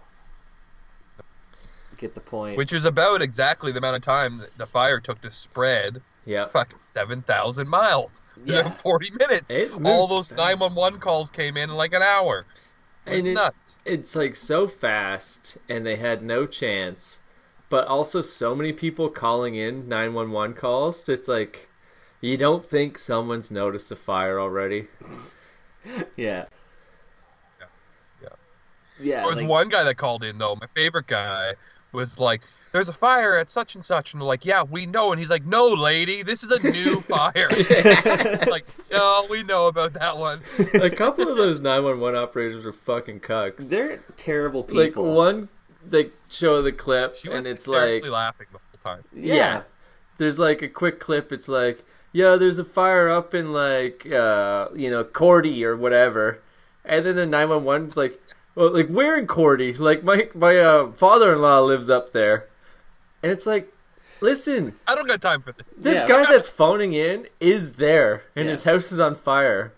Get 1.98 2.16
the 2.16 2.20
point. 2.22 2.58
Which 2.58 2.74
is 2.74 2.84
about 2.86 3.22
exactly 3.22 3.72
the 3.72 3.78
amount 3.78 3.96
of 3.96 4.02
time 4.02 4.42
the 4.58 4.66
fire 4.66 5.00
took 5.00 5.22
to 5.22 5.32
spread 5.32 6.02
yeah 6.26 6.48
fucking 6.48 6.78
7,000 6.82 7.68
miles. 7.68 8.22
Yeah. 8.46 8.66
In 8.68 8.72
40 8.74 9.12
minutes. 9.12 9.52
All 9.54 9.80
moves 9.80 10.10
those 10.10 10.28
fast. 10.30 10.38
911 10.40 11.00
calls 11.00 11.30
came 11.30 11.58
in 11.58 11.70
in 11.70 11.76
like 11.76 11.94
an 11.94 12.02
hour. 12.04 12.46
It 13.06 13.10
was 13.12 13.20
And 13.20 13.28
it- 13.30 13.34
nuts. 13.34 13.76
it's 13.86 14.16
like 14.16 14.36
so 14.36 14.68
fast 14.68 15.58
and 15.70 15.86
they 15.86 15.96
had 15.96 16.22
no 16.24 16.46
chance 16.46 17.20
but 17.70 17.88
also 17.88 18.22
so 18.22 18.54
many 18.54 18.74
people 18.74 19.10
calling 19.10 19.56
in 19.56 19.88
911 19.88 20.56
calls 20.56 21.08
it's 21.10 21.28
like 21.28 21.68
you 22.20 22.38
don't 22.38 22.70
think 22.70 22.98
someone's 23.00 23.50
noticed 23.50 23.90
the 23.90 23.96
fire 23.96 24.40
already 24.40 24.88
yeah. 26.16 26.46
Yeah. 27.60 27.66
Yeah. 28.22 28.28
Yeah. 29.00 29.20
There 29.22 29.30
was 29.30 29.40
like- 29.40 29.50
one 29.50 29.70
guy 29.70 29.84
that 29.84 29.96
called 29.98 30.24
in 30.24 30.38
though. 30.38 30.56
My 30.56 30.68
favorite 30.76 31.08
guy 31.08 31.56
was 31.92 32.20
like, 32.20 32.42
"There's 32.72 32.90
a 32.90 32.94
fire 32.94 33.36
at 33.38 33.50
such 33.52 33.76
and 33.76 33.84
such," 33.84 34.14
and 34.14 34.22
they're 34.22 34.28
like, 34.28 34.46
"Yeah, 34.46 34.64
we 34.64 34.86
know." 34.86 35.12
And 35.12 35.20
he's 35.20 35.30
like, 35.30 35.46
"No, 35.46 35.68
lady, 35.68 36.24
this 36.24 36.44
is 36.44 36.52
a 36.52 36.72
new 36.72 37.02
fire." 37.10 37.50
like, 38.48 38.66
no, 38.92 39.28
we 39.30 39.44
know 39.44 39.68
about 39.68 39.94
that 39.94 40.18
one. 40.18 40.42
a 40.76 40.90
couple 40.90 41.28
of 41.30 41.38
those 41.38 41.60
911 41.60 42.20
operators 42.20 42.66
are 42.66 42.74
fucking 42.74 43.20
cucks 43.22 43.70
They're 43.70 43.98
terrible 44.18 44.64
people. 44.64 44.84
like 44.84 44.96
one 44.96 45.50
they 45.84 46.12
show 46.30 46.62
the 46.62 46.72
clip 46.72 47.16
She 47.16 47.28
was 47.30 47.38
and 47.40 47.48
it's 47.48 47.68
like 47.68 48.06
laughing 48.06 48.48
the 48.52 48.60
whole 48.60 48.96
time. 48.98 49.04
Yeah. 49.16 49.64
there's 50.18 50.38
like 50.38 50.62
a 50.62 50.68
quick 50.68 51.00
clip 51.00 51.32
it's 51.32 51.48
like 51.48 51.84
yeah 52.14 52.36
there's 52.36 52.60
a 52.60 52.64
fire 52.66 53.10
up 53.10 53.34
in 53.34 53.52
like 53.52 54.06
uh 54.12 54.68
you 54.76 54.92
know 54.92 55.04
cordy 55.04 55.66
or 55.66 55.76
whatever 55.76 56.40
and 56.86 57.04
then 57.04 57.16
the 57.16 57.26
911's 57.26 57.98
like 57.98 58.22
well 58.54 58.70
like 58.72 58.90
where 58.90 59.18
in 59.18 59.26
cordy 59.26 59.74
like 59.74 60.04
my 60.04 60.30
my 60.36 60.56
uh, 60.58 60.92
father-in-law 60.92 61.62
lives 61.62 61.90
up 61.90 62.12
there 62.14 62.48
and 63.24 63.32
it's 63.32 63.46
like 63.46 63.72
listen 64.22 64.74
I 64.88 64.96
don't 64.96 65.08
got 65.08 65.22
time 65.22 65.42
for 65.42 65.52
this. 65.52 65.66
this 65.78 65.96
Yeah. 65.96 66.08
guy 66.08 66.26
that's 66.32 66.48
phoning 66.48 66.94
in 66.94 67.28
is 67.40 67.74
there 67.74 68.24
and 68.36 68.46
Yeah. 68.46 68.52
his 68.52 68.64
house 68.64 68.92
is 68.92 69.00
on 69.00 69.16
fire 69.16 69.74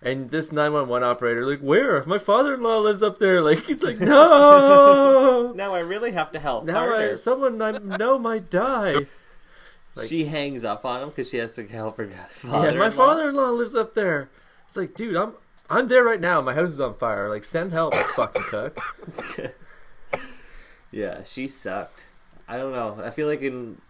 and 0.00 0.30
this 0.30 0.52
911 0.52 1.02
operator 1.08 1.44
like 1.46 1.60
where 1.60 2.02
my 2.04 2.18
father-in-law 2.18 2.78
lives 2.78 3.02
up 3.02 3.18
there 3.18 3.42
like 3.50 3.68
it's 3.68 3.82
like 3.82 3.98
no 4.00 5.52
Now 5.56 5.74
I 5.74 5.80
really 5.80 6.12
have 6.12 6.30
to 6.32 6.38
help 6.38 6.64
now 6.64 6.84
I, 6.84 6.86
harder. 6.86 7.16
someone 7.16 7.60
I 7.60 7.72
know 7.72 8.18
might 8.18 8.48
die 8.50 9.06
like- 9.96 10.08
she 10.08 10.26
hangs 10.26 10.64
up 10.64 10.84
on 10.84 11.02
him 11.02 11.08
because 11.08 11.28
she 11.28 11.38
has 11.38 11.54
to 11.54 11.66
help 11.66 11.96
her 11.96 12.06
father. 12.30 12.70
Yeah, 12.70 12.78
my 12.78 12.90
father-in-law 12.90 13.48
lives 13.50 13.74
up 13.74 13.94
there. 13.96 14.28
It's 14.68 14.76
like, 14.76 14.94
dude, 14.94 15.16
I'm 15.16 15.32
I'm 15.68 15.88
there 15.88 16.04
right 16.04 16.20
now. 16.20 16.40
My 16.40 16.54
house 16.54 16.70
is 16.70 16.78
on 16.80 16.94
fire. 16.94 17.28
Like, 17.28 17.42
send 17.42 17.72
help, 17.72 17.94
you 17.96 18.04
fucking 18.14 18.42
cook. 18.44 18.78
yeah, 20.92 21.22
she 21.24 21.48
sucked. 21.48 22.04
I 22.48 22.56
don't 22.56 22.72
know. 22.72 23.00
I 23.04 23.10
feel 23.10 23.28
like 23.28 23.42
in 23.42 23.80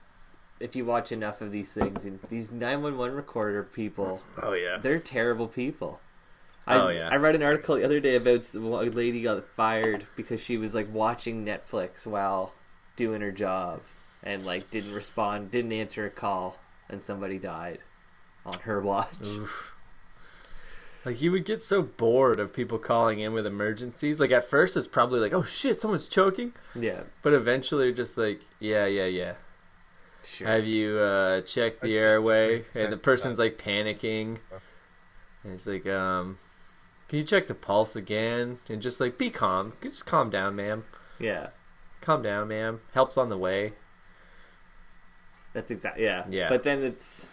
if 0.61 0.75
you 0.75 0.85
watch 0.85 1.13
enough 1.13 1.41
of 1.41 1.53
these 1.53 1.71
things, 1.73 2.05
and 2.05 2.19
these 2.31 2.51
nine 2.51 2.83
one 2.83 2.99
one 2.99 3.13
recorder 3.13 3.63
people, 3.63 4.21
Oh 4.43 4.53
yeah. 4.53 4.79
they're 4.79 4.99
terrible 4.99 5.47
people. 5.49 6.01
I, 6.67 6.77
Oh, 6.77 6.89
yeah. 6.89 7.09
I 7.11 7.17
read 7.17 7.35
an 7.35 7.43
article 7.43 7.77
the 7.77 7.85
other 7.85 8.01
day 8.01 8.17
about 8.17 8.45
a 8.55 8.59
lady 8.59 9.23
got 9.23 9.47
fired 9.57 10.07
because 10.17 10.41
she 10.43 10.57
was 10.59 10.75
like 10.75 10.93
watching 10.93 11.47
Netflix 11.47 12.07
while 12.07 12.53
doing 12.97 13.21
her 13.23 13.31
job 13.33 13.81
and 14.23 14.45
like 14.45 14.71
didn't 14.71 14.93
respond, 14.93 15.51
didn't 15.51 15.73
answer 15.73 16.05
a 16.05 16.11
call, 16.11 16.59
and 16.91 17.01
somebody 17.03 17.39
died 17.39 17.79
on 18.45 18.59
her 18.61 18.81
watch. 18.81 19.09
Oof. 19.25 19.73
Like 21.09 21.23
you 21.23 21.33
would 21.33 21.45
get 21.47 21.63
so 21.65 21.81
bored 21.83 22.39
of 22.39 22.53
people 22.53 22.79
calling 22.79 23.21
in 23.21 23.33
with 23.33 23.47
emergencies. 23.47 24.21
Like 24.21 24.31
at 24.31 24.45
first, 24.45 24.77
it's 24.77 24.87
probably 24.87 25.21
like, 25.21 25.33
oh 25.33 25.43
shit, 25.43 25.81
someone's 25.81 26.07
choking. 26.07 26.53
Yeah, 26.75 27.05
But 27.23 27.33
eventually, 27.33 27.87
you're 27.87 27.95
just 27.95 28.19
like, 28.19 28.43
yeah, 28.61 28.85
yeah, 28.85 29.07
yeah. 29.07 29.35
sure. 30.23 30.47
Have 30.47 30.67
you 30.67 30.99
uh, 30.99 31.41
checked 31.41 31.81
the 31.81 31.99
I'd 31.99 32.03
airway? 32.03 32.59
makes 32.59 32.77
And 32.77 32.93
the 32.93 32.99
person's 32.99 33.39
like 33.39 33.57
panicking. 33.57 34.37
And 35.45 35.55
it's 35.55 35.67
like, 35.67 35.87
um, 35.87 36.37
can 37.09 37.19
you 37.21 37.25
check 37.25 37.47
the 37.47 37.55
pulse 37.55 37.97
again? 37.97 38.59
And 38.69 38.83
just 38.83 39.01
like, 39.01 39.17
be 39.17 39.31
calm. 39.31 39.73
Just 39.83 40.05
calm 40.05 40.29
down, 40.29 40.57
ma'am. 40.57 40.85
yeah, 41.19 41.49
Calm 42.03 42.23
down, 42.23 42.49
ma'am. 42.49 42.81
Help's 42.93 43.17
on 43.17 43.29
the 43.31 43.39
way. 43.39 43.73
that's 45.55 45.71
exactly 45.71 46.05
yeah. 46.05 46.25
Yeah. 46.29 46.49
But 46.51 46.65
then 46.65 46.83
it's 46.85 47.25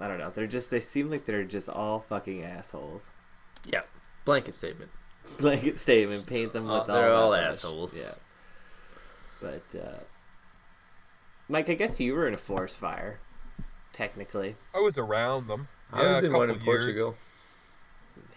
I 0.00 0.08
don't 0.08 0.18
know. 0.18 0.30
They're 0.30 0.46
just 0.48 0.70
they 0.70 0.80
seem 0.80 1.10
like 1.10 1.26
they're 1.26 1.44
just 1.44 1.68
all 1.68 2.00
fucking 2.08 2.42
assholes. 2.42 3.06
Yeah. 3.66 3.82
Blanket 4.24 4.54
statement. 4.54 4.90
Blanket 5.38 5.78
statement. 5.78 6.26
Paint 6.26 6.52
them 6.52 6.64
with 6.64 6.72
Oh, 6.72 6.74
all. 6.80 6.84
they're 6.86 7.08
that 7.10 7.14
all 7.14 7.34
assholes. 7.34 7.96
Yeah. 7.96 8.14
But 9.40 9.62
uh, 9.78 9.98
Mike, 11.48 11.68
I 11.68 11.74
guess 11.74 11.98
you 12.00 12.14
were 12.14 12.28
in 12.28 12.34
a 12.34 12.38
forest 12.38 12.76
fire, 12.76 13.18
technically. 13.92 14.54
I 14.74 14.78
was 14.78 14.96
around 14.98 15.48
them. 15.48 15.68
I 15.92 16.02
Yeah, 16.02 16.08
was 16.10 16.18
in 16.18 16.32
one 16.32 16.48
couple 16.48 16.60
in 16.62 16.66
years. 16.66 16.84
Portugal. 16.84 17.14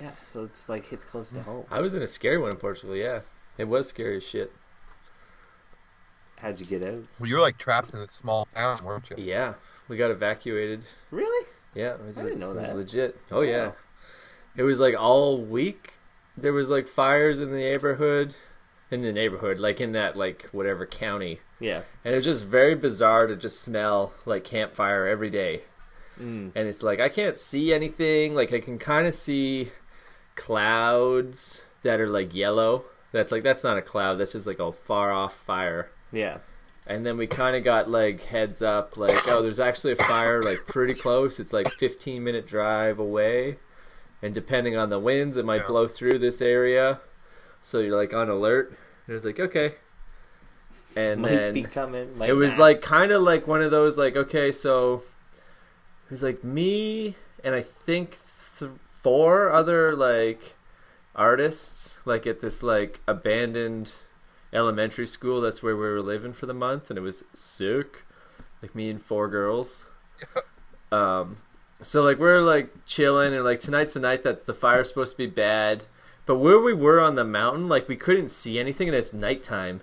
Yeah, 0.01 0.11
so 0.27 0.43
it's 0.43 0.67
like 0.67 0.85
hits 0.87 1.05
close 1.05 1.31
to 1.31 1.43
home. 1.43 1.65
I 1.69 1.81
was 1.81 1.93
in 1.93 2.01
a 2.01 2.07
scary 2.07 2.37
one 2.37 2.51
in 2.51 2.57
Portugal, 2.57 2.95
yeah. 2.95 3.19
It 3.57 3.65
was 3.65 3.87
scary 3.87 4.17
as 4.17 4.23
shit. 4.23 4.51
How'd 6.37 6.59
you 6.59 6.65
get 6.65 6.83
out? 6.83 7.03
Well, 7.19 7.29
you 7.29 7.35
were 7.35 7.41
like 7.41 7.57
trapped 7.57 7.93
in 7.93 7.99
a 8.01 8.07
small 8.07 8.47
town, 8.55 8.77
weren't 8.83 9.09
you? 9.09 9.15
Yeah, 9.23 9.53
we 9.87 9.95
got 9.97 10.11
evacuated. 10.11 10.81
Really? 11.11 11.47
Yeah, 11.73 11.93
it 11.95 12.05
was, 12.05 12.17
I 12.17 12.23
didn't 12.23 12.39
know 12.39 12.51
it 12.51 12.55
was 12.55 12.67
that. 12.67 12.75
legit. 12.75 13.19
Oh 13.31 13.41
yeah, 13.41 13.71
it 14.57 14.63
was 14.63 14.79
like 14.79 14.95
all 14.97 15.37
week. 15.41 15.93
There 16.37 16.53
was 16.53 16.69
like 16.69 16.87
fires 16.87 17.39
in 17.39 17.49
the 17.51 17.57
neighborhood, 17.57 18.35
in 18.91 19.01
the 19.01 19.13
neighborhood, 19.13 19.59
like 19.59 19.79
in 19.79 19.93
that 19.93 20.15
like 20.17 20.49
whatever 20.51 20.85
county, 20.85 21.39
Yeah. 21.59 21.81
and 22.03 22.13
it 22.13 22.17
was 22.17 22.25
just 22.25 22.43
very 22.43 22.75
bizarre 22.75 23.27
to 23.27 23.35
just 23.35 23.61
smell 23.61 24.13
like 24.25 24.43
campfire 24.43 25.07
every 25.07 25.29
day. 25.29 25.61
Mm. 26.19 26.51
And 26.55 26.67
it's 26.67 26.83
like 26.83 26.99
I 26.99 27.09
can't 27.09 27.37
see 27.37 27.73
anything. 27.73 28.35
Like 28.35 28.51
I 28.53 28.59
can 28.59 28.77
kind 28.79 29.07
of 29.07 29.15
see 29.15 29.71
clouds 30.35 31.61
that 31.83 31.99
are 31.99 32.07
like 32.09 32.33
yellow. 32.35 32.85
That's 33.11 33.31
like 33.31 33.43
that's 33.43 33.63
not 33.63 33.77
a 33.77 33.81
cloud. 33.81 34.15
That's 34.15 34.31
just 34.33 34.47
like 34.47 34.59
a 34.59 34.71
far 34.71 35.11
off 35.11 35.35
fire. 35.35 35.89
Yeah. 36.11 36.37
And 36.87 37.05
then 37.05 37.17
we 37.17 37.25
kind 37.27 37.55
of 37.55 37.63
got 37.63 37.89
like 37.89 38.21
heads 38.21 38.61
up, 38.61 38.95
like, 38.95 39.27
oh, 39.27 39.41
there's 39.41 39.59
actually 39.59 39.93
a 39.93 39.95
fire 39.95 40.43
like 40.43 40.67
pretty 40.67 40.93
close. 40.93 41.39
It's 41.39 41.51
like 41.53 41.69
15 41.79 42.23
minute 42.23 42.45
drive 42.45 42.99
away, 42.99 43.57
and 44.21 44.33
depending 44.33 44.75
on 44.75 44.89
the 44.89 44.99
winds, 44.99 45.37
it 45.37 45.45
might 45.45 45.61
Yeah. 45.61 45.67
blow 45.67 45.87
through 45.87 46.19
this 46.19 46.41
area. 46.41 46.99
So 47.61 47.79
you're 47.79 47.97
like 47.97 48.13
on 48.13 48.29
alert. 48.29 48.69
And 48.69 48.77
it 49.09 49.13
was 49.13 49.25
like 49.25 49.39
okay. 49.39 49.75
And 50.95 51.21
Might 51.21 51.29
then 51.29 51.53
be 51.53 51.63
coming. 51.63 52.17
Might 52.17 52.29
it 52.29 52.33
was 52.33 52.51
not. 52.51 52.59
like 52.59 52.81
kind 52.81 53.11
of 53.11 53.21
like 53.21 53.47
one 53.47 53.61
of 53.61 53.71
those 53.71 53.97
like 53.97 54.15
okay, 54.15 54.51
so 54.51 55.03
it 56.05 56.11
was 56.11 56.23
like 56.23 56.43
me 56.43 57.15
and 57.43 57.53
I 57.53 57.61
think 57.61 58.17
th- 58.59 58.71
four 59.03 59.51
other 59.51 59.95
like 59.95 60.55
artists 61.15 61.97
like 62.05 62.25
at 62.27 62.41
this 62.41 62.63
like 62.63 63.01
abandoned 63.07 63.91
elementary 64.53 65.07
school. 65.07 65.41
That's 65.41 65.61
where 65.61 65.75
we 65.75 65.81
were 65.81 66.01
living 66.01 66.31
for 66.33 66.45
the 66.45 66.53
month, 66.53 66.89
and 66.89 66.97
it 66.97 67.01
was 67.01 67.23
sick. 67.33 68.03
Like 68.61 68.73
me 68.73 68.89
and 68.89 69.01
four 69.03 69.27
girls. 69.27 69.85
um, 70.91 71.37
so 71.85 72.03
like 72.03 72.17
we're 72.19 72.41
like 72.41 72.85
chilling, 72.85 73.33
and 73.33 73.43
like 73.43 73.59
tonight's 73.59 73.93
the 73.93 73.99
night 73.99 74.23
that's 74.23 74.43
the 74.43 74.53
fire's 74.53 74.89
supposed 74.89 75.11
to 75.11 75.17
be 75.17 75.27
bad. 75.27 75.83
But 76.25 76.37
where 76.37 76.59
we 76.59 76.73
were 76.73 76.99
on 76.99 77.15
the 77.15 77.23
mountain, 77.23 77.67
like 77.69 77.87
we 77.87 77.95
couldn't 77.95 78.29
see 78.29 78.59
anything, 78.59 78.87
and 78.87 78.97
it's 78.97 79.13
nighttime. 79.13 79.81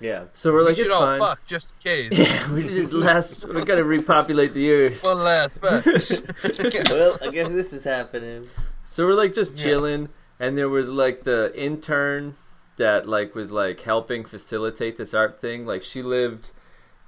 yeah. 0.00 0.24
So 0.32 0.52
we're 0.52 0.60
we 0.60 0.64
like, 0.66 0.76
should 0.76 0.86
it's 0.86 0.94
all 0.94 1.02
fine. 1.02 1.18
fuck 1.20 1.46
just 1.46 1.72
in 1.84 2.08
case. 2.10 2.18
Yeah, 2.18 2.52
we 2.52 2.62
just 2.68 2.92
last. 2.92 3.46
We 3.46 3.64
gotta 3.64 3.84
repopulate 3.96 4.54
the 4.54 4.70
earth. 4.72 5.04
One 5.04 5.18
last 5.18 5.60
fuck. 5.60 5.84
well, 6.90 7.18
I 7.20 7.28
guess 7.30 7.48
this 7.48 7.72
is 7.72 7.84
happening. 7.84 8.46
So 8.86 9.06
we're 9.06 9.14
like 9.14 9.34
just 9.34 9.56
Yeah. 9.56 9.64
chilling, 9.64 10.08
and 10.38 10.56
there 10.56 10.68
was 10.68 10.88
like 10.88 11.24
the 11.24 11.52
intern 11.54 12.36
that 12.78 13.06
like 13.06 13.34
was 13.34 13.50
like 13.50 13.80
helping 13.80 14.24
facilitate 14.24 14.96
this 14.96 15.12
art 15.12 15.38
thing. 15.40 15.66
Like 15.66 15.82
she 15.82 16.02
lived 16.02 16.50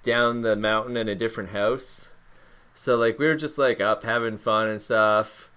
down 0.02 0.42
the 0.42 0.56
mountain 0.56 0.96
in 0.98 1.08
a 1.08 1.14
different 1.14 1.50
house, 1.50 2.08
so 2.74 2.96
like 2.96 3.18
we 3.18 3.26
were 3.26 3.36
just 3.36 3.58
like 3.58 3.80
up 3.80 4.02
having 4.02 4.38
fun 4.38 4.68
and 4.68 4.80
stuff. 4.80 5.48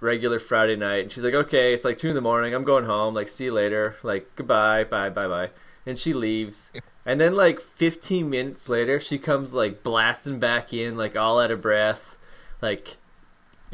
Regular 0.00 0.38
Friday 0.38 0.76
night, 0.76 1.04
and 1.04 1.12
she's 1.12 1.24
like, 1.24 1.32
"Okay, 1.32 1.72
it's 1.72 1.84
like 1.84 1.96
two 1.96 2.08
in 2.08 2.14
the 2.14 2.20
morning. 2.20 2.52
I'm 2.54 2.64
going 2.64 2.84
home. 2.84 3.14
Like, 3.14 3.28
see 3.28 3.44
you 3.44 3.52
later. 3.52 3.96
Like, 4.02 4.28
goodbye, 4.36 4.84
bye, 4.84 5.08
bye, 5.08 5.28
bye." 5.28 5.50
And 5.86 5.98
she 5.98 6.12
leaves. 6.12 6.70
And 7.06 7.20
then 7.20 7.34
like 7.34 7.60
15 7.60 8.28
minutes 8.28 8.68
later, 8.68 8.98
she 9.00 9.18
comes 9.18 9.54
like 9.54 9.82
blasting 9.82 10.38
back 10.40 10.72
in, 10.72 10.96
like 10.96 11.16
all 11.16 11.40
out 11.40 11.50
of 11.50 11.62
breath, 11.62 12.16
like 12.60 12.96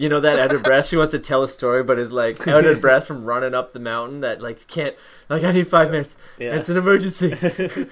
you 0.00 0.08
know 0.08 0.18
that 0.20 0.38
out 0.38 0.54
of 0.54 0.62
breath. 0.62 0.86
She 0.86 0.96
wants 0.96 1.10
to 1.12 1.18
tell 1.18 1.42
a 1.42 1.48
story, 1.48 1.82
but 1.82 1.98
is 1.98 2.10
like 2.10 2.48
out 2.48 2.64
of 2.64 2.80
breath 2.80 3.06
from 3.06 3.24
running 3.24 3.54
up 3.54 3.72
the 3.72 3.78
mountain. 3.78 4.20
That 4.20 4.40
like 4.40 4.60
you 4.60 4.66
can't. 4.66 4.96
Like 5.28 5.44
I 5.44 5.52
need 5.52 5.68
five 5.68 5.90
minutes. 5.90 6.16
Yeah. 6.38 6.56
It's 6.56 6.70
an 6.70 6.78
emergency. 6.78 7.28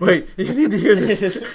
Wait, 0.00 0.28
you 0.36 0.52
need 0.52 0.70
to 0.70 0.78
hear 0.78 0.94
this, 0.94 1.42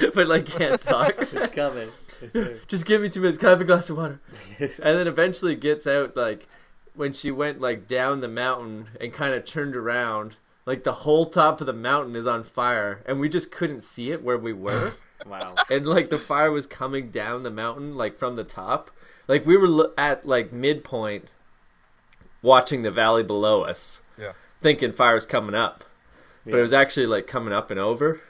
but 0.14 0.26
like 0.28 0.46
can't 0.46 0.80
talk. 0.92 1.14
It's 1.32 1.54
coming. 1.54 1.88
It's. 2.20 2.36
Just 2.68 2.86
give 2.86 3.02
me 3.02 3.08
two 3.08 3.20
minutes. 3.20 3.38
Can 3.38 3.48
I 3.48 3.50
have 3.50 3.60
a 3.60 3.64
glass 3.64 3.90
of 3.90 3.96
water? 3.96 4.20
And 4.58 4.70
then 4.80 5.06
eventually 5.08 5.54
gets 5.54 5.86
out 5.86 6.16
like 6.16 6.46
when 6.94 7.12
she 7.12 7.30
went 7.30 7.60
like 7.60 7.86
down 7.88 8.20
the 8.20 8.28
mountain 8.28 8.88
and 9.00 9.12
kind 9.12 9.34
of 9.34 9.44
turned 9.44 9.76
around. 9.76 10.36
Like 10.64 10.84
the 10.84 10.92
whole 10.92 11.26
top 11.26 11.60
of 11.60 11.66
the 11.66 11.72
mountain 11.72 12.14
is 12.14 12.26
on 12.26 12.44
fire, 12.44 13.02
and 13.06 13.18
we 13.18 13.28
just 13.28 13.50
couldn't 13.50 13.82
see 13.82 14.12
it 14.12 14.22
where 14.22 14.38
we 14.38 14.52
were. 14.52 14.92
wow. 15.26 15.54
and 15.70 15.86
like 15.86 16.10
the 16.10 16.18
fire 16.18 16.50
was 16.50 16.66
coming 16.66 17.10
down 17.10 17.42
the 17.44 17.50
mountain 17.50 17.96
like 17.96 18.16
from 18.16 18.34
the 18.34 18.42
top 18.42 18.90
like 19.28 19.46
we 19.46 19.56
were 19.56 19.92
at 19.96 20.26
like 20.26 20.52
midpoint 20.52 21.28
watching 22.42 22.82
the 22.82 22.90
valley 22.90 23.22
below 23.22 23.62
us 23.62 24.02
Yeah. 24.18 24.32
thinking 24.62 24.90
fire's 24.92 25.24
coming 25.26 25.54
up 25.54 25.84
but 26.44 26.50
Yeah. 26.54 26.58
it 26.58 26.62
was 26.62 26.72
actually 26.72 27.06
like 27.06 27.28
coming 27.28 27.52
up 27.54 27.70
and 27.70 27.78
over 27.78 28.20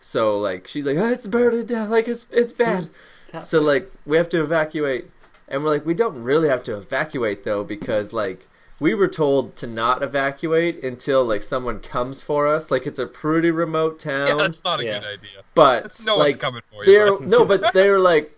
so 0.00 0.38
like 0.38 0.66
she's 0.68 0.84
like 0.86 0.96
oh, 0.96 1.08
it's 1.10 1.26
burning 1.26 1.66
down 1.66 1.90
like 1.90 2.08
it's 2.08 2.26
it's 2.30 2.52
bad 2.52 2.88
so 3.42 3.60
like 3.60 3.90
we 4.06 4.16
have 4.16 4.28
to 4.28 4.42
evacuate 4.42 5.10
and 5.48 5.62
we're 5.64 5.70
like 5.70 5.84
we 5.86 5.94
don't 5.94 6.22
really 6.22 6.48
have 6.48 6.62
to 6.64 6.76
evacuate 6.76 7.44
though 7.44 7.64
because 7.64 8.12
like 8.12 8.46
we 8.80 8.94
were 8.94 9.08
told 9.08 9.56
to 9.56 9.66
not 9.66 10.02
evacuate 10.04 10.84
until 10.84 11.24
like 11.24 11.42
someone 11.42 11.80
comes 11.80 12.22
for 12.22 12.46
us 12.46 12.70
like 12.70 12.86
it's 12.86 12.98
a 13.00 13.06
pretty 13.06 13.50
remote 13.50 13.98
town 13.98 14.28
yeah, 14.28 14.34
that's 14.36 14.62
not 14.64 14.80
a 14.80 14.84
Yeah. 14.84 15.00
good 15.00 15.08
idea. 15.18 15.42
but 15.54 16.00
No 16.06 16.16
one's 16.16 16.34
like 16.34 16.40
coming 16.40 16.62
for 16.70 16.84
you. 16.84 16.92
they're 16.92 17.20
no, 17.20 17.44
but 17.44 17.72
they're 17.72 17.98
like 17.98 18.32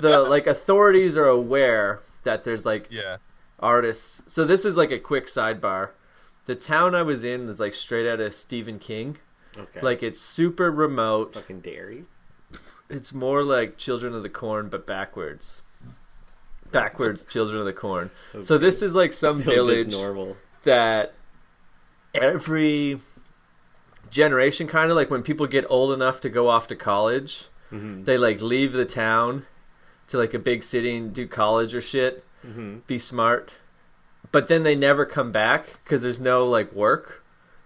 the 0.00 0.18
like 0.20 0.46
authorities 0.46 1.16
are 1.16 1.26
aware 1.28 2.00
that 2.24 2.44
there's 2.44 2.64
like 2.66 2.88
Yeah. 2.90 3.16
artists. 3.58 4.22
So 4.26 4.44
this 4.44 4.64
is 4.64 4.76
like 4.76 4.90
a 4.90 4.98
quick 4.98 5.26
sidebar. 5.26 5.88
The 6.46 6.54
town 6.54 6.94
I 6.94 7.02
was 7.02 7.24
in 7.24 7.48
is 7.48 7.58
like 7.58 7.74
straight 7.74 8.08
out 8.08 8.20
of 8.20 8.34
Stephen 8.34 8.78
King. 8.78 9.16
Okay. 9.58 9.80
Like 9.80 10.02
it's 10.02 10.20
super 10.20 10.70
remote. 10.70 11.34
fucking 11.34 11.60
dairy. 11.60 12.04
It's 12.88 13.12
more 13.12 13.42
like 13.44 13.76
Children 13.76 14.14
of 14.14 14.22
the 14.22 14.28
Corn 14.28 14.68
but 14.68 14.86
backwards. 14.86 15.62
Backwards 16.72 17.24
Children 17.24 17.60
of 17.60 17.66
the 17.66 17.72
Corn. 17.72 18.10
So 18.42 18.58
this 18.58 18.80
is 18.82 18.94
like 18.94 19.12
some 19.12 19.38
Still 19.40 19.66
village 19.66 19.90
normal. 19.90 20.36
that 20.64 21.14
every 22.14 23.00
generation 24.10 24.66
kind 24.66 24.90
of 24.90 24.96
like 24.96 25.10
when 25.10 25.22
people 25.22 25.46
get 25.46 25.64
old 25.68 25.92
enough 25.92 26.20
to 26.20 26.28
go 26.28 26.48
off 26.48 26.66
to 26.68 26.76
college 26.76 27.46
Mm-hmm. 27.72 28.02
they 28.02 28.18
like 28.18 28.40
leave 28.42 28.72
the 28.72 28.84
town 28.84 29.46
to 30.08 30.18
like 30.18 30.34
a 30.34 30.40
big 30.40 30.64
city 30.64 30.96
and 30.96 31.14
do 31.14 31.28
college 31.28 31.72
or 31.72 31.80
shit 31.80 32.24
Mm-hmm. 32.44 32.78
be 32.88 32.98
smart 32.98 33.52
but 34.32 34.48
then 34.48 34.64
they 34.64 34.74
never 34.74 35.06
come 35.06 35.30
back 35.30 35.66
because 35.84 36.02
there's 36.02 36.18
no 36.18 36.46
like 36.48 36.72
work 36.72 37.19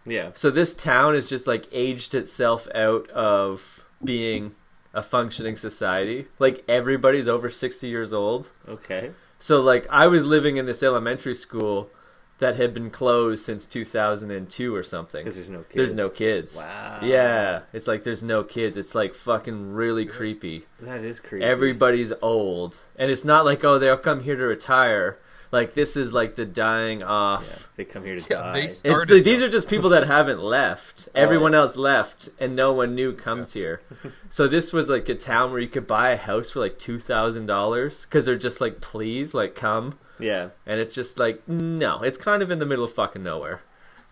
Yeah. 0.07 0.31
so 0.35 0.51
this 0.51 0.75
town 0.75 1.15
is 1.15 1.29
just 1.29 1.47
like 1.47 1.67
aged 1.73 2.15
itself 2.15 2.69
out 2.75 3.09
of 3.11 3.81
being 4.03 4.53
a 4.93 5.03
functioning 5.03 5.57
society 5.57 6.27
like 6.39 6.63
everybody's 6.69 7.27
over 7.29 7.51
60 7.51 7.87
years 7.89 8.13
old 8.13 8.51
Okay. 8.69 9.13
so 9.39 9.61
like 9.61 9.87
I 9.91 10.07
was 10.07 10.25
living 10.27 10.57
in 10.59 10.67
this 10.67 10.83
elementary 10.83 11.35
school 11.35 11.91
that 12.39 12.57
had 12.57 12.75
been 12.75 12.91
closed 12.91 13.45
since 13.45 13.65
2002 13.65 14.75
or 14.75 14.83
something. 14.83 15.21
Because 15.23 15.37
there's 15.37 15.49
no 15.49 15.59
kids. 15.61 15.75
There's 15.75 15.95
no 15.95 16.09
kids. 16.11 16.57
Wow. 16.57 16.99
Yeah, 17.01 17.61
it's 17.73 17.87
like 17.87 18.03
there's 18.03 18.25
no 18.25 18.43
kids. 18.43 18.77
It's 18.77 18.93
like 18.93 19.15
fucking 19.15 19.73
really 19.73 20.05
creepy. 20.05 20.67
That 20.81 21.05
is 21.05 21.21
creepy. 21.21 21.45
Everybody's 21.47 22.13
old, 22.21 22.77
and 22.97 23.09
it's 23.09 23.25
not 23.25 23.45
like 23.45 23.63
oh 23.63 23.79
they'll 23.79 23.97
come 23.97 24.25
here 24.25 24.35
to 24.37 24.45
retire. 24.47 25.19
Like 25.53 25.75
this 25.75 25.97
is 25.97 26.13
like 26.13 26.35
the 26.37 26.45
dying 26.45 27.03
off. 27.03 27.47
Yeah. 27.49 27.59
They 27.77 27.85
come 27.85 28.05
here 28.05 28.17
to 28.17 28.21
Yeah, 28.23 28.37
die. 28.53 28.59
It's 28.61 28.85
like, 28.85 29.09
these 29.25 29.43
are 29.43 29.49
just 29.49 29.69
people 29.69 29.91
that 29.91 30.07
haven't 30.07 30.43
left. 30.43 31.09
Everyone 31.15 31.55
Oh, 31.55 31.59
yeah. 31.59 31.63
else 31.63 31.77
left, 31.77 32.29
and 32.41 32.57
no 32.57 32.73
one 32.73 32.95
new 32.95 33.13
comes 33.13 33.53
here. 33.55 33.81
So 34.31 34.49
this 34.49 34.73
was 34.73 34.89
like 34.89 35.09
a 35.09 35.15
town 35.15 35.51
where 35.53 35.61
you 35.61 35.69
could 35.69 35.87
buy 35.87 36.11
a 36.11 36.17
house 36.17 36.51
for 36.51 36.61
like 36.61 36.79
two 36.79 36.99
thousand 36.99 37.47
dollars 37.47 38.05
because 38.05 38.25
they're 38.25 38.37
just 38.37 38.61
like, 38.61 38.81
please, 38.81 39.33
like 39.35 39.55
come. 39.55 39.99
Yeah. 40.19 40.51
And 40.67 40.79
it's 40.81 40.95
just 40.95 41.19
like, 41.19 41.47
no, 41.49 42.03
it's 42.03 42.19
kind 42.19 42.43
of 42.43 42.51
in 42.51 42.59
the 42.59 42.67
middle 42.67 42.85
of 42.85 42.93
fucking 42.93 43.23
nowhere. 43.23 43.63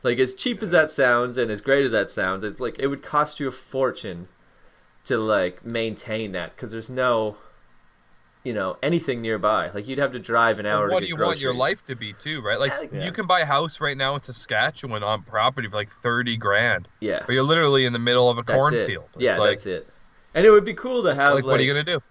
Like 0.03 0.19
as 0.19 0.35
cheap 0.35 0.63
as 0.63 0.71
that 0.73 0.91
sounds, 0.91 1.39
and 1.39 1.51
as 1.51 1.61
great 1.61 1.85
as 1.85 1.93
that 1.93 2.11
sounds, 2.11 2.43
it's 2.45 2.59
like 2.61 2.79
it 2.79 2.89
would 2.89 3.03
cost 3.03 3.39
you 3.41 3.47
a 3.49 3.53
fortune 3.53 4.27
to 5.05 5.17
like 5.19 5.65
maintain 5.65 6.33
that 6.33 6.55
because 6.55 6.71
there's 6.73 6.91
no, 6.91 7.37
you 8.45 8.53
know, 8.53 8.77
anything 8.83 9.23
nearby. 9.23 9.71
Like 9.71 9.87
you'd 9.87 9.99
have 9.99 10.13
to 10.13 10.19
drive 10.19 10.59
an 10.59 10.67
hour. 10.67 10.85
And 10.85 10.93
what 10.93 11.01
to 11.01 11.07
do 11.07 11.11
you 11.11 11.17
want 11.17 11.39
your 11.41 11.55
life 11.55 11.85
to 11.87 11.95
be 11.95 12.13
too, 12.15 12.41
right? 12.43 12.59
Like 12.59 12.75
Yeah. 12.93 13.05
you 13.05 13.13
can 13.13 13.27
buy 13.27 13.41
a 13.41 13.45
house 13.47 13.81
right 13.81 13.97
now 13.97 14.15
in 14.17 14.23
Saskatchewan 14.23 15.03
on 15.03 15.23
property 15.23 15.69
for 15.69 15.77
like 15.77 15.91
thirty 15.91 16.37
grand, 16.37 16.89
Yeah, 17.01 17.21
but 17.27 17.33
you're 17.33 17.43
literally 17.45 17.85
in 17.85 17.93
the 17.93 17.99
middle 17.99 18.29
of 18.29 18.39
a 18.39 18.43
that's 18.43 18.57
cornfield. 18.57 19.09
Yeah, 19.17 19.37
like, 19.39 19.57
that's 19.59 19.67
it. 19.67 19.89
And 20.35 20.45
it 20.47 20.51
would 20.51 20.65
be 20.65 20.75
cool 20.75 21.03
to 21.05 21.15
have 21.15 21.35
like, 21.35 21.45
what 21.45 21.61
are 21.61 21.63
you 21.63 21.73
gonna 21.73 21.85
do? 21.85 22.03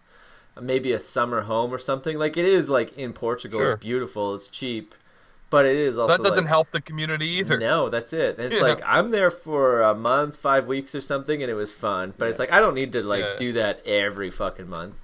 maybe 0.62 0.92
a 0.92 1.00
summer 1.00 1.42
home 1.42 1.74
or 1.74 1.80
something. 1.80 2.18
Like 2.20 2.38
it 2.38 2.46
is 2.46 2.70
like 2.70 2.96
in 2.98 3.14
Portugal, 3.14 3.60
Sure. 3.60 3.72
it's 3.72 3.82
beautiful, 3.82 4.36
it's 4.36 4.48
cheap, 4.48 4.94
but 5.50 5.66
it 5.66 5.76
is 5.76 5.98
also 5.98 6.16
That 6.18 6.24
doesn't 6.24 6.44
like, 6.44 6.50
help 6.50 6.72
the 6.72 6.82
community 6.82 7.26
either. 7.28 7.58
No, 7.58 7.90
that's 7.90 8.14
it. 8.14 8.38
And 8.38 8.48
it's 8.48 8.56
Yeah. 8.62 8.68
like 8.68 8.82
I'm 8.86 9.12
there 9.12 9.32
for 9.32 9.82
a 9.82 9.96
month, 9.96 10.36
five 10.38 10.68
weeks 10.68 10.94
or 10.94 11.02
something, 11.02 11.42
and 11.42 11.50
it 11.50 11.56
was 11.56 11.72
fun. 11.72 12.14
But 12.18 12.28
it's 12.28 12.38
like 12.38 12.52
I 12.52 12.60
don't 12.60 12.76
need 12.76 12.92
to 12.94 13.02
like 13.02 13.24
Yeah. 13.24 13.36
do 13.38 13.54
that 13.54 13.86
every 13.88 14.30
fucking 14.30 14.70
month. 14.70 14.96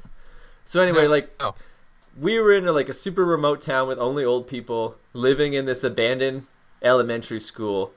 So 0.67 0.81
anyway, 0.81 1.03
No, 1.03 1.09
like 1.09 1.39
no. 1.39 1.55
we 2.19 2.39
were 2.39 2.53
in 2.53 2.67
a, 2.67 2.71
like 2.73 2.89
a 2.89 2.93
super 2.93 3.23
remote 3.25 3.61
town 3.61 3.87
with 3.87 3.97
only 3.99 4.23
old 4.25 4.47
people 4.47 4.95
living 5.13 5.53
in 5.53 5.65
this 5.65 5.83
abandoned 5.83 6.45
elementary 6.81 7.39
school. 7.39 7.93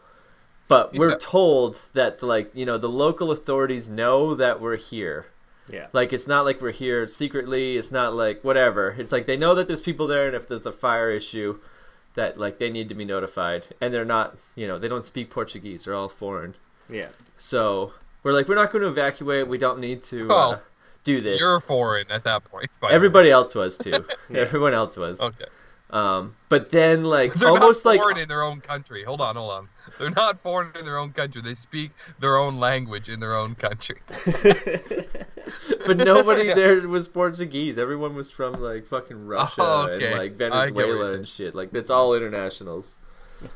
But 0.69 0.95
we're 0.95 1.11
Yeah. 1.11 1.17
told 1.21 1.81
that 1.95 2.23
like 2.23 2.51
you 2.55 2.65
know 2.65 2.79
the 2.79 2.89
local 2.89 3.31
authorities 3.33 3.89
know 3.89 4.35
that 4.37 4.61
we're 4.61 4.77
here. 4.77 5.27
Yeah. 5.69 5.89
Like 5.93 6.13
it's 6.13 6.27
not 6.29 6.45
like 6.45 6.61
we're 6.63 6.71
here 6.71 7.07
secretly. 7.09 7.77
It's 7.77 7.91
not 7.93 8.15
like 8.15 8.43
whatever. 8.45 8.95
It's 8.99 9.13
like 9.13 9.27
they 9.27 9.37
know 9.37 9.55
that 9.57 9.67
there's 9.67 9.81
people 9.81 10.07
there, 10.07 10.27
and 10.27 10.35
if 10.37 10.47
there's 10.49 10.67
a 10.67 10.73
fire 10.73 11.11
issue, 11.11 11.59
that 12.15 12.39
like 12.39 12.59
they 12.59 12.71
need 12.71 12.89
to 12.89 12.95
be 12.95 13.05
notified. 13.05 13.67
And 13.81 13.93
they're 13.93 14.05
not, 14.05 14.37
you 14.55 14.67
know, 14.69 14.79
they 14.79 14.89
don't 14.89 15.05
speak 15.05 15.29
Portuguese. 15.31 15.85
They're 15.85 15.95
all 15.95 16.09
foreign. 16.09 16.55
Yeah. 16.89 17.09
So 17.39 17.93
we're 18.23 18.33
like, 18.33 18.49
we're 18.49 18.55
not 18.57 18.71
going 18.73 18.83
to 18.83 18.89
evacuate. 18.89 19.47
We 19.49 19.59
don't 19.59 19.79
need 19.81 20.03
to 20.05 20.25
uh, 20.25 20.27
Well, 20.29 20.63
do 21.05 21.21
this. 21.21 21.41
You're 21.41 21.61
foreign 21.61 22.11
at 22.11 22.25
that 22.25 22.45
point. 22.45 22.69
by 22.81 22.89
the 22.89 22.93
way. 22.93 22.97
Everybody 22.97 23.31
else 23.31 23.55
was 23.55 23.79
too. 23.79 24.05
Everyone 24.35 24.75
else 24.75 24.97
was. 24.97 25.21
Okay. 25.21 25.47
Um, 25.91 26.37
but 26.49 26.71
then 26.71 27.03
like 27.05 27.35
They're 27.35 27.49
almost 27.49 27.85
not 27.85 27.91
like 27.91 28.01
foreign 28.01 28.19
in 28.19 28.29
their 28.29 28.43
own 28.43 28.61
country. 28.61 29.03
Hold 29.03 29.21
on, 29.21 29.35
hold 29.35 29.51
on. 29.51 29.69
They're 29.99 30.11
not 30.11 30.39
foreign 30.41 30.71
in 30.79 30.85
their 30.85 30.99
own 30.99 31.13
country. 31.13 31.43
They 31.43 31.55
speak 31.55 31.91
their 32.21 32.37
own 32.37 32.61
language 32.61 33.09
in 33.09 33.19
their 33.19 33.35
own 33.35 33.57
country. 33.57 33.97
but 35.87 35.97
nobody 35.97 36.53
there 36.55 36.87
was 36.87 37.09
Portuguese. 37.09 37.77
Everyone 37.77 38.15
was 38.15 38.31
from 38.31 38.55
like 38.63 38.87
fucking 38.87 39.27
Russia 39.27 39.55
Oh, 39.63 39.87
okay. 39.89 40.13
and 40.13 40.19
like 40.19 40.53
I 40.53 40.67
get 40.67 40.75
what 40.75 40.87
you're 40.87 40.97
Venezuela 40.97 41.15
and 41.15 41.29
shit. 41.29 41.55
Like 41.57 41.73
that's 41.73 41.91
all 41.91 42.15
internationals. 42.15 42.97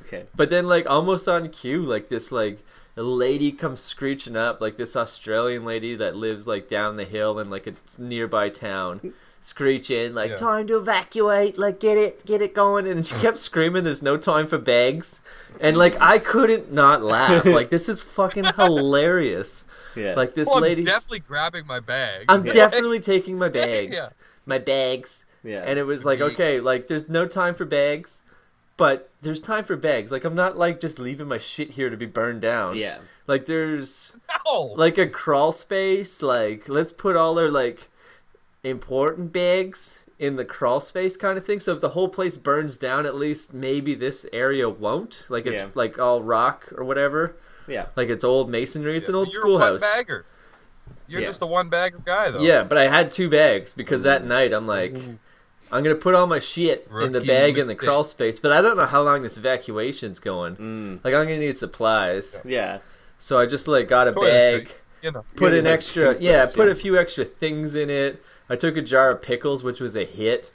okay. 0.07 0.24
But 0.34 0.51
then 0.51 0.66
like 0.66 0.86
almost 0.90 1.28
on 1.28 1.49
cue, 1.51 1.82
like 1.82 2.09
this 2.09 2.32
like 2.32 2.59
a 2.97 3.03
lady 3.03 3.51
comes 3.53 3.80
screeching 3.80 4.36
up, 4.36 4.61
like 4.61 4.76
this 4.76 4.95
Australian 4.97 5.64
lady 5.64 5.95
that 5.97 6.14
lives 6.16 6.47
like 6.47 6.68
down 6.68 6.97
the 6.97 7.05
hill 7.05 7.38
in 7.38 7.51
like 7.51 7.66
a 7.66 7.72
nearby 7.99 8.49
town. 8.49 9.12
Screeching 9.40 10.14
like 10.14 10.30
Yeah. 10.30 10.36
time 10.36 10.66
to 10.68 10.76
evacuate, 10.78 11.59
like 11.59 11.78
get 11.78 11.99
it, 11.99 12.24
get 12.24 12.40
it 12.40 12.55
going, 12.55 12.86
and 12.88 13.07
she 13.07 13.14
kept 13.16 13.38
screaming. 13.38 13.84
There's 13.84 14.01
no 14.01 14.16
time 14.16 14.47
for 14.47 14.57
bags, 14.57 15.20
and 15.61 15.76
like 15.76 16.01
I 16.01 16.18
couldn't 16.18 16.72
not 16.72 17.03
laugh. 17.03 17.45
Like 17.45 17.68
this 17.68 17.88
is 17.90 18.01
fucking 18.01 18.45
hilarious. 18.57 19.64
Yeah. 19.95 20.14
Like 20.14 20.34
this 20.34 20.47
Well, 20.49 20.57
I'm 20.57 20.62
lady's. 20.62 20.86
definitely 20.86 21.20
grabbing 21.20 21.66
my 21.66 21.78
bag. 21.80 22.24
I'm 22.28 22.47
Yeah. 22.47 22.53
definitely 22.64 23.01
taking 23.01 23.36
my 23.36 23.51
bags. 23.51 23.95
Yeah. 23.95 24.09
My 24.47 24.59
bags. 24.59 25.24
yeah. 25.42 25.62
And 25.66 25.78
it 25.78 25.84
was 25.84 26.07
like, 26.07 26.20
okay, 26.22 26.61
like 26.61 26.86
there's 26.86 27.09
no 27.11 27.26
time 27.26 27.55
for 27.55 27.66
bags, 27.66 28.22
but 28.76 29.10
there's 29.22 29.40
time 29.40 29.64
for 29.64 29.76
bags. 29.76 30.10
Like 30.12 30.24
I'm 30.24 30.34
not 30.34 30.56
like 30.56 30.80
just 30.80 30.98
leaving 30.98 31.28
my 31.28 31.38
shit 31.38 31.72
here 31.72 31.90
to 31.90 31.96
be 31.96 32.06
burned 32.06 32.42
down. 32.42 32.76
yeah. 32.76 32.98
Like 33.26 33.46
there's 33.46 34.12
no. 34.46 34.74
like 34.76 34.98
a 34.98 35.08
crawl 35.08 35.52
space, 35.52 36.22
like 36.22 36.68
let's 36.68 36.92
put 36.92 37.16
all 37.16 37.38
our 37.38 37.50
like 37.50 37.88
important 38.62 39.32
bags 39.32 40.00
in 40.18 40.36
the 40.36 40.44
crawl 40.44 40.80
space 40.80 41.16
kind 41.16 41.38
of 41.38 41.44
thing. 41.44 41.60
So 41.60 41.72
if 41.72 41.80
the 41.80 41.90
whole 41.90 42.08
place 42.08 42.36
burns 42.36 42.76
down, 42.76 43.06
at 43.06 43.14
least 43.14 43.52
maybe 43.54 43.94
this 43.94 44.26
area 44.32 44.68
won't. 44.68 45.24
Like 45.28 45.46
it's 45.46 45.60
Yeah. 45.60 45.68
like 45.74 45.98
all 45.98 46.22
rock 46.22 46.68
or 46.76 46.84
whatever. 46.84 47.36
Yeah. 47.66 47.86
Like 47.96 48.08
it's 48.08 48.24
old 48.24 48.50
masonry. 48.50 48.96
It's 48.96 49.08
an 49.08 49.14
Yeah, 49.14 49.18
old 49.20 49.32
you're 49.32 49.40
schoolhouse. 49.42 49.80
One 49.80 49.90
bagger. 49.90 50.26
You're 51.08 51.20
Yeah. 51.22 51.28
just 51.28 51.42
a 51.42 51.46
one 51.46 51.68
bagger 51.68 51.98
guy, 52.04 52.30
though. 52.30 52.40
Yeah, 52.40 52.62
but 52.62 52.78
I 52.78 52.88
had 52.88 53.10
two 53.10 53.28
bags 53.28 53.74
because 53.74 54.02
that 54.02 54.22
mm. 54.22 54.26
night 54.26 54.52
I'm 54.52 54.66
like, 54.66 54.92
mm-hmm. 54.92 55.14
I'm 55.74 55.82
gonna 55.82 55.96
put 55.96 56.14
all 56.14 56.26
my 56.26 56.38
shit 56.38 56.86
in 57.02 57.12
the 57.12 57.18
Rookie 57.20 57.26
bag 57.26 57.58
in 57.58 57.66
the 57.66 57.74
crawl 57.74 58.04
space, 58.04 58.38
but 58.38 58.52
I 58.52 58.60
don't 58.62 58.76
know 58.76 58.86
how 58.86 59.02
long 59.02 59.22
this 59.22 59.36
evacuation's 59.36 60.18
going. 60.20 60.56
Mm. 60.56 61.04
Like 61.04 61.14
I'm 61.14 61.24
gonna 61.24 61.38
need 61.38 61.58
supplies, 61.58 62.38
Yeah. 62.44 62.78
so 63.18 63.38
I 63.38 63.46
just 63.46 63.66
like 63.68 63.88
got 63.88 64.08
a 64.08 64.12
bag, 64.12 64.68
Toiletries, 64.68 64.70
You 65.02 65.12
know. 65.12 65.24
put 65.36 65.52
Yeah, 65.52 65.58
an 65.58 65.64
like 65.64 65.74
extra, 65.74 66.16
yeah, 66.20 66.46
put 66.46 66.66
yeah. 66.66 66.72
a 66.72 66.74
few 66.74 66.98
extra 66.98 67.24
things 67.24 67.74
in 67.74 67.90
it. 67.90 68.22
I 68.48 68.56
took 68.56 68.76
a 68.76 68.82
jar 68.82 69.10
of 69.10 69.22
pickles, 69.22 69.62
which 69.64 69.80
was 69.80 69.96
a 69.96 70.04
hit 70.04 70.50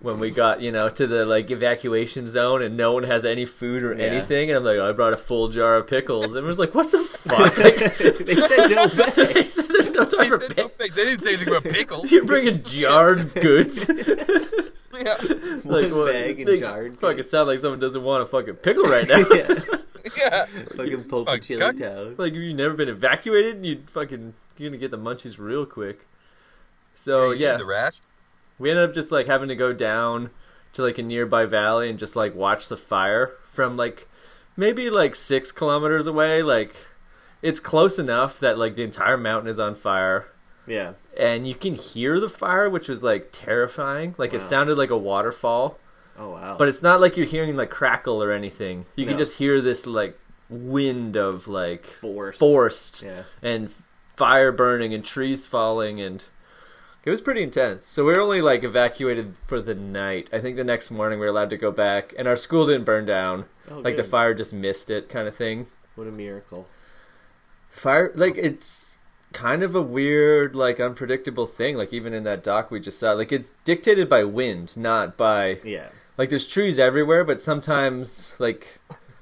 when 0.00 0.18
we 0.18 0.30
got 0.30 0.60
you 0.62 0.72
know 0.72 0.88
to 0.88 1.06
the 1.06 1.24
like 1.26 1.50
evacuation 1.50 2.26
zone 2.26 2.62
and 2.62 2.76
no 2.76 2.92
one 2.92 3.02
has 3.04 3.24
any 3.24 3.44
food 3.46 3.82
or 3.82 3.94
Yeah. 3.94 4.04
anything, 4.04 4.50
and 4.50 4.58
I'm 4.58 4.64
like, 4.64 4.78
I 4.78 4.92
brought 4.92 5.12
a 5.12 5.16
full 5.18 5.48
jar 5.48 5.76
of 5.76 5.86
pickles, 5.86 6.26
and 6.34 6.38
it 6.44 6.48
was 6.48 6.58
like, 6.58 6.74
what 6.74 6.90
the 6.90 7.02
fuck? 7.04 7.58
Like, 7.58 7.98
they 7.98 8.34
said 8.34 8.68
no 8.70 8.86
they 9.34 9.44
said 9.50 9.66
there's 9.68 9.92
no 9.92 10.04
time 10.04 10.18
They, 10.20 10.28
for 10.28 10.40
said 10.40 10.56
no 10.56 10.68
pickles. 10.68 10.72
pick- 10.78 10.94
they 10.94 11.04
didn't 11.04 11.22
say 11.22 11.28
anything 11.34 11.48
about 11.48 11.64
pickles. 11.64 12.10
You're 12.12 12.24
bringing 12.24 12.62
jarred 12.62 13.34
goods. 13.34 13.86
yeah. 13.88 15.16
One 15.62 15.90
what- 15.94 16.12
bag 16.12 16.40
and 16.40 16.48
makes 16.48 16.60
jarred. 16.60 16.94
it 16.94 17.00
Fucking 17.00 17.22
sound 17.22 17.48
like 17.48 17.58
someone 17.58 17.80
doesn't 17.80 18.02
want 18.02 18.22
a 18.22 18.26
fucking 18.26 18.54
pickle 18.56 18.84
right 18.84 19.06
now. 19.06 19.18
yeah. 19.34 19.54
Yeah. 20.16 20.46
Fucking 20.76 21.04
pulp 21.04 21.26
Fuck, 21.26 21.34
and 21.36 21.42
chili 21.44 21.60
God. 21.60 21.78
town. 21.78 22.14
like 22.18 22.32
if 22.32 22.38
you've 22.38 22.56
never 22.56 22.74
been 22.74 22.88
evacuated, 22.88 23.64
you 23.64 23.82
fucking 23.92 24.32
you're 24.56 24.70
gonna 24.70 24.78
get 24.80 24.90
the 24.90 24.98
munchies 24.98 25.38
real 25.38 25.64
quick. 25.66 26.06
So 26.94 27.30
you 27.32 27.40
yeah, 27.46 27.56
The 27.58 27.64
rash. 27.66 28.00
We 28.60 28.70
ended 28.70 28.88
up 28.88 28.94
just 28.94 29.10
like 29.10 29.26
having 29.26 29.48
to 29.48 29.56
go 29.56 29.72
down 29.72 30.30
to 30.74 30.82
like 30.82 30.98
a 30.98 31.02
nearby 31.02 31.46
valley 31.46 31.90
and 31.90 31.98
just 31.98 32.14
like 32.14 32.34
watch 32.36 32.68
the 32.68 32.76
fire 32.76 33.32
from 33.48 33.76
like 33.76 34.06
maybe 34.56 34.88
like 34.90 35.16
six 35.16 35.50
kilometers 35.50 36.06
away. 36.06 36.42
Like 36.42 36.76
it's 37.42 37.58
close 37.58 37.98
enough 37.98 38.38
that 38.40 38.58
like 38.58 38.76
the 38.76 38.84
entire 38.84 39.16
mountain 39.16 39.50
is 39.50 39.58
on 39.58 39.74
fire. 39.74 40.28
Yeah. 40.66 40.92
And 41.18 41.48
you 41.48 41.56
can 41.56 41.74
hear 41.74 42.20
the 42.20 42.28
fire, 42.28 42.70
which 42.70 42.88
was 42.88 43.02
like 43.02 43.30
terrifying. 43.32 44.14
Like 44.18 44.34
it 44.34 44.42
sounded 44.42 44.78
like 44.78 44.90
a 44.90 44.96
waterfall. 44.98 45.78
Oh 46.18 46.30
wow. 46.30 46.56
But 46.58 46.68
it's 46.68 46.82
not 46.82 47.00
like 47.00 47.16
you're 47.16 47.26
hearing 47.26 47.56
like 47.56 47.70
crackle 47.70 48.22
or 48.22 48.30
anything. 48.30 48.84
You 48.94 49.06
can 49.06 49.16
just 49.16 49.36
hear 49.36 49.60
this 49.60 49.86
like 49.86 50.16
wind 50.50 51.16
of 51.16 51.48
like 51.48 51.86
force. 51.86 52.38
forced 52.38 53.02
Yeah. 53.02 53.22
and 53.42 53.70
fire 54.16 54.52
burning 54.52 54.92
and 54.92 55.02
trees 55.04 55.46
falling 55.46 56.00
and 56.00 56.22
it 57.04 57.10
was 57.10 57.20
pretty 57.20 57.42
intense. 57.42 57.86
So 57.86 58.04
we 58.04 58.12
were 58.12 58.20
only 58.20 58.42
like 58.42 58.62
evacuated 58.64 59.34
for 59.46 59.60
the 59.60 59.74
night. 59.74 60.28
I 60.32 60.40
think 60.40 60.56
the 60.56 60.64
next 60.64 60.90
morning 60.90 61.18
we 61.18 61.26
were 61.26 61.30
allowed 61.32 61.50
to 61.50 61.56
go 61.56 61.70
back 61.70 62.14
and 62.18 62.28
our 62.28 62.36
school 62.36 62.66
didn't 62.66 62.84
burn 62.84 63.06
down. 63.06 63.46
Oh, 63.70 63.78
like 63.78 63.96
the 63.96 64.04
fire 64.04 64.34
just 64.34 64.52
missed 64.52 64.90
it 64.90 65.08
kind 65.08 65.26
of 65.28 65.34
thing. 65.36 65.66
What 65.94 66.06
a 66.06 66.12
miracle. 66.12 66.66
Fire 67.70 68.12
like 68.14 68.36
it's 68.36 68.98
kind 69.32 69.62
of 69.62 69.74
a 69.76 69.82
weird 69.82 70.56
like 70.56 70.80
unpredictable 70.80 71.46
thing 71.46 71.76
like 71.76 71.92
even 71.92 72.12
in 72.12 72.24
that 72.24 72.42
dock 72.42 72.68
we 72.72 72.80
just 72.80 72.98
saw 72.98 73.12
like 73.12 73.30
it's 73.30 73.52
dictated 73.64 74.08
by 74.08 74.24
wind 74.24 74.76
not 74.76 75.16
by 75.16 75.56
Yeah. 75.62 75.86
like 76.18 76.30
there's 76.30 76.48
trees 76.48 76.80
everywhere 76.80 77.22
but 77.22 77.40
sometimes 77.40 78.32
like 78.40 78.66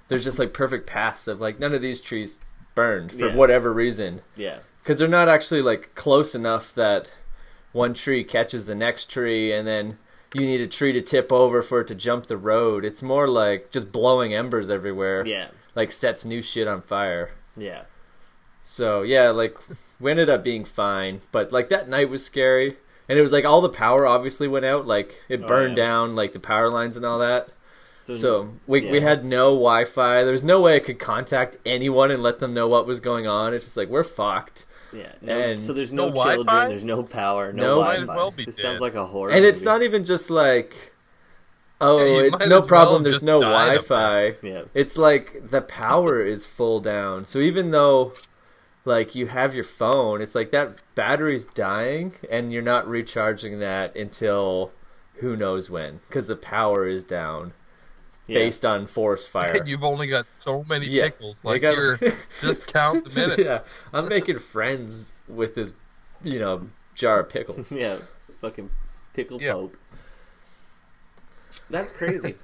there's 0.09 0.25
just 0.25 0.39
like 0.39 0.55
perfect 0.55 0.87
paths 0.87 1.29
of 1.29 1.43
like 1.43 1.61
none 1.61 1.75
of 1.75 1.83
these 1.83 2.01
trees 2.01 2.41
burned 2.75 3.13
for 3.13 3.27
Yeah. 3.29 3.37
whatever 3.37 3.71
reason 3.71 4.23
Yeah. 4.35 4.61
because 4.83 4.99
they're 4.99 5.09
not 5.09 5.29
actually 5.29 5.61
like 5.61 5.95
close 5.95 6.35
enough 6.35 6.75
that 6.77 7.07
one 7.73 7.95
tree 7.95 8.25
catches 8.25 8.67
the 8.67 8.75
next 8.75 9.11
tree 9.11 9.53
and 9.53 9.67
then 9.67 9.99
you 10.35 10.43
need 10.47 10.61
a 10.61 10.67
tree 10.67 10.93
to 10.93 11.01
tip 11.01 11.33
over 11.33 11.63
for 11.63 11.81
it 11.81 11.87
to 11.89 11.95
jump 11.95 12.27
the 12.27 12.37
road 12.37 12.85
it's 12.85 13.03
more 13.03 13.29
like 13.29 13.71
just 13.71 13.91
blowing 13.93 14.35
embers 14.35 14.69
everywhere 14.71 15.27
Yeah. 15.27 15.49
like 15.75 15.93
sets 15.93 16.25
new 16.25 16.43
shit 16.43 16.67
on 16.69 16.83
fire 16.83 17.31
Yeah. 17.57 17.83
so 18.63 19.03
yeah 19.03 19.31
like 19.31 19.57
we 20.01 20.11
ended 20.11 20.29
up 20.31 20.45
being 20.45 20.65
fine 20.65 21.21
but 21.33 21.53
like 21.53 21.69
that 21.71 21.89
night 21.89 22.09
was 22.11 22.25
scary 22.25 22.77
and 23.09 23.19
it 23.19 23.23
was 23.23 23.33
like 23.33 23.45
all 23.45 23.61
the 23.61 23.69
power 23.69 24.07
obviously 24.07 24.49
went 24.49 24.65
out 24.65 24.87
like 24.87 25.15
it 25.29 25.43
Oh, 25.43 25.47
burned 25.47 25.77
yeah. 25.79 25.85
down 25.85 26.15
like 26.17 26.33
the 26.33 26.41
power 26.41 26.71
lines 26.71 26.97
and 26.97 27.07
all 27.07 27.19
that 27.21 27.49
So, 28.01 28.15
so 28.15 28.51
we, 28.67 28.91
we 28.91 29.01
had 29.01 29.25
no 29.25 29.47
Wi-Fi. 29.51 30.23
There 30.25 30.33
was 30.33 30.45
no 30.45 30.61
way 30.61 30.77
I 30.77 30.81
could 30.81 30.99
contact 30.99 31.57
anyone 31.67 32.11
and 32.11 32.23
let 32.23 32.39
them 32.39 32.55
know 32.55 32.69
what 32.69 32.87
was 32.87 33.01
going 33.01 33.27
on. 33.27 33.53
It's 33.53 33.65
just 33.65 33.77
like 33.77 33.89
we're 33.89 34.05
fucked. 34.05 34.65
Yeah. 34.93 35.13
No, 35.23 35.39
and- 35.39 35.61
so 35.61 35.73
there's 35.73 35.93
no, 35.93 36.09
No 36.09 36.15
children. 36.15 36.47
Wi-Fi? 36.47 36.69
There's 36.69 36.85
no 36.85 37.03
power. 37.03 37.53
No, 37.53 37.63
No. 37.63 37.75
Wi-Fi. 37.81 37.97
Might 37.97 38.03
as 38.03 38.09
well 38.17 38.31
be 38.31 38.45
this 38.45 38.57
dead. 38.57 38.63
sounds 38.63 38.81
like 38.81 38.95
a 38.95 39.07
horror. 39.07 39.31
and 39.31 39.45
it's 39.45 39.61
movie. 39.61 39.67
not 39.67 39.83
even 39.83 40.05
just 40.05 40.31
like, 40.31 40.75
oh, 41.81 41.99
Yeah, 41.99 42.23
it's 42.23 42.39
no 42.41 42.45
as 42.45 42.49
well 42.51 42.67
problem. 42.67 43.03
There's 43.03 43.23
no 43.23 43.41
Wi-Fi. 43.41 44.35
Yeah. 44.43 44.63
It's 44.75 44.97
like 44.97 45.51
the 45.51 45.61
power 45.63 46.21
is 46.25 46.45
full 46.45 46.81
down. 46.81 47.25
So 47.25 47.39
even 47.39 47.71
though 47.71 48.13
like 48.85 49.15
you 49.15 49.27
have 49.27 49.55
your 49.55 49.65
phone, 49.65 50.23
it's 50.23 50.35
like 50.35 50.51
that 50.53 50.83
battery's 50.95 51.45
dying 51.45 52.15
and 52.31 52.53
you're 52.53 52.63
not 52.63 52.89
recharging 52.89 53.59
that 53.61 53.95
until 53.97 54.73
who 55.17 55.37
knows 55.37 55.69
when 55.69 56.01
because 56.09 56.27
the 56.29 56.37
power 56.37 56.87
is 56.87 57.05
down 57.05 57.53
Yeah. 58.29 58.39
based 58.41 58.65
on 58.65 58.87
forest 58.87 59.29
fire. 59.35 59.53
And 59.53 59.67
you've 59.69 59.83
only 59.85 60.07
got 60.07 60.31
so 60.31 60.63
many 60.65 60.87
Yeah. 60.87 61.05
pickles. 61.05 61.45
I 61.45 61.49
Like 61.49 61.63
got- 61.63 61.75
you're 61.77 61.99
just 62.41 62.67
count 62.67 63.05
the 63.05 63.11
minutes. 63.11 63.39
yeah, 63.39 63.59
I'm 63.93 64.09
making 64.09 64.39
friends 64.39 65.13
with 65.29 65.55
this, 65.57 65.73
you 66.23 66.39
know, 66.39 66.69
jar 66.95 67.21
of 67.21 67.29
pickles. 67.31 67.73
Yeah. 67.85 67.99
Fucking 68.41 68.71
pickle 69.15 69.41
Yeah. 69.43 69.55
pope. 69.55 69.77
That's 71.71 71.91
crazy. 71.93 72.35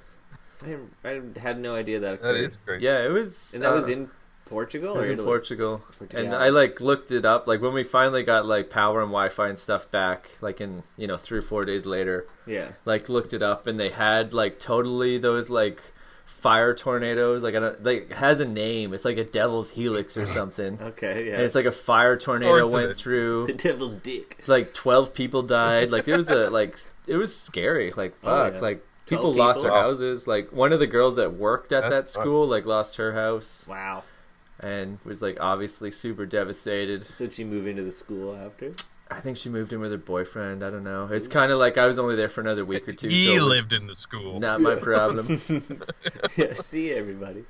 I, 0.65 0.77
I 1.03 1.21
had 1.39 1.59
no 1.59 1.75
idea 1.75 1.99
that 1.99 2.21
That 2.21 2.29
occurred. 2.35 2.43
is 2.45 2.57
great. 2.65 2.81
Yeah, 2.81 3.05
it 3.05 3.09
was. 3.09 3.53
And 3.53 3.63
that 3.63 3.73
was 3.73 3.87
uh, 3.87 3.91
in 3.91 4.09
Portugal 4.45 4.95
It 4.95 4.97
was 4.99 5.07
or 5.07 5.11
in 5.11 5.13
Italy? 5.13 5.25
Portugal, 5.25 5.83
Portugal. 5.97 6.25
and 6.25 6.35
I 6.35 6.49
like 6.49 6.79
looked 6.81 7.11
it 7.11 7.25
up. 7.25 7.47
Like 7.47 7.61
when 7.61 7.73
we 7.73 7.83
finally 7.83 8.23
got 8.23 8.45
like 8.45 8.69
power 8.69 9.01
and 9.01 9.09
Wi-Fi 9.09 9.49
and 9.49 9.59
stuff 9.59 9.89
back, 9.91 10.29
like 10.41 10.61
in 10.61 10.83
you 10.97 11.07
know 11.07 11.17
three 11.17 11.39
or 11.39 11.43
four 11.43 11.63
days 11.63 11.85
later, 11.85 12.27
Yeah. 12.45 12.69
like 12.85 13.09
looked 13.09 13.33
it 13.33 13.41
up, 13.41 13.67
and 13.67 13.79
they 13.79 13.89
had 13.89 14.33
like 14.33 14.59
totally 14.59 15.17
those 15.17 15.49
like 15.49 15.81
fire 16.25 16.75
tornadoes. 16.75 17.41
Like 17.41 17.55
I 17.55 17.59
don't 17.59 17.83
like 17.83 18.11
it 18.11 18.13
has 18.13 18.39
a 18.39 18.45
name. 18.45 18.93
It's 18.93 19.03
like 19.05 19.17
a 19.17 19.23
devil's 19.23 19.69
helix 19.71 20.15
or 20.15 20.27
something. 20.27 20.77
Okay. 20.81 21.27
Yeah. 21.27 21.33
And 21.35 21.41
it's 21.43 21.55
like 21.55 21.65
a 21.65 21.71
fire 21.71 22.15
tornado 22.17 22.59
Course 22.59 22.69
it 22.69 22.73
went 22.73 22.97
through. 22.97 23.45
the 23.47 23.53
devil's 23.53 23.97
dick. 23.97 24.43
like 24.47 24.73
12 24.75 25.13
people 25.13 25.41
died 25.41 25.89
like 25.89 26.05
there 26.05 26.17
was 26.17 26.29
a 26.29 26.49
like 26.51 26.77
it 27.07 27.15
was 27.15 27.35
scary 27.35 27.93
like 27.97 28.13
Oh, 28.23 28.27
fuck 28.45 28.53
yeah. 28.53 28.59
like 28.59 28.85
12 29.07 29.09
people 29.21 29.33
lost 29.33 29.57
people? 29.59 29.71
their 29.73 29.81
houses 29.81 30.27
like 30.27 30.51
one 30.51 30.71
of 30.71 30.79
the 30.79 30.87
girls 30.87 31.15
that 31.17 31.33
worked 31.33 31.71
at 31.71 31.81
That 31.81 31.89
that 31.89 32.09
sucks. 32.09 32.13
school 32.23 32.47
like 32.47 32.65
lost 32.65 32.97
her 32.97 33.11
house 33.13 33.65
Wow. 33.67 34.03
And 34.59 34.97
was 35.03 35.21
like 35.21 35.37
obviously 35.39 35.91
super 35.91 36.25
devastated. 36.25 37.05
So 37.13 37.25
did 37.25 37.33
she 37.33 37.43
move 37.43 37.67
into 37.67 37.83
the 37.83 37.91
school 37.91 38.35
after? 38.35 38.73
I 39.11 39.19
think 39.21 39.37
she 39.37 39.49
moved 39.49 39.71
in 39.71 39.79
with 39.81 39.91
her 39.91 39.97
boyfriend. 39.99 40.63
I 40.63 40.71
don't 40.71 40.83
know. 40.83 41.07
It's 41.11 41.27
kind 41.27 41.51
of 41.51 41.59
like 41.59 41.77
I 41.77 41.85
was 41.85 41.99
only 41.99 42.15
there 42.15 42.29
for 42.29 42.41
another 42.41 42.65
week 42.65 42.87
or 42.87 42.93
two. 42.93 43.07
He 43.07 43.35
so 43.37 43.43
lived 43.43 43.71
in 43.73 43.85
the 43.85 43.93
school. 43.95 44.39
Not 44.39 44.61
my 44.61 44.75
problem. 44.75 45.39
yeah, 46.37 46.55
see 46.55 46.91
everybody. 46.91 47.45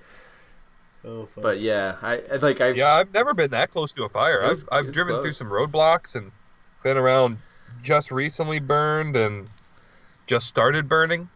Oh, 1.06 1.28
fuck. 1.28 1.44
but 1.44 1.60
yeah, 1.62 1.96
I 2.02 2.16
I- 2.32 2.36
like 2.38 2.60
I 2.62 2.70
Yeah, 2.70 2.94
I've 2.96 3.14
never 3.14 3.34
been 3.34 3.52
that 3.52 3.72
close 3.72 3.92
to 3.94 4.04
a 4.04 4.10
fire. 4.10 4.42
Was- 4.48 4.66
I've 4.72 4.88
I've 4.88 4.92
driven 4.92 5.14
close. 5.14 5.24
through 5.24 5.32
some 5.34 5.50
roadblocks 5.50 6.16
and 6.16 6.32
been 6.84 6.98
around 6.98 7.38
just 7.84 8.12
recently 8.12 8.60
burned 8.60 9.16
and 9.16 9.48
just 10.28 10.48
started 10.48 10.90
burning 10.90 11.30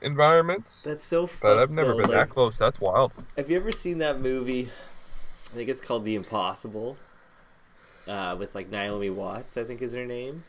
environments. 0.00 0.82
that's 0.82 1.04
so. 1.04 1.28
But 1.42 1.58
I've 1.58 1.70
never 1.70 1.90
though, 1.92 1.98
been 1.98 2.10
like, 2.10 2.28
that 2.28 2.30
close. 2.30 2.56
That's 2.56 2.80
wild. 2.80 3.12
Have 3.36 3.50
you 3.50 3.56
ever 3.56 3.72
seen 3.72 3.98
that 3.98 4.20
movie? 4.20 4.70
I 5.56 5.58
think 5.58 5.70
it's 5.70 5.80
called 5.80 6.04
The 6.04 6.14
Impossible. 6.16 6.98
Uh, 8.06 8.36
with 8.38 8.54
like 8.54 8.70
Naomi 8.70 9.08
Watts, 9.08 9.56
I 9.56 9.64
think 9.64 9.80
is 9.80 9.94
her 9.94 10.04
name, 10.04 10.44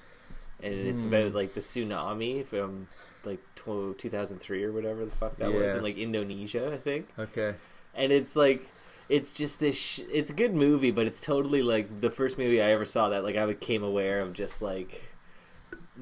and 0.61 0.73
it's 0.75 1.01
Hmm. 1.03 1.07
about 1.07 1.33
like 1.33 1.53
the 1.53 1.61
tsunami 1.61 2.45
from 2.45 2.87
like 3.23 3.39
tw- 3.55 3.97
2003 3.97 4.63
or 4.65 4.71
whatever 4.73 5.05
the 5.05 5.15
fuck 5.15 5.37
that 5.37 5.51
was 5.53 5.73
in 5.75 5.81
like 5.81 5.97
Indonesia, 5.97 6.71
I 6.73 6.77
think. 6.77 7.07
okay. 7.17 7.55
and 7.95 8.11
it's 8.11 8.35
like 8.35 8.67
it's 9.09 9.33
just 9.33 9.59
this 9.61 9.75
sh- 9.77 10.01
it's 10.11 10.29
a 10.29 10.33
good 10.33 10.53
movie 10.53 10.91
but 10.91 11.07
it's 11.07 11.19
totally 11.21 11.63
like 11.63 11.99
the 12.01 12.09
first 12.11 12.37
movie 12.37 12.61
i 12.61 12.69
ever 12.71 12.83
saw 12.85 13.07
that 13.09 13.23
like 13.23 13.37
i 13.37 13.45
became 13.45 13.81
aware 13.81 14.19
of 14.19 14.33
just 14.33 14.61
like 14.61 15.01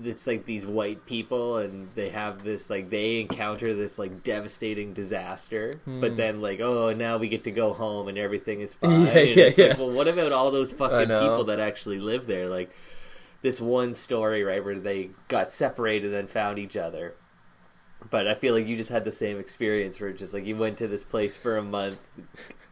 it's 0.03 0.27
like 0.27 0.45
these 0.45 0.65
white 0.65 1.05
people 1.05 1.57
and 1.57 1.87
they 1.95 2.09
have 2.09 2.43
this 2.43 2.69
like 2.69 2.89
they 2.89 3.21
encounter 3.21 3.73
this 3.73 3.97
like 3.97 4.23
devastating 4.23 4.93
disaster. 4.93 5.73
But 5.85 6.11
Hmm. 6.11 6.17
then 6.17 6.41
like 6.41 6.59
oh 6.59 6.91
now 6.93 7.17
we 7.17 7.29
get 7.29 7.43
to 7.45 7.51
go 7.51 7.73
home 7.73 8.07
and 8.07 8.17
everything 8.17 8.61
is 8.61 8.75
fine. 8.81 9.01
Yeah, 9.05 9.07
And 9.13 9.29
yeah, 9.29 9.45
it's 9.45 9.57
like, 9.57 9.71
yeah. 9.71 9.77
well 9.77 9.91
what 9.91 10.07
about 10.07 10.31
all 10.31 10.51
those 10.51 10.71
fucking 10.71 11.07
people 11.07 11.45
that 11.45 11.59
actually 11.59 11.99
live 11.99 12.27
there? 12.27 12.47
Like 12.49 12.71
this 13.41 13.61
one 13.61 13.93
story 13.93 14.43
right 14.43 14.63
where 14.63 14.79
they 14.79 15.11
got 15.27 15.53
separated 15.53 16.05
and 16.05 16.13
then 16.15 16.27
found 16.27 16.59
each 16.59 16.75
other. 16.77 17.13
But 18.09 18.27
I 18.27 18.35
feel 18.35 18.53
like 18.53 18.67
you 18.67 18.75
just 18.77 18.89
had 18.91 19.05
the 19.05 19.11
same 19.11 19.39
experience 19.39 19.99
where 19.99 20.09
it's 20.09 20.19
just 20.19 20.33
like 20.33 20.45
you 20.45 20.55
went 20.55 20.77
to 20.79 20.87
this 20.87 21.03
place 21.03 21.35
for 21.35 21.57
a 21.57 21.63
month 21.63 21.97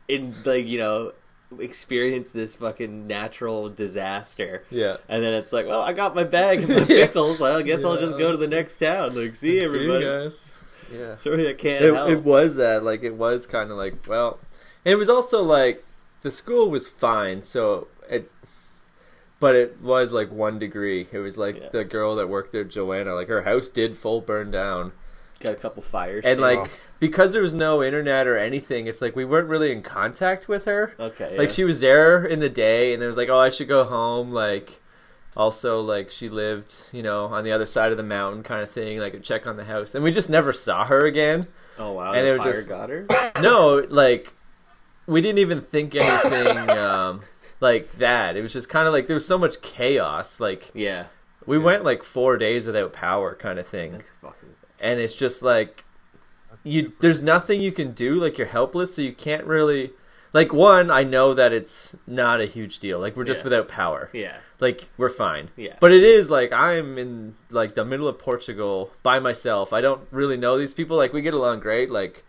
in 0.07 0.35
like 0.45 0.67
you 0.67 0.77
know 0.77 1.13
experienced 1.59 2.33
this 2.33 2.55
fucking 2.55 3.07
natural 3.07 3.69
disaster 3.69 4.63
Yeah. 4.69 4.97
and 5.09 5.23
then 5.23 5.33
it's 5.33 5.51
like 5.53 5.65
well 5.67 5.81
I 5.81 5.93
got 5.93 6.15
my 6.15 6.23
bag 6.23 6.59
and 6.61 6.69
my 6.79 6.85
pickles 6.85 7.41
I 7.41 7.61
guess 7.61 7.83
I'll 7.83 7.97
just 7.99 8.17
go 8.17 8.31
to 8.31 8.37
the 8.37 8.47
next 8.47 8.77
town 8.77 9.15
like 9.15 9.35
see 9.35 9.59
everybody 9.59 10.05
guys. 10.05 10.51
Yeah. 10.93 11.15
sorry 11.15 11.49
I 11.49 11.53
can't 11.53 11.83
It, 11.83 11.93
help 11.93 12.09
it 12.09 12.23
was 12.23 12.55
that 12.57 12.83
like 12.83 13.03
it 13.03 13.15
was 13.15 13.45
kind 13.47 13.71
of 13.71 13.77
like 13.77 14.07
well, 14.07 14.39
and 14.85 14.91
it 14.93 14.97
was 14.97 15.09
also 15.09 15.41
like 15.41 15.83
the 16.21 16.31
school 16.31 16.69
was 16.69 16.87
fine, 16.87 17.43
so 17.43 17.87
it. 18.09 18.29
But 19.39 19.55
it 19.55 19.81
was 19.81 20.13
like 20.13 20.31
one 20.31 20.57
degree. 20.57 21.07
It 21.11 21.17
was 21.19 21.37
like 21.37 21.57
Yeah. 21.59 21.69
the 21.73 21.83
girl 21.83 22.15
that 22.15 22.29
worked 22.29 22.53
there, 22.53 22.63
Joanna. 22.63 23.13
Like 23.13 23.27
her 23.27 23.41
house 23.41 23.67
did 23.67 23.97
full 23.97 24.21
burn 24.21 24.51
down, 24.51 24.93
got 25.43 25.51
a 25.53 25.55
couple 25.55 25.83
fires 25.83 26.23
and 26.25 26.39
like 26.41 26.57
Wow. 26.59 26.67
because 26.99 27.33
there 27.33 27.41
was 27.41 27.53
no 27.53 27.83
internet 27.83 28.25
or 28.27 28.37
anything, 28.37 28.87
it's 28.87 29.01
like 29.01 29.15
we 29.15 29.25
weren't 29.25 29.47
really 29.49 29.71
in 29.71 29.81
contact 29.83 30.47
with 30.47 30.65
her. 30.65 30.93
okay 30.99 31.37
Like 31.37 31.49
yeah. 31.49 31.53
she 31.55 31.63
was 31.63 31.79
there 31.79 32.25
in 32.25 32.39
the 32.39 32.49
day, 32.49 32.93
and 32.93 33.03
it 33.03 33.07
was 33.07 33.17
like, 33.17 33.29
oh, 33.29 33.39
I 33.39 33.49
should 33.49 33.67
go 33.67 33.83
home. 33.83 34.31
Like, 34.31 34.79
also 35.35 35.81
like 35.81 36.11
she 36.11 36.29
lived, 36.29 36.75
you 36.91 37.03
know, 37.03 37.25
on 37.25 37.43
the 37.43 37.51
other 37.51 37.65
side 37.65 37.91
of 37.91 37.97
the 37.97 38.03
mountain, 38.03 38.43
kind 38.43 38.61
of 38.61 38.71
thing. 38.71 38.99
Like, 38.99 39.13
a 39.13 39.19
check 39.19 39.47
on 39.47 39.57
the 39.57 39.65
house, 39.65 39.95
and 39.95 40.03
we 40.03 40.11
just 40.11 40.29
never 40.29 40.53
saw 40.53 40.85
her 40.85 41.05
again. 41.05 41.47
oh 41.79 41.91
wow 41.93 42.13
and 42.13 42.25
the 42.25 42.33
it 42.35 42.39
was 42.39 42.55
just- 42.55 42.69
got 42.69 42.89
her 42.89 43.05
No, 43.41 43.83
like 43.89 44.31
we 45.07 45.21
didn't 45.21 45.39
even 45.39 45.61
think 45.61 45.95
anything 45.95 46.69
um, 46.77 47.21
like 47.59 47.91
that. 47.97 48.37
It 48.37 48.41
was 48.41 48.53
just 48.53 48.69
kind 48.69 48.87
of 48.87 48.93
like 48.93 49.07
there 49.07 49.15
was 49.15 49.25
so 49.25 49.37
much 49.37 49.61
chaos. 49.61 50.39
Like 50.39 50.71
yeah 50.73 51.05
we 51.45 51.57
went 51.57 51.83
like 51.83 52.03
four 52.03 52.37
days 52.37 52.65
without 52.65 52.93
power, 52.93 53.35
kind 53.35 53.59
of 53.59 53.67
thing, 53.67 53.91
that's 53.91 54.11
fucking 54.21 54.55
and 54.83 54.99
it's 54.99 55.13
just 55.15 55.41
like 55.41 55.83
you. 56.63 56.93
There's 56.99 57.21
nothing 57.23 57.61
you 57.61 57.71
can 57.71 57.93
do. 57.93 58.19
Like 58.19 58.37
you're 58.37 58.47
helpless, 58.47 58.95
so 58.95 59.01
you 59.01 59.13
can't 59.13 59.45
really. 59.45 59.91
Like 60.33 60.51
one, 60.51 60.89
I 60.89 61.03
know 61.03 61.35
that 61.35 61.53
it's 61.53 61.95
not 62.07 62.41
a 62.41 62.45
huge 62.47 62.79
deal. 62.79 62.99
Like 62.99 63.15
we're 63.15 63.23
just 63.23 63.41
Yeah. 63.41 63.43
without 63.43 63.67
power. 63.67 64.09
yeah 64.13 64.37
Like 64.59 64.85
we're 64.97 65.09
fine. 65.09 65.51
yeah 65.55 65.75
But 65.79 65.91
it 65.91 66.03
is 66.03 66.31
like 66.31 66.51
I'm 66.51 66.97
in 66.97 67.35
like 67.51 67.75
the 67.75 67.85
middle 67.85 68.07
of 68.07 68.17
Portugal 68.17 68.91
by 69.03 69.19
myself. 69.19 69.71
I 69.73 69.79
don't 69.81 70.01
really 70.09 70.37
know 70.37 70.57
these 70.57 70.73
people. 70.73 70.97
Like 70.97 71.13
we 71.13 71.21
get 71.21 71.35
along 71.35 71.59
great. 71.59 71.91
Like, 71.91 72.23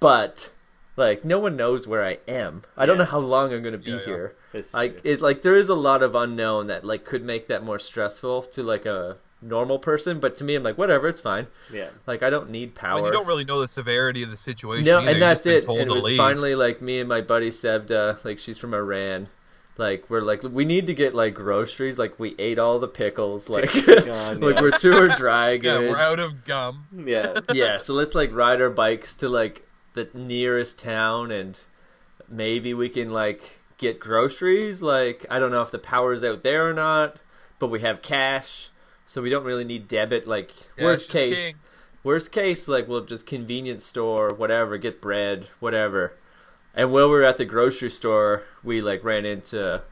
but 0.00 0.50
like 0.96 1.24
no 1.24 1.38
one 1.38 1.56
knows 1.56 1.86
where 1.86 2.04
I 2.04 2.18
am. 2.28 2.62
I 2.76 2.86
don't 2.86 2.98
know 2.98 3.04
how 3.04 3.18
long 3.18 3.52
I'm 3.52 3.62
gonna 3.62 3.78
be 3.78 3.90
Yeah, 3.90 3.96
yeah. 3.98 4.04
here. 4.06 4.36
Like 4.72 5.00
it 5.04 5.20
like 5.20 5.42
there 5.42 5.56
is 5.56 5.68
a 5.68 5.74
lot 5.74 6.02
of 6.02 6.14
unknown 6.14 6.68
that 6.68 6.84
like 6.84 7.04
could 7.04 7.22
make 7.24 7.48
that 7.48 7.62
more 7.64 7.78
stressful 7.78 8.42
to 8.54 8.62
like 8.62 8.86
a 8.86 9.18
normal 9.44 9.78
person. 9.78 10.20
But 10.20 10.36
to 10.36 10.44
me, 10.44 10.54
I'm 10.54 10.62
like 10.62 10.78
whatever, 10.78 11.08
it's 11.08 11.20
fine. 11.20 11.46
yeah 11.72 11.90
Like 12.06 12.22
I 12.22 12.30
don't 12.30 12.50
need 12.50 12.72
I 12.76 12.80
power. 12.80 12.96
mean, 12.96 13.04
you 13.06 13.12
don't 13.12 13.26
really 13.26 13.44
know 13.44 13.60
the 13.60 13.68
severity 13.68 14.22
of 14.22 14.30
the 14.30 14.36
situation. 14.36 14.84
no, 14.84 15.00
either. 15.00 15.10
and 15.10 15.22
that's 15.22 15.46
it. 15.46 15.66
And 15.68 15.80
it 15.80 15.88
was 15.90 16.04
leave. 16.04 16.16
finally 16.16 16.54
like 16.54 16.80
me 16.82 17.00
and 17.00 17.08
my 17.08 17.20
buddy 17.20 17.50
Sevda. 17.50 18.24
Like 18.24 18.38
she's 18.38 18.58
from 18.58 18.74
Iran. 18.74 19.28
Like 19.76 20.08
we're 20.08 20.20
like 20.20 20.42
we 20.44 20.64
need 20.64 20.86
to 20.86 20.94
get 20.94 21.14
like 21.14 21.34
groceries. 21.34 21.98
Like 21.98 22.18
we 22.20 22.34
ate 22.38 22.58
all 22.60 22.78
the 22.78 22.88
pickles. 22.88 23.48
Like 23.48 23.68
Pickles 23.70 23.88
are 23.98 24.00
gone, 24.06 24.40
like 24.40 24.54
yeah. 24.56 24.62
we're 24.62 24.78
through 24.78 24.96
our 24.98 25.08
dry 25.16 25.50
yeah, 25.62 25.78
we're 25.78 25.96
out 25.98 26.20
of 26.20 26.44
gum. 26.44 26.86
yeah 27.06 27.40
yeah, 27.52 27.76
so 27.76 27.92
let's 27.94 28.14
like 28.14 28.32
ride 28.32 28.60
our 28.62 28.70
bikes 28.70 29.16
to 29.16 29.28
like 29.28 29.66
the 29.94 30.08
nearest 30.14 30.78
town 30.78 31.30
and 31.32 31.58
maybe 32.28 32.72
we 32.72 32.88
can 32.88 33.10
like 33.10 33.58
get 33.76 33.98
groceries. 33.98 34.80
Like 34.80 35.26
I 35.28 35.38
don't 35.40 35.50
know 35.50 35.62
if 35.62 35.72
the 35.72 35.78
power's 35.80 36.22
out 36.22 36.44
there 36.44 36.68
or 36.68 36.72
not, 36.72 37.16
but 37.58 37.66
we 37.68 37.80
have 37.80 38.00
cash, 38.00 38.68
so 39.06 39.22
we 39.22 39.30
don't 39.30 39.44
really 39.44 39.64
need 39.64 39.88
debit. 39.88 40.26
Like 40.26 40.52
worst 40.78 41.10
case, 41.10 41.34
king. 41.34 41.54
worst 42.02 42.32
case, 42.32 42.68
like 42.68 42.88
we'll 42.88 43.04
just 43.04 43.26
convenience 43.26 43.84
store, 43.84 44.30
whatever, 44.34 44.76
get 44.78 45.00
bread, 45.00 45.48
whatever. 45.60 46.14
And 46.74 46.90
while 46.92 47.04
we 47.08 47.14
were 47.14 47.24
at 47.24 47.36
the 47.38 47.44
grocery 47.44 47.90
store, 47.90 48.42
we 48.62 48.80
like 48.80 49.04
ran 49.04 49.24
into 49.24 49.82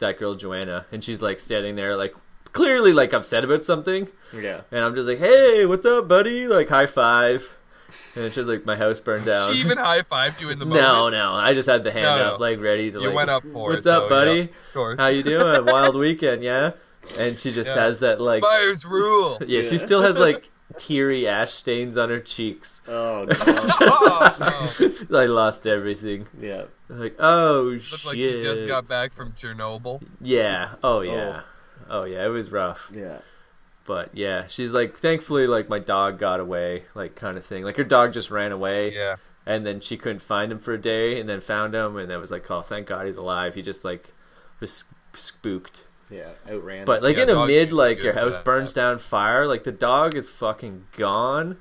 that 0.00 0.18
girl 0.18 0.34
Joanna, 0.34 0.84
and 0.92 1.02
she's 1.02 1.22
like 1.22 1.40
standing 1.40 1.76
there, 1.76 1.96
like 1.96 2.14
clearly 2.52 2.92
like 2.92 3.12
upset 3.12 3.44
about 3.44 3.64
something. 3.64 4.08
yeah 4.32 4.62
And 4.70 4.80
I'm 4.84 4.94
just 4.94 5.08
like, 5.08 5.18
hey, 5.18 5.64
what's 5.66 5.86
up, 5.86 6.08
buddy? 6.08 6.46
Like, 6.46 6.68
high 6.68 6.86
five. 6.86 7.52
And 8.16 8.32
she's 8.32 8.46
like 8.48 8.66
my 8.66 8.76
house 8.76 8.98
burned 9.00 9.24
down. 9.32 9.52
She 9.52 9.60
even 9.60 9.78
high 9.78 10.02
fived 10.02 10.40
you 10.40 10.50
in 10.50 10.58
the 10.58 10.64
moment. 10.66 10.82
no, 10.84 11.08
no. 11.08 11.32
I 11.34 11.54
just 11.54 11.68
had 11.68 11.84
the 11.84 11.92
hand 11.92 12.04
No, 12.04 12.16
no. 12.18 12.34
up, 12.34 12.40
like, 12.40 12.60
ready 12.60 12.90
to, 12.90 12.98
You 13.00 13.06
like, 13.08 13.14
went 13.16 13.30
up 13.30 13.42
for 13.44 13.70
what's 13.70 13.86
it. 13.86 13.92
up, 13.92 14.04
though, 14.04 14.08
buddy? 14.08 14.36
yeah, 14.38 14.42
of 14.44 14.74
course. 14.74 14.98
How 15.00 15.06
you 15.08 15.22
doing? 15.22 15.64
Wild 15.66 15.94
weekend, 15.96 16.42
yeah? 16.42 16.72
And 17.18 17.38
she 17.38 17.52
just 17.52 17.74
Yeah. 17.74 17.82
has 17.84 18.00
that, 18.00 18.20
like, 18.20 18.42
Fires 18.42 18.84
rule. 18.84 19.38
yeah, 19.46 19.62
she 19.62 19.78
still 19.78 20.02
has, 20.02 20.18
like, 20.18 20.50
teary 20.76 21.28
ash 21.28 21.52
stains 21.52 21.96
on 21.96 22.08
her 22.10 22.18
cheeks. 22.20 22.82
oh 22.88 23.24
no 23.24 23.36
oh, 23.46 24.72
no. 25.10 25.18
I 25.20 25.26
lost 25.26 25.66
everything. 25.66 26.26
yeah 26.40 26.64
Like, 26.88 27.14
oh, 27.20 27.62
Looked 27.62 27.84
shit. 27.84 28.04
like 28.04 28.16
she 28.16 28.40
just 28.42 28.66
got 28.66 28.88
back 28.88 29.14
from 29.14 29.32
Chernobyl. 29.32 30.02
Yeah. 30.20 30.74
Oh, 30.82 31.00
yeah. 31.02 31.42
Oh. 31.88 32.00
oh. 32.00 32.04
yeah, 32.04 32.24
it 32.24 32.28
was 32.30 32.50
rough. 32.50 32.90
yeah 32.92 33.18
But 33.86 34.10
yeah, 34.16 34.46
she's 34.48 34.72
like, 34.72 34.98
thankfully, 34.98 35.46
like, 35.46 35.68
my 35.68 35.78
dog 35.78 36.18
got 36.18 36.40
away, 36.40 36.84
like, 36.96 37.14
kind 37.14 37.36
of 37.38 37.44
thing. 37.46 37.62
Like, 37.62 37.76
her 37.76 37.84
dog 37.84 38.12
just 38.12 38.30
ran 38.30 38.50
away. 38.50 38.92
Yeah. 38.92 39.16
and 39.46 39.64
then 39.64 39.78
she 39.80 39.96
couldn't 39.96 40.22
find 40.22 40.50
him 40.50 40.58
for 40.58 40.74
a 40.74 40.80
day 40.80 41.20
and 41.20 41.28
then 41.28 41.40
found 41.40 41.72
him 41.72 41.96
and 41.96 42.10
then 42.10 42.18
was 42.20 42.32
like 42.32 42.50
oh 42.50 42.62
thank 42.62 42.88
god 42.88 43.06
he's 43.06 43.16
alive 43.16 43.54
he 43.54 43.62
just 43.62 43.84
like 43.84 44.12
was 44.58 44.82
spooked 45.14 45.82
yeah 46.10 46.30
outran 46.48 46.84
but 46.84 47.02
like 47.02 47.16
Yeah, 47.16 47.24
in 47.24 47.30
a 47.30 47.46
mid 47.46 47.72
like 47.72 47.98
your 48.02 48.12
house 48.14 48.36
that, 48.36 48.44
burns 48.44 48.72
down 48.72 48.98
fire 48.98 49.46
like 49.46 49.64
the 49.64 49.72
dog 49.72 50.14
is 50.14 50.28
fucking 50.28 50.84
gone 50.96 51.58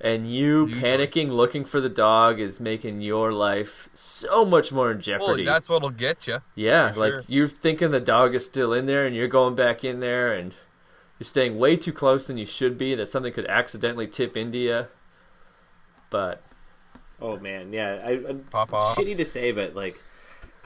and 0.00 0.30
you 0.30 0.66
Usually. 0.66 0.80
panicking 0.82 1.30
looking 1.30 1.64
for 1.64 1.80
the 1.80 1.88
dog 1.88 2.38
is 2.38 2.60
making 2.60 3.00
your 3.00 3.32
life 3.32 3.88
so 3.94 4.44
much 4.44 4.70
more 4.72 4.90
in 4.90 4.98
Well, 4.98 5.02
jeopardy 5.02 5.44
that's 5.44 5.68
what'll 5.68 5.90
get 5.90 6.26
you. 6.26 6.40
yeah 6.54 6.92
like 6.94 7.10
sure. 7.12 7.24
you're 7.26 7.48
thinking 7.48 7.90
the 7.90 8.00
dog 8.00 8.34
is 8.34 8.44
still 8.46 8.72
in 8.72 8.86
there 8.86 9.06
and 9.06 9.16
you're 9.16 9.26
going 9.28 9.54
back 9.54 9.82
in 9.84 10.00
there 10.00 10.32
and 10.32 10.52
you're 11.18 11.24
staying 11.24 11.58
way 11.58 11.76
too 11.76 11.92
close 11.92 12.26
than 12.26 12.36
you 12.38 12.46
should 12.46 12.78
be 12.78 12.94
that 12.94 13.08
something 13.08 13.32
could 13.32 13.46
accidentally 13.46 14.06
tip 14.06 14.36
into 14.36 14.58
you 14.58 14.86
but 16.10 16.42
Oh 17.20 17.36
man, 17.36 17.72
yeah. 17.72 18.00
I, 18.04 18.10
I'm 18.12 18.44
Pop 18.52 18.72
off. 18.72 18.96
shitty 18.96 19.16
to 19.16 19.24
say, 19.24 19.50
but 19.50 19.74
like, 19.74 20.00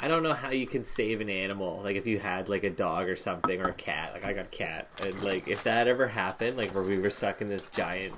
I 0.02 0.08
don't 0.08 0.24
know 0.24 0.34
how 0.34 0.50
you 0.50 0.66
can 0.66 0.82
save 0.82 1.20
an 1.20 1.30
animal. 1.30 1.80
Like 1.82 1.94
if 1.94 2.08
you 2.08 2.18
had 2.18 2.48
like 2.48 2.64
a 2.64 2.70
dog 2.70 3.08
or 3.08 3.14
something 3.14 3.60
or 3.60 3.68
a 3.68 3.74
cat. 3.74 4.12
Like 4.12 4.24
I 4.24 4.32
got 4.32 4.46
a 4.46 4.48
cat, 4.48 4.88
and 5.00 5.22
like 5.22 5.46
if 5.46 5.62
that 5.62 5.86
ever 5.86 6.08
happened, 6.08 6.56
like 6.56 6.74
where 6.74 6.82
we 6.82 6.98
were 6.98 7.08
stuck 7.08 7.40
in 7.40 7.48
this 7.48 7.66
giant 7.66 8.12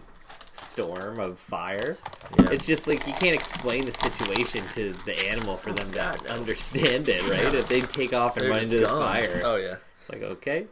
storm 0.55 1.20
of 1.20 1.39
fire, 1.39 1.99
yeah. 2.39 2.47
it's 2.51 2.66
just 2.66 2.87
like 2.87 3.07
you 3.07 3.12
can't 3.12 3.35
explain 3.35 3.85
the 3.85 3.93
situation 3.93 4.66
to 4.68 4.95
the 5.05 5.28
animal 5.28 5.57
for 5.57 5.72
them 5.72 5.93
to 5.93 6.32
understand 6.32 7.11
it, 7.11 7.28
right? 7.28 7.53
If 7.53 7.68
they 7.68 7.82
take 7.82 8.14
off 8.14 8.39
and 8.39 8.47
They're 8.47 8.53
run 8.53 8.62
into 8.62 8.78
the 8.80 8.87
fire, 8.87 9.43
oh 9.45 9.57
yeah 9.57 9.76
it's 10.01 10.09
like 10.09 10.22
okay, 10.22 10.66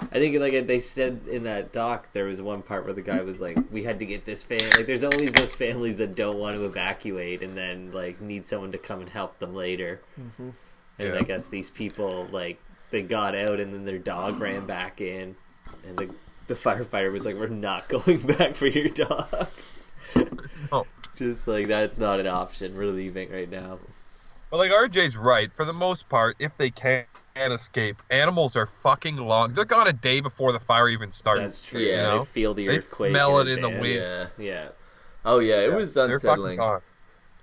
I 0.00 0.18
think 0.18 0.38
like 0.38 0.66
they 0.66 0.80
said 0.80 1.20
in 1.30 1.42
that 1.44 1.72
doc, 1.72 2.08
there 2.12 2.24
was 2.24 2.40
one 2.40 2.62
part 2.62 2.84
where 2.84 2.94
the 2.94 3.02
guy 3.02 3.20
was 3.22 3.40
like, 3.40 3.58
"We 3.70 3.82
had 3.82 3.98
to 3.98 4.06
get 4.06 4.24
this 4.24 4.42
family." 4.42 4.66
Like, 4.76 4.86
there's 4.86 5.04
always 5.04 5.32
those 5.32 5.54
families 5.54 5.96
that 5.98 6.14
don't 6.14 6.38
want 6.38 6.54
to 6.54 6.64
evacuate 6.64 7.42
and 7.42 7.56
then 7.56 7.90
like 7.92 8.20
need 8.20 8.46
someone 8.46 8.72
to 8.72 8.78
come 8.78 9.00
and 9.00 9.08
help 9.08 9.38
them 9.38 9.54
later. 9.54 10.00
Mm-hmm. 10.20 10.50
And 11.00 11.08
Yeah. 11.14 11.18
I 11.18 11.22
guess 11.22 11.46
these 11.46 11.70
people 11.70 12.26
like 12.30 12.60
they 12.90 13.02
got 13.02 13.34
out 13.34 13.60
and 13.60 13.72
then 13.74 13.84
their 13.84 13.98
dog 13.98 14.40
ran 14.40 14.66
back 14.66 15.00
in, 15.00 15.36
and 15.86 15.98
the 15.98 16.14
the 16.46 16.54
firefighter 16.54 17.12
was 17.12 17.24
like, 17.24 17.36
"We're 17.36 17.48
not 17.48 17.88
going 17.90 18.20
back 18.20 18.54
for 18.54 18.66
your 18.66 18.88
dog." 18.88 19.48
Oh. 20.72 20.86
Just 21.16 21.46
like 21.48 21.66
that's 21.68 21.98
not 21.98 22.20
an 22.20 22.26
option. 22.26 22.76
We're 22.76 22.92
leaving 22.92 23.30
right 23.30 23.50
now. 23.50 23.78
But 24.50 24.56
like 24.58 24.70
RJ's 24.70 25.16
right. 25.16 25.52
For 25.54 25.64
the 25.64 25.72
most 25.72 26.08
part, 26.08 26.36
if 26.38 26.56
they 26.56 26.70
can 26.70 27.04
escape, 27.52 28.02
animals 28.10 28.56
are 28.56 28.66
fucking 28.66 29.16
long. 29.16 29.54
They're 29.54 29.64
gone 29.64 29.88
a 29.88 29.92
day 29.92 30.20
before 30.20 30.52
the 30.52 30.60
fire 30.60 30.88
even 30.88 31.12
starts. 31.12 31.40
That's 31.40 31.62
true. 31.62 31.80
Yeah. 31.80 31.96
You 31.96 32.02
know? 32.02 32.18
they 32.20 32.24
feel 32.26 32.54
the 32.54 32.66
They 32.66 32.76
earthquake. 32.78 33.10
smell 33.10 33.38
it 33.40 33.48
in 33.48 33.60
the 33.60 33.70
wind. 33.70 33.84
Yeah. 33.84 34.26
Yeah. 34.38 34.68
Oh 35.24 35.38
yeah, 35.40 35.56
it 35.60 35.70
Yeah, 35.70 35.76
was 35.76 35.94
they're 35.94 36.20
fucking 36.20 36.44
unsettling. 36.44 36.80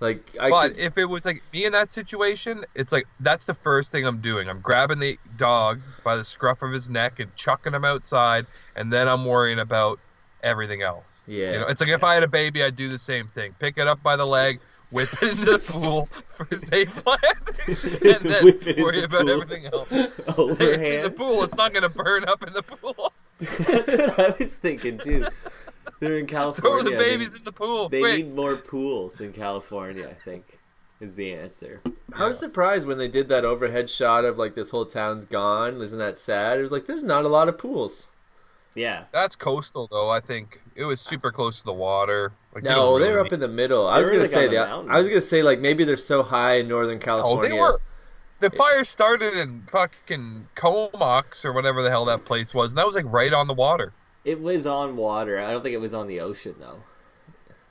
Like 0.02 0.30
I 0.40 0.50
But 0.50 0.70
could, 0.74 0.78
if 0.78 0.98
it 0.98 1.06
was 1.06 1.26
like 1.26 1.42
me 1.54 1.66
in 1.66 1.72
that 1.72 1.90
situation, 1.92 2.66
it's 2.76 2.92
like 2.92 3.08
that's 3.22 3.46
the 3.46 3.54
first 3.54 3.92
thing 3.92 4.06
I'm 4.06 4.20
doing. 4.20 4.50
I'm 4.50 4.60
grabbing 4.60 5.00
the 5.00 5.18
dog 5.38 5.80
by 6.04 6.16
the 6.18 6.24
scruff 6.24 6.62
of 6.64 6.72
his 6.74 6.90
neck 6.90 7.20
and 7.20 7.34
chucking 7.36 7.74
him 7.74 7.86
outside, 7.86 8.46
and 8.76 8.92
then 8.92 9.08
I'm 9.08 9.26
worrying 9.26 9.60
about 9.60 10.00
everything 10.44 10.82
else. 10.82 11.26
Yeah. 11.28 11.54
You 11.54 11.60
know, 11.60 11.68
it's 11.68 11.80
like 11.82 11.90
if 11.90 12.04
I 12.04 12.14
had 12.14 12.24
a 12.24 12.28
baby, 12.28 12.62
I'd 12.62 12.76
do 12.76 12.90
the 12.90 12.98
same 13.00 13.28
thing. 13.28 13.56
Pick 13.60 13.78
it 13.78 13.88
up 13.88 14.04
by 14.04 14.16
the 14.18 14.26
leg, 14.28 14.60
whip 14.96 15.14
it 15.22 15.30
into 15.32 15.46
the 15.46 15.60
pool 15.68 16.06
for 16.06 16.48
safe 16.56 16.92
landing, 17.06 18.02
and 18.14 18.20
then 18.22 18.44
whip 18.46 18.66
worry 18.78 19.00
the 19.02 19.06
about 19.06 19.22
pool. 19.22 19.30
everything 19.30 19.66
else. 19.68 19.88
It's 19.92 20.60
in 20.62 21.04
the 21.04 21.12
pool. 21.16 21.44
It's 21.44 21.56
not 21.56 21.74
gonna 21.74 21.90
burn 21.90 22.26
up 22.28 22.46
in 22.48 22.54
the 22.54 22.64
pool. 22.64 23.14
That's 23.40 23.94
what 23.96 24.20
I 24.20 24.36
was 24.40 24.56
thinking 24.56 24.98
too. 24.98 25.28
They're 26.00 26.18
in 26.18 26.26
California. 26.28 26.62
Throw 26.62 26.72
California. 26.92 26.98
the 26.98 27.04
they- 27.04 27.10
babies 27.18 27.36
in 27.36 27.44
the 27.44 27.52
pool. 27.52 27.90
They 27.90 28.00
quick. 28.00 28.18
need 28.26 28.36
more 28.36 28.56
pools 28.56 29.22
in 29.22 29.32
California. 29.34 30.08
I 30.10 30.14
think 30.14 30.60
is 31.02 31.14
the 31.16 31.34
answer. 31.34 31.82
I 32.14 32.26
was 32.26 32.40
surprised 32.40 32.88
when 32.88 32.98
they 32.98 33.10
did 33.10 33.28
that 33.28 33.44
overhead 33.44 33.90
shot 33.90 34.24
of 34.24 34.38
like 34.38 34.56
this 34.56 34.70
whole 34.70 34.86
town's 34.86 35.26
gone. 35.26 35.82
Isn't 35.82 36.00
that 36.00 36.18
sad? 36.20 36.58
It 36.58 36.62
was 36.64 36.72
like 36.72 36.88
there's 36.88 37.04
not 37.04 37.26
a 37.26 37.28
lot 37.30 37.50
of 37.50 37.58
pools. 37.58 38.08
Yeah. 38.76 39.06
That's 39.12 39.36
coastal 39.36 39.88
though. 39.90 40.10
I 40.10 40.20
think 40.20 40.62
it 40.76 40.84
was 40.84 41.00
super 41.02 41.32
close 41.32 41.60
to 41.60 41.66
the 41.66 41.74
water. 41.74 42.32
Like, 42.54 42.64
No, 42.64 42.76
don't 42.76 43.02
they're 43.02 43.16
really 43.16 43.28
up 43.28 43.34
in 43.34 43.40
the 43.40 43.48
middle. 43.48 43.88
I 43.88 43.96
They 43.96 44.02
was 44.02 44.10
gonna 44.10 44.22
like, 44.24 44.30
say 44.30 44.48
the 44.48 44.56
the. 44.56 44.60
I 44.62 44.98
was 44.98 45.08
gonna 45.08 45.22
say 45.22 45.42
like 45.44 45.60
maybe 45.60 45.84
they're 45.86 45.96
so 45.98 46.22
high 46.24 46.56
in 46.58 46.68
Northern 46.68 47.00
California. 47.00 47.36
Oh, 47.38 47.48
California. 47.50 47.56
they 47.56 47.62
were. 47.62 47.82
The 48.42 48.50
fire 48.58 48.84
started 48.84 49.34
in 49.36 49.64
fucking 49.72 50.50
Comox 50.56 51.46
or 51.46 51.54
whatever 51.54 51.82
the 51.82 51.90
hell 51.90 52.04
that 52.06 52.26
place 52.26 52.54
was, 52.54 52.72
and 52.72 52.78
that 52.78 52.86
was 52.86 52.96
like 52.96 53.06
right 53.08 53.34
on 53.34 53.48
the 53.48 53.54
water. 53.54 53.94
It 54.26 54.42
was 54.42 54.68
on 54.68 54.98
water. 54.98 55.40
I 55.40 55.52
don't 55.52 55.64
think 55.64 55.74
it 55.74 55.80
was 55.80 55.94
on 55.94 56.08
the 56.08 56.20
ocean 56.20 56.56
though. 56.60 56.80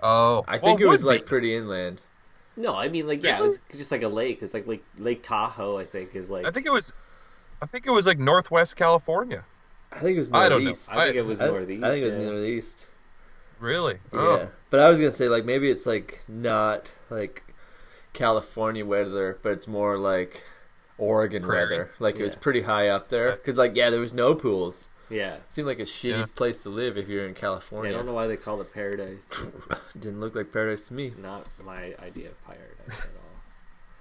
Oh, 0.02 0.44
I 0.48 0.58
think 0.58 0.78
well, 0.80 0.88
it 0.88 0.90
was 0.90 1.04
like 1.04 1.22
be. 1.22 1.26
pretty 1.28 1.54
inland. 1.54 2.00
No, 2.56 2.74
I 2.74 2.88
mean 2.88 3.06
like 3.06 3.22
yeah, 3.22 3.36
Really? 3.38 3.50
it's 3.50 3.78
just 3.78 3.90
like 3.90 4.02
a 4.02 4.08
lake. 4.08 4.38
It's 4.40 4.54
like 4.54 4.66
Lake 4.66 4.84
Lake 4.98 5.22
Tahoe. 5.22 5.76
I 5.78 5.84
think 5.84 6.14
is 6.14 6.30
like. 6.30 6.46
I 6.46 6.50
think 6.50 6.64
it 6.66 6.72
was. 6.72 6.92
I 7.60 7.66
think 7.66 7.86
it 7.86 7.90
was 7.90 8.06
like 8.06 8.18
Northwest 8.18 8.76
California. 8.76 9.44
I 9.94 10.00
think 10.00 10.16
it 10.16 10.20
was 10.20 10.30
I 10.32 10.48
don't 10.48 10.64
know. 10.64 10.70
northeast. 10.70 10.90
I 10.92 11.04
think 11.04 11.16
it 11.16 11.22
was 11.22 11.40
I, 11.40 11.46
northeast. 11.46 11.84
I 11.84 11.90
think 11.90 12.02
it 12.04 12.06
was 12.12 12.14
yeah. 12.22 12.30
northeast. 12.30 12.86
Really? 13.60 13.94
Yeah, 14.12 14.18
Oh. 14.20 14.48
but 14.70 14.80
I 14.80 14.88
was 14.90 14.98
gonna 14.98 15.12
say 15.12 15.28
like 15.28 15.44
maybe 15.44 15.70
it's 15.70 15.86
like 15.86 16.24
not 16.28 16.86
like 17.10 17.42
California 18.12 18.84
weather, 18.84 19.38
but 19.42 19.52
it's 19.52 19.66
more 19.66 19.96
like 19.98 20.42
Oregon 20.98 21.42
Prairie. 21.42 21.70
weather. 21.70 21.90
Like 21.98 22.16
it 22.16 22.22
was 22.22 22.34
pretty 22.34 22.62
high 22.62 22.88
up 22.88 23.08
there 23.08 23.32
because 23.32 23.56
like 23.56 23.76
yeah, 23.76 23.90
there 23.90 24.00
was 24.00 24.12
no 24.14 24.34
pools. 24.34 24.88
Yeah. 25.10 25.34
It 25.34 25.42
seemed 25.50 25.68
like 25.68 25.78
a 25.80 25.82
shitty 25.82 26.18
Yeah. 26.20 26.26
place 26.34 26.62
to 26.62 26.70
live 26.70 26.96
if 26.96 27.08
you're 27.08 27.26
in 27.26 27.34
Yeah, 27.40 27.50
I 27.50 27.90
don't 27.90 28.06
know 28.06 28.14
why 28.14 28.26
they 28.26 28.36
call 28.36 28.60
it 28.60 28.72
paradise. 28.72 29.30
Didn't 29.98 30.20
look 30.20 30.34
like 30.34 30.50
paradise 30.52 30.88
to 30.88 30.94
me. 30.94 31.12
Not 31.20 31.46
my 31.64 31.94
idea 32.02 32.30
of 32.30 32.44
paradise 32.44 33.00
at 33.00 33.06
all. 33.18 33.23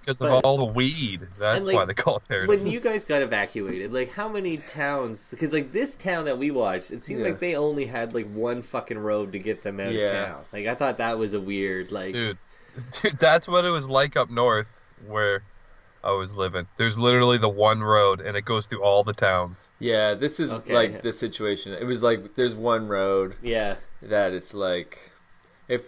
Because 0.04 0.20
of 0.20 0.44
all 0.44 0.56
the 0.58 0.64
weed. 0.64 1.26
That's 1.38 1.66
like, 1.66 1.74
why 1.76 1.84
they 1.86 1.94
call 1.94 2.16
it 2.18 2.24
there. 2.28 2.46
when 2.46 2.66
you 2.66 2.80
guys 2.80 3.04
got 3.04 3.22
evacuated, 3.22 3.92
like 3.92 4.10
how 4.12 4.28
many 4.28 4.58
towns? 4.58 5.30
Because 5.30 5.52
like 5.52 5.72
this 5.72 5.94
town 5.94 6.26
that 6.26 6.38
we 6.38 6.50
watched, 6.50 6.90
it 6.90 7.02
seemed 7.02 7.20
Yeah. 7.20 7.26
like 7.28 7.40
they 7.40 7.56
only 7.56 7.86
had 7.86 8.12
like 8.14 8.26
one 8.32 8.62
fucking 8.62 8.98
road 8.98 9.32
to 9.32 9.38
get 9.38 9.62
them 9.62 9.80
out 9.80 9.92
Yeah. 9.92 10.04
of 10.04 10.26
town. 10.28 10.44
Like 10.52 10.66
I 10.66 10.74
thought 10.74 10.98
that 10.98 11.18
was 11.18 11.32
a 11.34 11.40
weird 11.40 11.90
like. 11.92 12.12
dude, 12.12 12.38
dude, 13.02 13.18
that's 13.18 13.48
what 13.48 13.64
it 13.64 13.70
was 13.70 13.88
like 13.88 14.16
up 14.16 14.30
north 14.30 14.66
where 15.06 15.42
I 16.02 16.10
was 16.12 16.34
living. 16.34 16.66
There's 16.76 16.98
literally 16.98 17.38
the 17.38 17.48
one 17.48 17.80
road, 17.82 18.20
and 18.20 18.36
it 18.36 18.44
goes 18.44 18.66
through 18.66 18.82
all 18.82 19.04
the 19.04 19.14
towns. 19.14 19.70
Yeah, 19.78 20.12
this 20.12 20.38
is 20.38 20.50
Okay. 20.52 20.74
like 20.74 21.02
the 21.02 21.12
situation. 21.14 21.72
It 21.72 21.84
was 21.84 22.02
like 22.02 22.34
there's 22.36 22.54
one 22.54 22.88
road 22.88 23.36
Yeah, 23.42 23.76
that 24.02 24.32
it's 24.34 24.52
like 24.52 24.98
if 25.66 25.82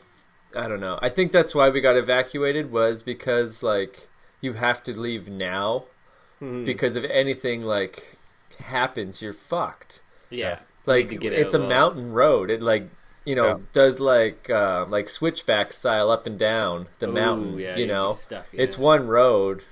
I 0.56 0.68
don't 0.68 0.80
know. 0.80 0.98
I 1.02 1.10
think 1.10 1.32
that's 1.32 1.54
why 1.54 1.68
we 1.68 1.82
got 1.82 1.96
evacuated 1.96 2.72
was 2.72 3.02
because 3.02 3.62
like 3.62 4.05
you 4.40 4.52
have 4.54 4.82
to 4.84 4.98
leave 4.98 5.28
now 5.28 5.84
Mhm. 6.42 6.64
because 6.64 6.96
if 6.96 7.04
anything 7.10 7.62
like 7.62 8.16
happens, 8.58 9.20
you're 9.22 9.32
fucked. 9.32 10.00
yeah. 10.30 10.58
Like 10.86 11.08
to 11.08 11.16
get 11.16 11.32
it's 11.32 11.54
a 11.54 11.58
well. 11.58 11.68
mountain 11.68 12.12
road. 12.12 12.50
It 12.50 12.62
like 12.62 12.88
you 13.24 13.34
know 13.34 13.46
Yeah. 13.46 13.56
does 13.72 13.98
like 13.98 14.48
uh, 14.50 14.86
like 14.88 15.08
switchback 15.08 15.72
style 15.72 16.10
up 16.10 16.26
and 16.26 16.38
down 16.38 16.86
the 17.00 17.08
Ooh, 17.08 17.12
mountain. 17.12 17.58
yeah, 17.58 17.76
you 17.76 17.86
know, 17.88 18.12
stuck, 18.12 18.46
it's 18.52 18.78
one 18.78 19.08
road 19.08 19.62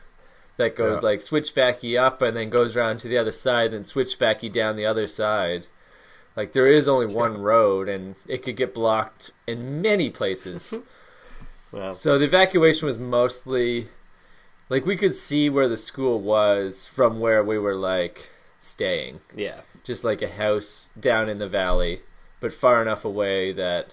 that 0.56 0.74
goes 0.74 0.98
Yeah. 1.02 1.08
like 1.10 1.20
switchbacky 1.20 1.96
up 1.98 2.20
and 2.22 2.36
then 2.36 2.50
goes 2.50 2.74
around 2.76 2.98
to 2.98 3.08
the 3.08 3.18
other 3.18 3.30
side, 3.32 3.70
then 3.72 3.82
switchbacky 3.84 4.50
down 4.52 4.74
the 4.76 4.86
other 4.86 5.06
side. 5.06 5.66
Like 6.36 6.50
there 6.52 6.66
is 6.66 6.88
only 6.88 7.06
one 7.06 7.40
road, 7.40 7.88
and 7.88 8.16
it 8.26 8.42
could 8.42 8.56
get 8.56 8.74
blocked 8.74 9.30
in 9.46 9.82
many 9.82 10.10
places. 10.10 10.74
Well, 11.72 11.92
so 11.94 12.18
the 12.18 12.24
evacuation 12.24 12.86
was 12.86 12.98
mostly 12.98 13.88
like 14.74 14.86
we 14.86 14.96
could 14.96 15.14
see 15.14 15.48
where 15.48 15.68
the 15.68 15.76
school 15.76 16.20
was 16.20 16.84
from 16.84 17.20
where 17.20 17.44
we 17.44 17.56
were 17.60 17.76
like 17.76 18.28
staying 18.58 19.20
yeah, 19.36 19.60
just 19.84 20.02
like 20.02 20.20
a 20.20 20.28
house 20.28 20.90
down 20.98 21.28
in 21.28 21.38
the 21.38 21.46
valley, 21.46 22.00
but 22.40 22.52
far 22.52 22.82
enough 22.82 23.04
away 23.04 23.52
that 23.52 23.86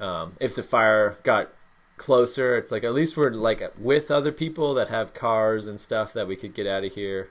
um, 0.00 0.32
if 0.40 0.56
the 0.56 0.64
fire 0.64 1.16
got 1.22 1.52
closer, 1.96 2.56
it's 2.56 2.72
like 2.72 2.82
at 2.82 2.92
least 2.92 3.16
we're 3.16 3.30
like 3.30 3.62
with 3.78 4.10
other 4.10 4.32
people 4.32 4.74
that 4.74 4.88
have 4.88 5.14
cars 5.14 5.68
and 5.68 5.80
stuff 5.80 6.12
that 6.14 6.26
we 6.26 6.34
could 6.34 6.52
get 6.52 6.66
out 6.66 6.82
of 6.82 6.92
here. 6.94 7.30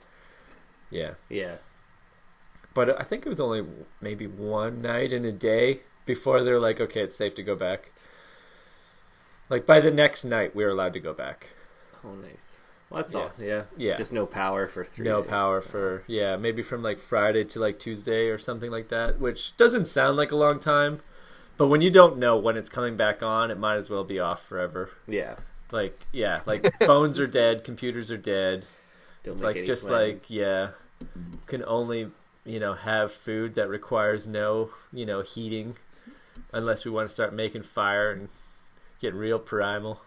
Yeah, 0.90 1.16
yeah. 1.28 1.58
but 2.74 2.98
I 2.98 3.04
think 3.04 3.26
it 3.26 3.30
was 3.30 3.42
only 3.42 3.66
maybe 4.00 4.26
one 4.26 4.82
night 4.82 5.12
in 5.12 5.26
a 5.26 5.34
day 5.34 5.82
before 6.06 6.44
they're 6.44 6.62
like, 6.62 6.80
okay, 6.80 7.02
it's 7.02 7.18
safe 7.18 7.36
to 7.36 7.44
go 7.44 7.58
back. 7.58 7.92
Like 9.50 9.66
by 9.66 9.82
the 9.82 9.92
next 9.92 10.24
night, 10.24 10.56
we 10.56 10.64
were 10.64 10.72
allowed 10.72 10.94
to 10.94 11.02
go 11.02 11.12
back. 11.14 11.50
Oh, 12.06 12.16
nice. 12.16 12.58
Well, 12.90 13.02
that's 13.02 13.14
Yeah. 13.14 13.20
all. 13.20 13.32
Yeah, 13.40 13.64
Yeah. 13.78 13.96
Just 13.96 14.14
no 14.14 14.26
power 14.26 14.68
for 14.68 14.86
three. 14.86 15.06
no 15.06 15.22
days. 15.22 15.30
power 15.30 15.62
for 15.62 16.04
yeah 16.08 16.36
maybe 16.38 16.62
from 16.62 16.84
like 16.84 17.00
friday 17.00 17.44
to 17.44 17.60
like 17.60 17.80
tuesday 17.80 18.28
or 18.28 18.38
something 18.38 18.70
like 18.72 18.90
that 18.90 19.20
which 19.20 19.58
doesn't 19.58 19.86
sound 19.88 20.16
like 20.18 20.32
a 20.32 20.36
long 20.36 20.60
time 20.60 21.02
but 21.58 21.68
when 21.68 21.82
you 21.82 21.90
don't 21.90 22.18
know 22.18 22.38
when 22.38 22.56
it's 22.58 22.70
coming 22.70 22.96
back 22.96 23.24
on 23.24 23.50
it 23.50 23.58
might 23.58 23.76
as 23.76 23.90
well 23.90 24.04
be 24.04 24.20
off 24.20 24.46
forever 24.48 24.92
Yeah, 25.08 25.36
like 25.72 26.00
yeah 26.14 26.42
like 26.46 26.72
phones 26.86 27.18
are 27.20 27.28
dead 27.28 27.64
computers 27.64 28.12
are 28.12 28.18
dead 28.18 28.66
don't 29.24 29.34
it's 29.34 29.44
like 29.44 29.66
just 29.66 29.88
plans. 29.88 30.14
like 30.22 30.30
yeah 30.30 30.70
can 31.48 31.64
only 31.66 32.12
you 32.46 32.60
know 32.60 32.74
have 32.76 33.12
food 33.12 33.56
that 33.56 33.68
requires 33.68 34.28
no 34.28 34.70
you 34.94 35.06
know 35.08 35.22
heating 35.22 35.76
unless 36.54 36.86
we 36.86 36.92
want 36.92 37.08
to 37.10 37.14
start 37.14 37.34
making 37.34 37.64
fire 37.64 38.12
and 38.12 38.30
get 39.02 39.14
real 39.16 39.40
primal 39.40 40.02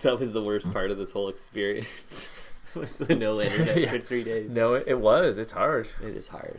that 0.00 0.18
was 0.18 0.32
the 0.32 0.42
worst 0.42 0.70
part 0.72 0.90
of 0.90 0.98
this 0.98 1.12
whole 1.12 1.28
experience. 1.28 2.28
was 2.74 2.96
the 2.98 3.14
no 3.14 3.40
internet 3.40 3.76
Yeah. 3.80 3.90
for 3.92 3.98
three 4.00 4.24
days. 4.24 4.54
no 4.54 4.74
it, 4.74 4.84
it 4.86 4.98
was 4.98 5.36
it's 5.38 5.52
hard 5.52 5.88
it 6.02 6.16
is 6.16 6.28
hard. 6.28 6.58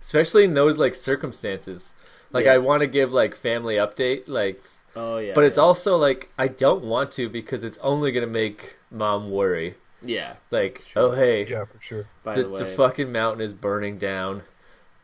especially 0.00 0.44
in 0.44 0.52
those 0.52 0.78
like 0.78 0.94
circumstances 0.94 1.94
like 2.32 2.44
Yeah. 2.44 2.52
i 2.52 2.58
want 2.58 2.82
to 2.82 2.86
give 2.86 3.12
like 3.12 3.34
family 3.34 3.76
update 3.76 4.24
like 4.26 4.60
Oh 4.94 5.16
yeah, 5.16 5.32
but 5.34 5.44
it's 5.44 5.56
yeah. 5.56 5.62
also 5.64 5.96
like 5.96 6.28
i 6.36 6.48
don't 6.48 6.84
want 6.84 7.12
to 7.12 7.30
because 7.30 7.64
it's 7.64 7.78
only 7.78 8.12
gonna 8.12 8.26
make 8.26 8.76
mom 8.90 9.30
worry 9.30 9.74
yeah. 10.04 10.34
like 10.50 10.84
oh 10.96 11.12
hey 11.12 11.46
Yeah, 11.48 11.64
for 11.64 11.80
sure. 11.80 12.06
By 12.24 12.34
the, 12.36 12.42
the, 12.42 12.48
way, 12.50 12.58
the 12.58 12.66
fucking 12.66 13.10
mountain 13.10 13.40
is 13.40 13.54
burning 13.54 13.96
down 13.96 14.42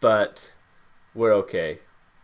but 0.00 0.46
we're 1.14 1.32
okay 1.36 1.78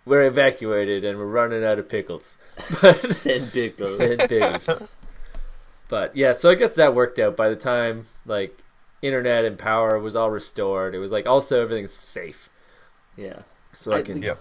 we're 0.04 0.24
evacuated 0.26 1.06
and 1.06 1.18
we're 1.18 1.24
running 1.24 1.64
out 1.64 1.78
of 1.78 1.88
pickles 1.88 2.36
but 2.82 3.16
send 3.16 3.50
pickles. 3.50 3.96
Said 3.96 4.28
pickles. 4.28 4.88
But 5.88 6.16
yeah 6.16 6.32
so 6.32 6.50
i 6.50 6.54
guess 6.54 6.74
that 6.74 6.94
worked 6.94 7.18
out 7.18 7.36
by 7.36 7.48
the 7.48 7.56
time 7.56 8.06
like 8.26 8.56
internet 9.02 9.44
and 9.44 9.58
power 9.58 9.98
was 9.98 10.16
all 10.16 10.30
restored 10.30 10.94
it 10.94 10.98
was 10.98 11.10
like 11.10 11.28
also 11.28 11.60
everything's 11.62 11.98
safe 12.00 12.48
yeah. 13.16 13.40
so 13.74 13.92
i 13.92 13.98
I 13.98 14.02
can 14.02 14.22
Yeah. 14.22 14.34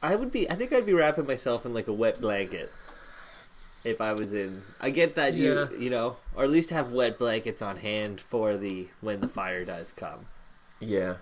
I 0.00 0.14
would 0.14 0.30
be. 0.30 0.48
I 0.48 0.54
think 0.54 0.72
I'd 0.72 0.86
be 0.86 0.92
wrapping 0.92 1.26
myself 1.26 1.66
in 1.66 1.74
like 1.74 1.88
a 1.88 1.92
wet 1.92 2.20
blanket 2.20 2.70
if 3.84 4.00
I 4.00 4.12
was 4.12 4.32
in. 4.32 4.62
I 4.80 4.90
get 4.90 5.16
that 5.16 5.34
Yeah. 5.34 5.68
you 5.70 5.78
you 5.78 5.90
know, 5.90 6.16
or 6.36 6.44
at 6.44 6.50
least 6.50 6.70
have 6.70 6.92
wet 6.92 7.18
blankets 7.18 7.62
on 7.62 7.78
hand 7.78 8.20
for 8.20 8.56
the 8.56 8.86
when 9.00 9.20
the 9.20 9.28
fire 9.28 9.64
does 9.64 9.90
come. 9.92 10.26
yeah 10.78 11.14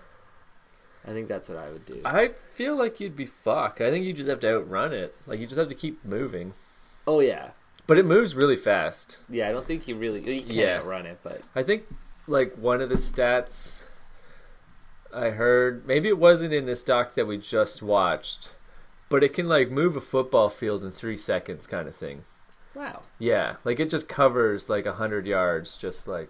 I 1.07 1.11
think 1.11 1.27
that's 1.27 1.47
what 1.49 1.57
I 1.57 1.69
would 1.69 1.85
do. 1.85 2.01
I 2.03 2.31
feel 2.53 2.75
like 2.75 2.99
you'd 2.99 3.15
be 3.15 3.25
fucked. 3.25 3.79
I 3.81 3.89
think 3.89 4.05
you 4.05 4.11
just 4.13 4.27
have 4.29 4.41
to 4.41 4.55
outrun 4.57 4.93
it. 4.93 5.15
Like 5.25 5.39
you 5.39 5.47
just 5.47 5.57
have 5.57 5.69
to 5.69 5.75
keep 5.75 6.03
moving. 6.05 6.53
oh 7.07 7.19
yeah, 7.21 7.51
But 7.87 7.97
it 7.97 8.05
moves 8.05 8.35
really 8.35 8.57
fast. 8.57 9.17
yeah. 9.29 9.47
I 9.47 9.51
don't 9.51 9.65
think 9.65 9.87
you 9.87 9.95
really 9.95 10.19
you 10.19 10.41
can't 10.43 10.51
Yeah. 10.55 10.77
outrun 10.79 11.05
it, 11.05 11.19
but 11.23 11.41
I 11.55 11.63
think 11.63 11.83
like 12.27 12.53
one 12.55 12.81
of 12.81 12.89
the 12.89 12.95
stats 12.95 13.81
I 15.13 15.29
heard, 15.29 15.87
maybe 15.87 16.09
it 16.09 16.17
wasn't 16.17 16.53
in 16.53 16.65
this 16.65 16.83
doc 16.83 17.15
that 17.15 17.25
we 17.25 17.37
just 17.37 17.81
watched, 17.81 18.49
but 19.09 19.23
it 19.23 19.33
can 19.33 19.47
like 19.47 19.71
move 19.71 19.95
a 19.95 20.01
football 20.01 20.49
field 20.49 20.83
in 20.83 20.91
three 20.91 21.17
seconds, 21.17 21.65
kind 21.65 21.87
of 21.87 21.95
thing. 21.95 22.25
wow. 22.75 23.01
Yeah, 23.19 23.55
like 23.63 23.79
it 23.79 23.89
just 23.89 24.07
covers 24.09 24.69
like 24.69 24.85
a 24.85 24.93
hundred 24.93 25.25
yards, 25.25 25.77
just 25.77 26.07
like 26.07 26.29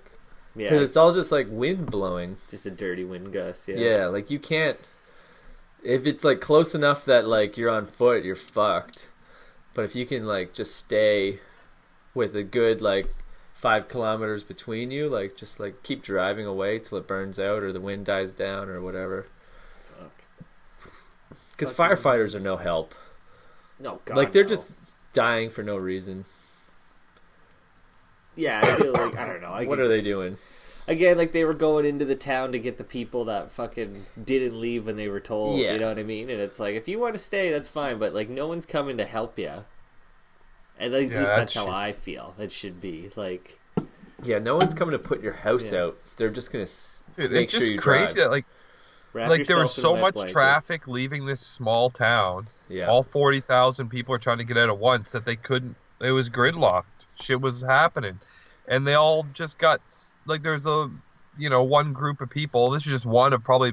Yeah, 0.56 0.74
it's 0.76 0.96
all 0.96 1.12
just 1.14 1.32
like 1.32 1.48
wind 1.50 1.88
blowing. 1.92 2.38
just 2.50 2.66
a 2.68 2.72
dirty 2.72 3.04
wind 3.04 3.34
gust. 3.34 3.68
Yeah. 3.68 3.78
Yeah. 3.78 4.06
like 4.08 4.30
you 4.30 4.40
can't. 4.40 4.80
If 5.84 6.06
it's 6.08 6.24
like 6.24 6.40
close 6.42 6.76
enough 6.76 7.06
that 7.06 7.28
like 7.28 7.58
you're 7.58 7.70
on 7.72 7.88
foot, 7.88 8.24
you're 8.24 8.36
fucked. 8.36 9.08
But 9.78 9.86
if 9.86 9.96
you 9.96 10.08
can 10.08 10.26
like 10.26 10.56
just 10.56 10.76
stay 10.76 11.40
with 12.16 12.36
a 12.36 12.42
good 12.42 12.82
like 12.82 13.14
five 13.54 13.88
kilometers 13.88 14.42
between 14.42 14.90
you, 14.90 15.08
like 15.08 15.38
just 15.38 15.60
like 15.60 15.84
keep 15.84 16.02
driving 16.02 16.48
away 16.48 16.80
till 16.80 16.98
it 16.98 17.06
burns 17.06 17.38
out 17.38 17.62
or 17.62 17.72
the 17.72 17.80
wind 17.80 18.08
dies 18.08 18.32
down 18.32 18.70
or 18.70 18.82
whatever. 18.82 19.28
Fuck. 19.96 20.24
Because 21.52 21.72
firefighters 21.72 22.34
are 22.34 22.40
no 22.40 22.58
help. 22.58 22.96
No, 23.80 24.02
God, 24.04 24.18
like 24.18 24.32
they're 24.32 24.46
no. 24.46 24.50
just 24.50 24.74
dying 25.14 25.52
for 25.52 25.62
no 25.62 25.78
reason. 25.78 26.26
Yeah, 28.36 28.62
I 28.64 28.78
feel 28.78 28.94
like 28.94 29.16
I 29.16 29.28
don't 29.28 29.42
know. 29.42 29.54
I 29.54 29.66
what 29.66 29.78
are 29.78 29.88
they 29.88 30.02
doing? 30.02 30.40
Again 30.88 31.18
like 31.18 31.32
they 31.34 31.44
were 31.44 31.54
going 31.54 31.86
into 31.86 32.06
the 32.06 32.16
town 32.16 32.52
to 32.52 32.60
get 32.60 32.78
the 32.78 32.84
people 32.84 33.26
that 33.26 33.52
fucking 33.52 34.06
didn't 34.24 34.60
leave 34.60 34.86
when 34.86 34.96
they 34.96 35.08
were 35.08 35.20
told 35.20 35.60
Yeah. 35.60 35.74
you 35.74 35.80
know 35.80 35.90
what 35.90 36.00
i 36.00 36.04
mean 36.04 36.30
and 36.30 36.40
it's 36.40 36.60
like 36.60 36.76
if 36.76 36.88
you 36.88 37.00
want 37.00 37.14
to 37.14 37.20
stay 37.20 37.52
that's 37.52 37.70
fine 37.70 38.00
but 38.00 38.14
like 38.14 38.30
no 38.30 38.48
one's 38.48 38.66
coming 38.66 38.98
to 38.98 39.06
help 39.06 39.38
you 39.38 39.52
and 40.80 40.94
at 40.94 41.02
Yeah, 41.02 41.08
least 41.08 41.12
that's 41.16 41.30
that's 41.30 41.56
how 41.56 41.66
shit. 41.66 41.74
i 41.74 41.92
feel 41.92 42.36
it 42.40 42.52
should 42.52 42.80
be 42.82 43.10
like 43.16 43.60
Yeah, 44.24 44.40
no 44.40 44.56
one's 44.58 44.74
coming 44.74 44.94
to 44.94 45.00
put 45.00 45.22
your 45.22 45.34
house 45.34 45.72
Yeah. 45.72 45.84
out. 45.84 45.98
They're 46.16 46.30
just 46.32 46.52
gonna 46.52 46.66
Dude, 47.18 47.32
make 47.32 47.44
it's 47.44 47.52
sure 47.52 47.60
just 47.62 47.72
you 47.74 47.80
crazy 47.80 48.16
drive. 48.16 48.26
that 48.26 48.32
like 48.32 48.46
wrap 49.14 49.30
like 49.30 49.46
there 49.48 49.60
was 49.60 49.74
so 49.74 49.96
much 49.96 50.16
blankets. 50.16 50.34
traffic 50.34 50.88
leaving 50.88 51.26
this 51.26 51.40
small 51.42 51.90
town. 51.92 52.48
Yeah, 52.70 52.88
All 52.88 53.04
forty 53.04 53.40
thousand 53.42 53.90
people 53.90 54.14
are 54.16 54.18
trying 54.20 54.40
to 54.40 54.44
get 54.44 54.58
out 54.58 54.70
at 54.70 54.78
once 54.78 55.12
that 55.12 55.24
they 55.26 55.36
couldn't. 55.36 55.76
It 56.02 56.12
was 56.12 56.30
gridlocked. 56.30 56.84
Shit 57.16 57.40
was 57.42 57.62
happening, 57.62 58.20
and 58.68 58.86
they 58.88 58.94
all 58.96 59.26
just 59.34 59.58
got 59.58 59.82
like 60.26 60.44
there's 60.44 60.66
a 60.66 60.90
you 61.38 61.50
know 61.50 61.64
one 61.64 61.94
group 61.94 62.22
of 62.22 62.30
people. 62.30 62.70
This 62.72 62.86
is 62.86 62.92
just 62.92 63.06
one 63.06 63.34
of 63.34 63.44
probably 63.44 63.72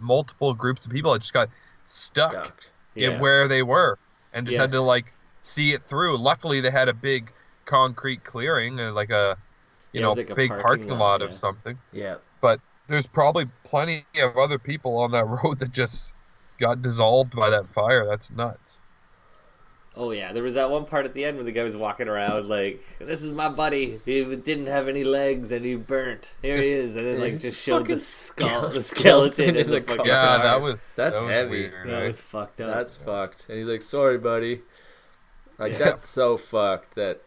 multiple 0.00 0.54
groups 0.54 0.84
of 0.84 0.92
people 0.92 1.12
that 1.12 1.20
just 1.20 1.32
got 1.34 1.48
stuck, 1.84 2.32
Stuck. 2.32 2.62
yeah. 2.94 3.10
in 3.10 3.20
where 3.20 3.48
they 3.48 3.62
were 3.62 3.98
and 4.32 4.46
just 4.46 4.54
Yeah. 4.56 4.62
had 4.62 4.72
to 4.72 4.80
like 4.80 5.12
see 5.40 5.72
it 5.72 5.82
through. 5.84 6.16
Luckily, 6.18 6.60
they 6.60 6.70
had 6.70 6.88
a 6.88 6.92
big 6.94 7.30
concrete 7.64 8.24
clearing, 8.24 8.80
uh, 8.80 8.92
like 8.92 9.10
a 9.10 9.36
you 9.92 10.00
it 10.00 10.02
know 10.02 10.12
like 10.12 10.34
big 10.34 10.50
parking 10.50 10.62
parking, 10.62 10.88
lot, 10.90 10.98
lot, 10.98 11.22
of 11.22 11.30
yeah. 11.30 11.36
something. 11.36 11.78
Yeah, 11.92 12.16
but 12.40 12.60
There's 12.88 13.06
probably 13.06 13.46
plenty 13.64 14.04
of 14.20 14.36
other 14.36 14.58
people 14.58 14.96
on 14.98 15.12
that 15.12 15.24
road 15.42 15.58
that 15.60 15.72
just 15.72 16.12
got 16.58 16.82
dissolved 16.82 17.34
by 17.34 17.50
that 17.50 17.66
fire. 17.68 18.06
That's 18.06 18.30
nuts. 18.30 18.82
Oh 19.96 20.10
yeah 20.10 20.32
there 20.32 20.42
was 20.42 20.54
that 20.54 20.70
one 20.70 20.84
part 20.86 21.04
at 21.04 21.12
the 21.14 21.24
end 21.24 21.36
where 21.36 21.44
the 21.44 21.52
guy 21.52 21.62
was 21.62 21.76
walking 21.76 22.08
around 22.08 22.48
like 22.48 22.82
this 22.98 23.22
is 23.22 23.30
my 23.30 23.48
buddy 23.48 24.00
he 24.06 24.24
didn't 24.36 24.66
have 24.66 24.88
any 24.88 25.04
legs 25.04 25.52
and 25.52 25.64
he 25.64 25.74
burnt 25.74 26.34
here 26.40 26.56
he 26.56 26.70
is 26.70 26.96
and 26.96 27.04
then 27.04 27.20
like 27.20 27.38
just 27.38 27.60
showed 27.62 27.86
the 27.86 27.96
fucking 27.96 27.96
skull 27.98 28.68
the 28.70 28.82
skeleton 28.82 28.82
skeleton 28.82 29.48
in 29.50 29.56
in 29.56 29.70
the 29.70 29.80
the 29.80 29.80
fucking 29.82 29.96
car. 29.98 30.06
Yeah, 30.06 30.36
car. 30.36 30.42
that 30.44 30.62
was 30.62 30.94
That's 30.94 31.18
that 31.18 31.24
was 31.24 31.30
heavy. 31.32 31.50
Weird, 31.50 31.88
that 31.88 31.98
right? 31.98 32.06
was 32.06 32.20
fucked 32.20 32.60
up 32.60 32.74
that's 32.74 32.96
fucked. 32.96 33.46
And 33.48 33.58
he's 33.58 33.66
like, 33.66 33.82
"Sorry, 33.82 34.16
buddy." 34.18 34.62
Like 35.58 35.72
Yeah. 35.72 35.78
that's 35.78 36.08
so 36.08 36.36
fucked. 36.38 36.94
That 36.94 37.20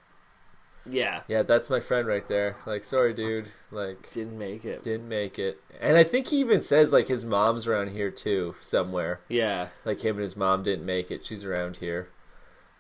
yeah 0.88 1.22
yeah, 1.28 1.42
that's 1.44 1.70
my 1.70 1.80
friend 1.80 2.08
right 2.08 2.28
there. 2.28 2.58
Like, 2.66 2.84
sorry, 2.84 3.14
dude. 3.14 3.50
Like, 3.72 4.10
didn't 4.12 4.38
make 4.38 4.66
it 4.66 4.84
didn't 4.84 5.08
make 5.08 5.38
it. 5.40 5.60
And 5.82 5.98
I 5.98 6.04
think 6.04 6.28
he 6.28 6.38
even 6.38 6.62
says 6.62 6.92
like 6.92 7.08
his 7.08 7.26
mom's 7.26 7.68
around 7.68 7.90
here 7.90 8.12
too, 8.12 8.56
somewhere. 8.62 9.20
yeah 9.30 9.70
Like 9.84 10.02
him 10.02 10.16
and 10.16 10.24
his 10.24 10.36
mom 10.36 10.64
didn't 10.64 10.86
make 10.86 11.12
it. 11.12 11.26
She's 11.26 11.44
around 11.44 11.78
here. 11.78 12.10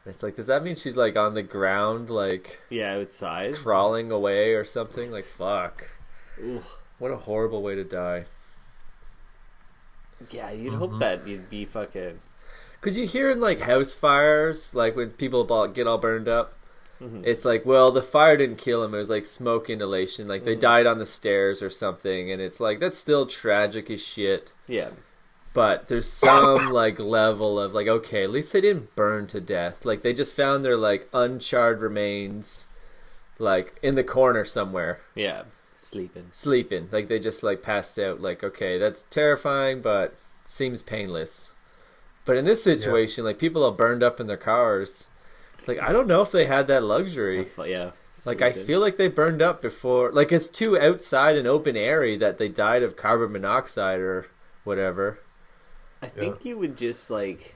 And 0.06 0.14
it's 0.14 0.22
like, 0.24 0.36
does 0.36 0.47
that 0.47 0.64
mean 0.64 0.76
she's 0.76 0.95
like 0.95 1.16
on 1.18 1.34
the 1.34 1.41
ground, 1.43 2.10
like 2.10 2.60
yeah 2.70 2.95
outside 2.97 3.56
crawling 3.56 4.12
away 4.12 4.53
or 4.53 4.64
something? 4.64 5.12
Like, 5.12 5.26
fuck. 5.26 5.88
Ooh. 6.39 6.62
What 6.99 7.12
a 7.12 7.18
horrible 7.18 7.62
way 7.64 7.76
to 7.76 7.84
die. 7.84 8.26
Yeah, 10.32 10.51
you'd 10.51 10.74
Mhm. 10.74 10.78
hope 10.78 10.99
that 10.99 11.28
you'd 11.28 11.49
be 11.49 11.66
fucking. 11.66 12.20
Cause 12.82 12.95
you 12.95 13.08
hear 13.08 13.32
in 13.32 13.39
like 13.41 13.62
house 13.62 13.93
fires, 13.93 14.76
like 14.76 14.95
when 14.95 15.10
people 15.12 15.45
all- 15.51 15.68
get 15.68 15.88
all 15.88 15.97
burned 15.97 16.28
up, 16.28 16.53
Mhm. 17.01 17.26
it's 17.26 17.43
like, 17.43 17.66
well, 17.66 17.91
the 17.91 18.01
fire 18.03 18.38
didn't 18.38 18.58
kill 18.58 18.82
them. 18.82 18.93
It 18.93 18.97
was 18.99 19.10
like 19.10 19.26
smoke 19.26 19.70
inhalation. 19.70 20.28
Like 20.28 20.45
they 20.45 20.56
Mhm. 20.56 20.60
died 20.62 20.86
on 20.88 20.99
the 20.99 21.06
stairs 21.06 21.62
or 21.62 21.70
something. 21.70 22.32
And 22.32 22.41
it's 22.41 22.60
like 22.60 22.80
that's 22.80 22.97
still 22.97 23.26
tragic 23.26 23.89
as 23.89 24.01
shit. 24.01 24.51
Yeah, 24.68 24.91
But 25.56 25.88
there's 25.88 26.12
some 26.12 26.74
like 26.74 26.99
level 26.99 27.58
of 27.62 27.74
like, 27.74 27.88
okay, 27.88 28.26
at 28.26 28.30
least 28.30 28.51
they 28.51 28.60
didn't 28.60 28.93
burn 28.93 29.26
to 29.28 29.39
death. 29.39 29.86
Like 29.86 30.03
they 30.03 30.14
just 30.14 30.34
found 30.34 30.66
their 30.66 30.76
like 30.76 31.08
uncharred 31.14 31.80
remains, 31.80 32.68
like 33.39 33.80
in 33.82 33.95
the 33.95 34.03
corner 34.03 34.43
somewhere, 34.43 34.99
yeah, 35.16 35.43
sleeping. 35.78 36.28
sleeping. 36.34 36.89
Like 36.91 37.08
they 37.08 37.20
just 37.20 37.41
like 37.41 37.64
passed 37.64 37.97
out. 37.97 38.20
Like 38.20 38.43
okay, 38.43 38.78
that's 38.78 39.03
terrifying, 39.10 39.82
but 39.82 40.14
seems 40.43 40.82
painless. 40.82 41.51
But 42.26 42.36
in 42.36 42.43
this 42.43 42.62
situation, 42.62 43.24
like 43.24 43.39
people 43.39 43.64
are 43.64 43.72
burned 43.72 44.03
up 44.03 44.20
in 44.20 44.28
their 44.28 44.36
cars. 44.36 45.06
It's 45.58 45.70
like 45.70 45.80
I 45.80 45.93
don't 45.93 46.08
know 46.08 46.22
if 46.22 46.34
they 46.34 46.47
had 46.47 46.68
that 46.68 46.84
luxury. 46.84 47.38
Yeah, 47.38 47.45
Like 48.26 48.41
I 48.41 48.51
feel 48.51 48.82
like 48.82 48.97
they 48.97 49.08
burned 49.08 49.41
up 49.41 49.62
before. 49.62 50.12
Like 50.12 50.34
it's 50.34 50.49
too 50.49 50.78
outside 50.78 51.38
an 51.38 51.47
open 51.47 51.78
area 51.78 52.18
that 52.18 52.39
they 52.39 52.49
died 52.49 52.84
of 52.84 52.97
carbon 52.97 53.32
monoxide 53.32 53.99
or 54.01 54.28
whatever. 54.66 55.20
I 56.06 56.10
think 56.10 56.45
you 56.45 56.58
would 56.58 56.78
just 56.78 57.10
like 57.10 57.56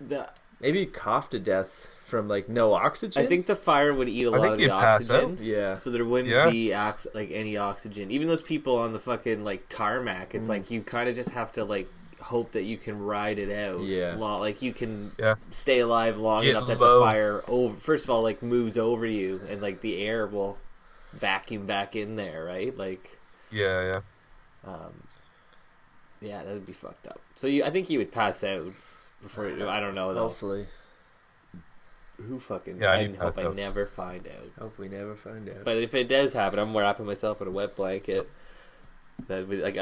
the. 0.00 0.28
Maybe 0.60 0.86
cough 0.86 1.30
to 1.30 1.38
death 1.38 1.88
from 2.04 2.28
like 2.28 2.48
no 2.48 2.74
oxygen. 2.74 3.22
I 3.22 3.26
think 3.26 3.46
the 3.46 3.56
fire 3.56 3.92
would 3.92 4.08
eat 4.08 4.24
a 4.24 4.30
lot 4.30 4.52
of 4.52 4.58
the 4.58 4.70
oxygen. 4.70 5.32
out. 5.32 5.40
Yeah. 5.40 5.74
So 5.76 5.90
there 5.90 6.04
wouldn't 6.04 6.28
Yeah. 6.30 6.50
be 6.50 6.72
ox- 6.72 7.06
like 7.14 7.30
any 7.32 7.56
oxygen. 7.56 8.10
Even 8.10 8.28
those 8.28 8.42
people 8.42 8.76
on 8.78 8.92
the 8.92 8.98
fucking 8.98 9.44
like 9.44 9.68
tarmac, 9.68 10.30
Mm. 10.30 10.34
it's 10.36 10.48
like 10.48 10.70
you 10.70 10.82
kind 10.82 11.08
of 11.08 11.14
just 11.16 11.30
have 11.30 11.52
to 11.54 11.64
like 11.64 11.88
hope 12.20 12.52
that 12.52 12.62
you 12.62 12.76
can 12.78 12.98
ride 13.04 13.38
it 13.38 13.50
out. 13.50 13.82
Yeah. 13.82 14.14
Lo- 14.16 14.38
like 14.38 14.62
you 14.62 14.72
can 14.72 15.12
Yeah. 15.18 15.34
stay 15.50 15.80
alive 15.80 16.16
long 16.16 16.42
Get 16.42 16.50
enough 16.56 16.68
that 16.68 16.80
low. 16.80 17.00
the 17.00 17.04
fire 17.04 17.42
over. 17.48 17.76
First 17.76 18.04
of 18.04 18.10
all, 18.10 18.22
like 18.22 18.42
moves 18.42 18.78
over 18.78 19.04
you, 19.06 19.40
and 19.48 19.60
like 19.60 19.80
the 19.82 20.02
air 20.06 20.26
will 20.26 20.56
vacuum 21.12 21.66
back 21.66 21.94
in 21.96 22.16
there, 22.16 22.44
right? 22.44 22.76
Like, 22.76 23.18
Yeah, 23.50 23.82
yeah. 24.64 24.70
um, 24.72 24.92
yeah, 26.24 26.42
that 26.42 26.52
would 26.52 26.66
be 26.66 26.72
fucked 26.72 27.06
up. 27.06 27.20
So 27.34 27.46
you, 27.46 27.64
I 27.64 27.70
think 27.70 27.90
you 27.90 27.98
would 27.98 28.12
pass 28.12 28.42
out 28.44 28.72
before. 29.22 29.46
I 29.68 29.80
don't 29.80 29.94
know 29.94 30.14
though. 30.14 30.28
Hopefully. 30.28 30.66
Who 32.28 32.38
fucking? 32.38 32.80
Yeah, 32.80 32.92
I 32.92 33.00
you'd 33.00 33.16
hope 33.16 33.34
pass 33.34 33.38
I 33.38 33.52
never 33.52 33.86
find 33.86 34.26
out. 34.28 34.48
Hope 34.62 34.78
we 34.78 34.88
never 34.88 35.16
find 35.16 35.48
out. 35.48 35.64
But 35.64 35.78
if 35.78 35.94
it 35.94 36.04
does 36.08 36.32
happen, 36.32 36.58
I'm 36.60 36.76
wrapping 36.76 37.06
myself 37.06 37.42
in 37.42 37.48
a 37.48 37.50
wet 37.50 37.74
blanket. 37.76 38.30
That 39.28 39.48
would 39.48 39.60
like, 39.60 39.76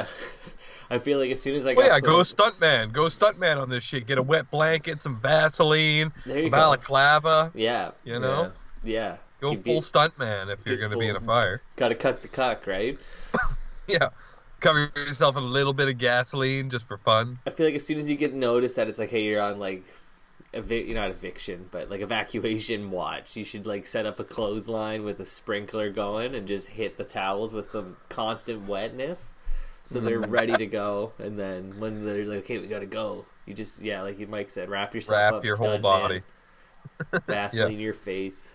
I 0.91 0.99
feel 0.99 1.19
like 1.19 1.31
as 1.31 1.41
soon 1.43 1.57
as 1.57 1.67
I 1.67 1.73
Oh 1.73 1.75
got 1.77 1.85
yeah, 1.85 2.01
go 2.01 2.19
put- 2.19 2.27
stuntman. 2.27 2.93
Go 2.93 3.03
stuntman 3.05 3.59
on 3.61 3.69
this 3.69 3.85
shit. 3.85 4.07
Get 4.07 4.17
a 4.19 4.23
wet 4.23 4.51
blanket, 4.51 5.03
some 5.03 5.19
Vaseline, 5.21 6.13
There 6.27 6.39
you 6.39 6.47
a 6.47 6.51
go. 6.51 6.57
balaclava. 6.57 7.51
Yeah, 7.55 7.91
You 8.05 8.19
know, 8.19 8.53
yeah. 8.83 9.17
go 9.41 9.53
You'd 9.53 9.65
full 9.65 9.75
be- 9.75 9.81
stuntman 9.81 10.51
if 10.53 10.67
you're 10.67 10.77
going 10.79 10.91
to 10.91 10.97
be 10.99 11.09
in 11.09 11.17
a 11.17 11.21
fire. 11.21 11.61
Gotta 11.77 11.95
cut 11.95 12.23
the 12.23 12.29
cock, 12.29 12.67
right? 12.67 12.99
Yeah, 13.89 14.11
cover 14.63 14.91
yourself 14.97 15.37
in 15.37 15.43
a 15.43 15.47
little 15.47 15.73
bit 15.73 15.89
of 15.89 15.99
gasoline 15.99 16.71
just 16.71 16.87
for 16.87 16.97
fun. 16.99 17.39
I 17.47 17.51
feel 17.51 17.67
like 17.67 17.75
as 17.75 17.85
soon 17.85 17.99
as 17.99 18.09
you 18.09 18.17
get 18.17 18.33
noticed 18.33 18.77
that 18.77 18.89
it's 18.89 18.99
like, 18.99 19.11
hey, 19.11 19.25
you're 19.25 19.43
on 19.43 19.59
like, 19.59 19.85
evi- 20.55 20.87
you're 20.87 20.95
not 20.95 21.11
eviction, 21.11 21.69
but 21.71 21.91
like 21.91 22.01
evacuation 22.01 22.91
watch. 22.91 23.37
You 23.37 23.45
should 23.45 23.67
like 23.67 23.87
set 23.87 24.07
up 24.07 24.21
a 24.21 24.25
clothesline 24.25 25.05
with 25.05 25.21
a 25.21 25.27
sprinkler 25.27 25.91
going 25.91 26.35
and 26.35 26.47
just 26.47 26.69
hit 26.69 26.97
the 26.97 27.05
towels 27.05 27.53
with 27.53 27.71
some 27.73 27.97
constant 28.09 28.67
wetness, 28.67 29.33
so 29.83 30.01
they're 30.01 30.21
ready 30.21 30.57
to 30.57 30.67
go. 30.67 31.13
And 31.19 31.39
then 31.39 31.79
when 31.79 32.05
they're 32.05 32.25
like, 32.25 32.39
okay, 32.41 32.59
we 32.59 32.69
gotta 32.69 32.87
go, 32.87 33.27
you 33.47 33.55
just 33.55 33.83
yeah, 33.83 34.03
like 34.03 34.27
Mike 34.29 34.51
said, 34.51 34.71
wrap 34.71 34.95
yourself 34.95 35.17
Wrap 35.17 35.35
up, 35.35 35.45
your 35.45 35.57
whole 35.57 35.79
body. 35.79 36.23
man. 37.13 37.23
Vaseline 37.27 37.79
your 37.79 37.95
face. 37.95 38.53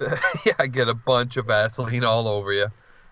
yeah, 0.00 0.66
get 0.66 0.88
a 0.88 0.94
bunch 0.94 1.36
of 1.36 1.46
Vaseline 1.46 2.04
all 2.04 2.26
over 2.26 2.52
you. 2.52 2.68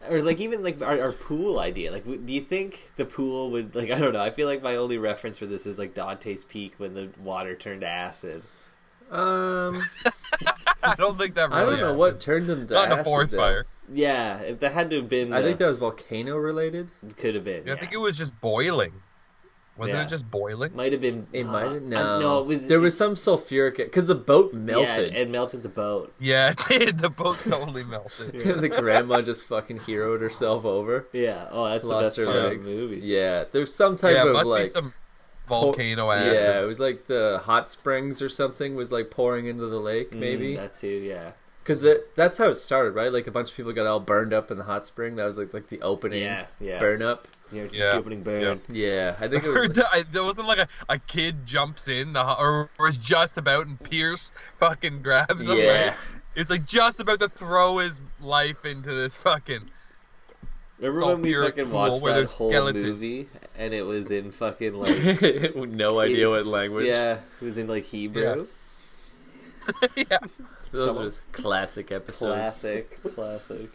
Or 0.08 0.20
like 0.22 0.40
even 0.40 0.62
like 0.62 0.80
our, 0.82 1.00
our 1.00 1.12
pool 1.12 1.58
idea 1.60 1.90
like 1.92 2.02
w- 2.04 2.20
do 2.20 2.32
you 2.32 2.40
think 2.40 2.90
the 2.96 3.04
pool 3.04 3.50
would 3.50 3.74
like 3.74 3.90
i 3.90 3.98
don't 3.98 4.12
know 4.12 4.20
i 4.22 4.30
feel 4.30 4.46
like 4.48 4.62
my 4.62 4.76
only 4.76 4.98
reference 4.98 5.38
for 5.38 5.46
this 5.46 5.66
is 5.66 5.78
like 5.78 5.94
dante's 5.94 6.44
peak 6.44 6.74
when 6.78 6.94
the 6.94 7.08
water 7.22 7.54
turned 7.54 7.80
to 7.82 7.88
acid 7.88 8.42
Um, 9.10 9.82
I 10.82 10.94
don't 10.96 11.16
think 11.18 11.34
that 11.36 11.52
I 11.52 11.60
really. 11.60 11.70
don't 11.72 11.78
know 11.80 11.84
happened. 11.86 11.98
what 11.98 12.20
turned 12.20 12.46
them 12.46 12.66
to 12.66 12.74
Not 12.74 12.90
in 12.92 12.98
a 12.98 13.04
forest 13.04 13.32
though. 13.32 13.38
fire. 13.38 13.66
yeah 13.92 14.38
if 14.38 14.60
that 14.60 14.72
had 14.72 14.90
to 14.90 14.96
have 14.96 15.08
been 15.08 15.32
I 15.32 15.40
the- 15.40 15.48
think 15.48 15.58
that 15.60 15.66
was 15.66 15.76
volcano 15.76 16.36
related. 16.36 16.88
it 17.06 17.16
could 17.16 17.34
have 17.34 17.44
been 17.44 17.68
I 17.70 17.76
think 17.76 17.92
it 17.92 17.98
was 17.98 18.16
just 18.18 18.38
boiling. 18.40 18.92
Wasn't 19.82 19.98
Yeah. 19.98 20.04
it 20.04 20.08
just 20.08 20.30
boiling? 20.30 20.74
Might 20.74 20.92
have 20.92 21.00
been. 21.00 21.26
It 21.32 21.44
uh, 21.46 21.50
might 21.52 21.64
have 21.64 21.72
uh, 21.82 21.86
no. 21.86 22.18
no, 22.20 22.38
it 22.40 22.46
was. 22.46 22.66
there 22.66 22.80
was 22.80 22.96
some 22.96 23.14
sulfuric 23.14 23.76
because 23.76 24.06
the 24.06 24.14
boat 24.14 24.50
Yeah, 24.52 24.58
melted. 24.58 25.14
it 25.14 25.28
melted 25.30 25.62
the 25.62 25.68
boat. 25.68 26.12
Yeah, 26.18 26.50
it 26.52 26.58
did. 26.68 26.98
The 26.98 27.10
boat 27.10 27.38
totally 27.46 27.84
melted. 27.84 28.34
Yeah. 28.44 28.52
the 28.54 28.68
grandma 28.68 29.20
just 29.20 29.44
fucking 29.44 29.80
heroed 29.80 30.20
herself 30.22 30.64
over. 30.64 31.06
Yeah. 31.12 31.48
Oh, 31.50 31.68
that's 31.68 31.82
the 31.82 31.88
lost 31.90 32.04
best 32.04 32.16
her 32.16 32.24
part 32.26 32.36
legs. 32.44 32.68
of 32.68 32.74
the 32.76 32.80
movie. 32.82 33.00
Yeah, 33.06 33.44
there's 33.52 33.74
some 33.74 33.96
type 33.96 34.14
Yeah, 34.14 34.22
it 34.22 34.28
of 34.28 34.32
must 34.34 34.46
like 34.46 34.62
be 34.64 34.68
some 34.70 34.94
volcano 35.48 36.10
acid. 36.10 36.34
yeah, 36.34 36.60
it 36.62 36.66
was 36.66 36.80
like 36.80 37.06
the 37.06 37.40
hot 37.44 37.68
springs 37.68 38.22
or 38.22 38.28
something 38.28 38.74
was 38.74 38.92
like 38.92 39.10
pouring 39.10 39.46
into 39.46 39.66
the 39.66 39.78
lake 39.80 40.12
Mm, 40.12 40.18
maybe 40.20 40.56
that 40.56 40.78
too. 40.78 40.86
Yeah. 40.86 41.32
because 41.62 41.84
that's 42.14 42.38
how 42.38 42.48
it 42.48 42.54
started, 42.54 42.92
right? 42.92 43.12
Like 43.12 43.26
a 43.26 43.30
bunch 43.32 43.50
of 43.50 43.56
people 43.56 43.72
got 43.72 43.86
all 43.86 44.00
burned 44.00 44.32
up 44.32 44.50
in 44.50 44.58
the 44.58 44.64
hot 44.64 44.86
spring. 44.86 45.16
That 45.16 45.24
was 45.26 45.36
like 45.36 45.52
like 45.52 45.68
the 45.68 45.82
opening 45.82 46.22
Yeah. 46.22 46.46
Yeah. 46.60 46.78
burn 46.78 47.02
up. 47.02 47.26
You 47.52 47.60
know, 47.62 47.66
just 47.66 47.76
Yeah, 47.78 47.92
the 47.92 47.98
opening 47.98 48.22
burn. 48.22 48.60
Yeah, 48.70 49.14
I 49.20 49.28
think 49.28 49.44
it 49.44 49.50
was. 49.60 49.70
d- 49.70 49.82
I- 49.92 50.04
there 50.10 50.24
wasn't 50.24 50.48
like 50.48 50.58
a, 50.58 50.68
a 50.88 50.98
kid 50.98 51.44
jumps 51.46 51.86
in 51.88 52.14
the, 52.14 52.22
or, 52.38 52.70
or 52.78 52.88
is 52.88 52.96
just 52.96 53.36
about 53.36 53.66
and 53.66 53.80
Pierce 53.82 54.32
fucking 54.58 55.02
grabs 55.02 55.42
him. 55.46 55.58
yeah, 55.58 55.94
It's 56.34 56.48
like 56.50 56.64
just 56.64 56.98
about 57.00 57.20
to 57.20 57.28
throw 57.28 57.78
his 57.78 58.00
life 58.20 58.64
into 58.64 58.92
this 58.94 59.16
fucking. 59.18 59.68
Remember 60.78 61.06
when 61.06 61.22
we 61.22 61.32
Sulfuric 61.32 61.44
fucking 61.50 61.64
pool 61.66 61.72
watched 61.90 62.02
where 62.02 62.12
that 62.14 62.18
there's 62.20 62.32
whole 62.36 62.50
skeletons. 62.50 62.84
movie 62.84 63.26
and 63.56 63.72
it 63.74 63.82
was 63.82 64.10
in 64.10 64.32
fucking 64.32 64.74
like 64.74 65.54
no 65.54 66.00
idea 66.00 66.28
what 66.28 66.44
language. 66.46 66.86
yeah, 66.86 67.18
it 67.40 67.44
was 67.44 67.56
in 67.58 67.68
like 67.68 67.84
Hebrew. 67.84 68.46
yeah. 69.94 70.18
those 70.72 70.94
Some- 70.94 71.06
are 71.08 71.12
classic 71.32 71.92
episodes. 71.92 72.34
Classic, 72.34 73.14
classic. 73.14 73.70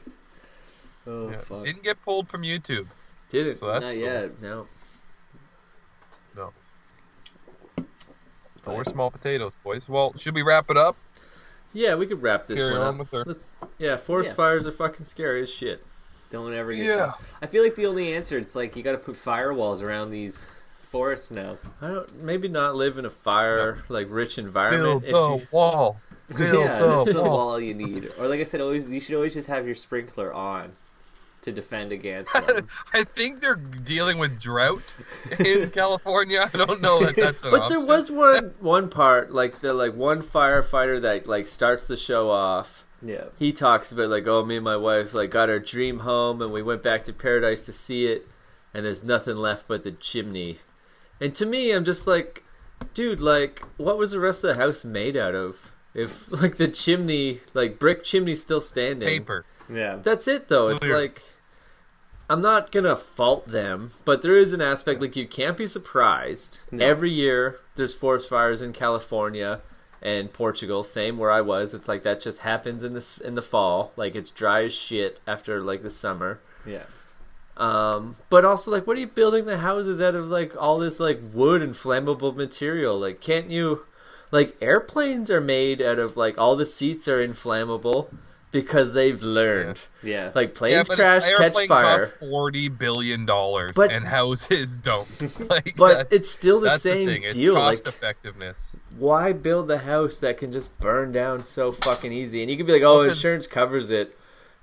Oh 1.05 1.29
yeah. 1.29 1.37
fuck! 1.41 1.63
Didn't 1.63 1.83
get 1.83 2.03
pulled 2.03 2.27
from 2.27 2.41
YouTube. 2.41 2.87
Did 3.29 3.47
it? 3.47 3.57
So 3.57 3.67
that's 3.67 3.83
Not 3.83 3.91
cool. 3.91 3.97
yet. 3.99 4.41
no. 4.41 4.67
No. 6.35 6.53
So 8.63 8.75
we're 8.75 8.83
small 8.83 9.09
potatoes, 9.11 9.53
boys. 9.63 9.87
Well, 9.87 10.13
should 10.17 10.35
we 10.35 10.41
wrap 10.41 10.69
it 10.69 10.77
up? 10.77 10.95
Yeah, 11.73 11.95
we 11.95 12.07
could 12.07 12.21
wrap 12.21 12.47
this 12.47 12.59
Carry 12.59 12.73
one 12.73 12.81
on 12.81 12.93
up. 12.95 12.99
with 12.99 13.13
our- 13.13 13.23
Let's. 13.25 13.55
Yeah, 13.77 13.97
forest 13.97 14.29
Yeah. 14.31 14.35
fires 14.35 14.65
are 14.67 14.71
fucking 14.71 15.05
scary 15.05 15.43
as 15.43 15.49
shit. 15.49 15.85
Don't 16.31 16.53
ever 16.53 16.73
get. 16.73 16.85
Yeah. 16.85 17.11
I 17.41 17.47
feel 17.47 17.63
like 17.63 17.75
the 17.75 17.85
only 17.85 18.13
answer 18.13 18.37
it's 18.37 18.55
like 18.55 18.75
you 18.75 18.83
got 18.83 18.91
to 18.93 18.97
put 18.97 19.15
firewalls 19.15 19.81
around 19.81 20.11
these 20.11 20.45
forests 20.89 21.31
now. 21.31 21.57
I 21.81 21.87
don't. 21.87 22.21
Maybe 22.23 22.47
not 22.49 22.75
live 22.75 22.97
in 22.97 23.05
a 23.05 23.09
fire 23.09 23.83
like 23.89 24.07
rich 24.09 24.37
environment. 24.37 24.83
Build 24.83 25.03
if 25.05 25.11
the 25.11 25.37
you- 25.37 25.47
wall. 25.51 26.01
Build 26.37 26.65
yeah, 26.65 26.79
the 26.79 26.87
that's 27.05 27.13
the 27.13 27.21
wall. 27.23 27.37
wall 27.37 27.59
you 27.61 27.73
need. 27.73 28.09
Or 28.17 28.27
like 28.27 28.41
I 28.41 28.43
said, 28.43 28.59
always 28.59 28.89
you 28.89 28.99
should 28.99 29.15
always 29.15 29.33
just 29.33 29.47
have 29.47 29.65
your 29.65 29.75
sprinkler 29.75 30.33
on 30.33 30.73
to 31.47 31.51
defend 31.53 31.91
against 31.91 32.31
them. 32.47 32.67
I 32.93 33.03
think 33.03 33.41
they're 33.41 33.55
dealing 33.55 34.17
with 34.19 34.39
drought 34.39 34.93
in 35.39 35.69
California. 35.81 36.49
I 36.53 36.57
don't 36.57 36.81
know 36.81 36.99
that 37.05 37.15
that's 37.15 37.43
an 37.45 37.51
But 37.51 37.69
there 37.69 37.77
option. 37.79 37.87
was 37.87 38.11
one 38.11 38.53
one 38.59 38.89
part 38.89 39.31
like 39.33 39.61
the 39.61 39.73
like 39.73 39.95
one 39.95 40.21
firefighter 40.21 41.01
that 41.01 41.25
like 41.27 41.47
starts 41.47 41.87
the 41.87 41.97
show 41.97 42.29
off. 42.29 42.83
yeah. 43.01 43.25
He 43.39 43.53
talks 43.53 43.91
about 43.91 44.09
like, 44.09 44.27
oh, 44.27 44.43
me 44.45 44.57
and 44.57 44.65
my 44.65 44.77
wife 44.77 45.13
like 45.13 45.31
got 45.31 45.49
our 45.49 45.59
dream 45.59 45.99
home 45.99 46.41
and 46.41 46.51
we 46.51 46.61
went 46.63 46.83
back 46.83 47.05
to 47.05 47.13
paradise 47.13 47.61
to 47.63 47.73
see 47.73 48.05
it, 48.07 48.27
and 48.73 48.85
there's 48.85 49.03
nothing 49.03 49.37
left 49.37 49.67
but 49.67 49.83
the 49.83 49.91
chimney. 49.93 50.59
And 51.21 51.33
to 51.35 51.45
me, 51.45 51.71
I'm 51.71 51.85
just 51.85 52.05
like, 52.07 52.43
dude, 52.93 53.21
like, 53.21 53.63
what 53.77 53.97
was 53.97 54.11
the 54.11 54.19
rest 54.19 54.43
of 54.43 54.49
the 54.55 54.61
house 54.61 54.83
made 54.85 55.17
out 55.17 55.33
of? 55.35 55.55
If 55.93 56.31
like 56.41 56.57
the 56.57 56.67
chimney, 56.67 57.39
like 57.53 57.79
brick 57.79 58.03
chimney, 58.03 58.35
still 58.35 58.61
standing. 58.61 59.07
paper. 59.07 59.45
Yeah. 59.73 59.97
That's 60.03 60.27
it 60.27 60.47
though. 60.47 60.67
It's 60.69 60.79
Clear. 60.79 60.97
like 60.97 61.21
I'm 62.29 62.41
not 62.41 62.71
gonna 62.71 62.95
fault 62.95 63.47
them, 63.47 63.91
but 64.03 64.21
there 64.21 64.35
is 64.35 64.53
an 64.53 64.61
aspect 64.61 65.01
like 65.01 65.15
you 65.15 65.27
can't 65.27 65.57
be 65.57 65.67
surprised. 65.67 66.59
No. 66.71 66.85
Every 66.85 67.11
year 67.11 67.59
there's 67.75 67.93
forest 67.93 68.27
fires 68.29 68.61
in 68.61 68.73
California 68.73 69.61
and 70.01 70.31
Portugal, 70.31 70.83
same 70.83 71.17
where 71.17 71.31
I 71.31 71.41
was. 71.41 71.73
It's 71.73 71.87
like 71.87 72.03
that 72.03 72.21
just 72.21 72.39
happens 72.39 72.83
in 72.83 72.93
this 72.93 73.17
in 73.17 73.35
the 73.35 73.41
fall. 73.41 73.93
Like 73.95 74.15
it's 74.15 74.29
dry 74.29 74.65
as 74.65 74.73
shit 74.73 75.19
after 75.25 75.61
like 75.61 75.83
the 75.83 75.89
summer. 75.89 76.39
Yeah. 76.65 76.83
Um, 77.55 78.17
but 78.29 78.45
also 78.45 78.71
like 78.71 78.85
what 78.85 78.97
are 78.97 78.99
you 78.99 79.07
building 79.07 79.45
the 79.45 79.57
houses 79.57 80.01
out 80.01 80.15
of 80.15 80.27
like 80.27 80.53
all 80.57 80.77
this 80.77 80.99
like 80.99 81.21
wood 81.33 81.61
and 81.61 81.73
flammable 81.73 82.35
material? 82.35 82.99
Like 82.99 83.21
can't 83.21 83.49
you 83.49 83.85
like 84.31 84.57
airplanes 84.61 85.31
are 85.31 85.41
made 85.41 85.81
out 85.81 85.97
of 85.97 86.17
like 86.17 86.37
all 86.37 86.57
the 86.57 86.65
seats 86.65 87.07
are 87.07 87.21
inflammable 87.21 88.09
because 88.51 88.93
they've 88.93 89.21
learned. 89.21 89.77
Yeah. 90.03 90.31
Like 90.33 90.55
planes 90.55 90.87
but 90.87 90.97
crash, 90.97 91.23
catch 91.25 91.53
fire. 91.67 92.05
costs 92.07 92.17
forty 92.19 92.69
billion 92.69 93.25
dollars, 93.25 93.73
But- 93.75 93.91
and 93.91 94.05
houses 94.05 94.77
don't. 94.77 95.07
like, 95.49 95.75
But 95.75 96.07
it's 96.11 96.29
still 96.31 96.59
the 96.59 96.69
that's 96.69 96.83
same 96.83 97.05
the 97.05 97.13
thing. 97.13 97.23
It's 97.23 97.35
deal. 97.35 97.53
cost 97.53 97.85
Like, 97.85 97.93
effectiveness. 97.93 98.75
why 98.97 99.33
build 99.33 99.69
a 99.71 99.77
house 99.79 100.17
that 100.17 100.37
can 100.37 100.51
just 100.51 100.75
burn 100.79 101.11
down 101.11 101.43
so 101.43 101.71
fucking 101.71 102.11
easy? 102.13 102.41
And 102.41 102.49
you 102.49 102.57
can 102.57 102.65
be 102.65 102.73
like, 102.73 102.83
oh, 102.83 102.99
Well, 102.99 103.07
'cause- 103.07 103.17
insurance 103.17 103.47
covers 103.47 103.89
it. 103.89 104.17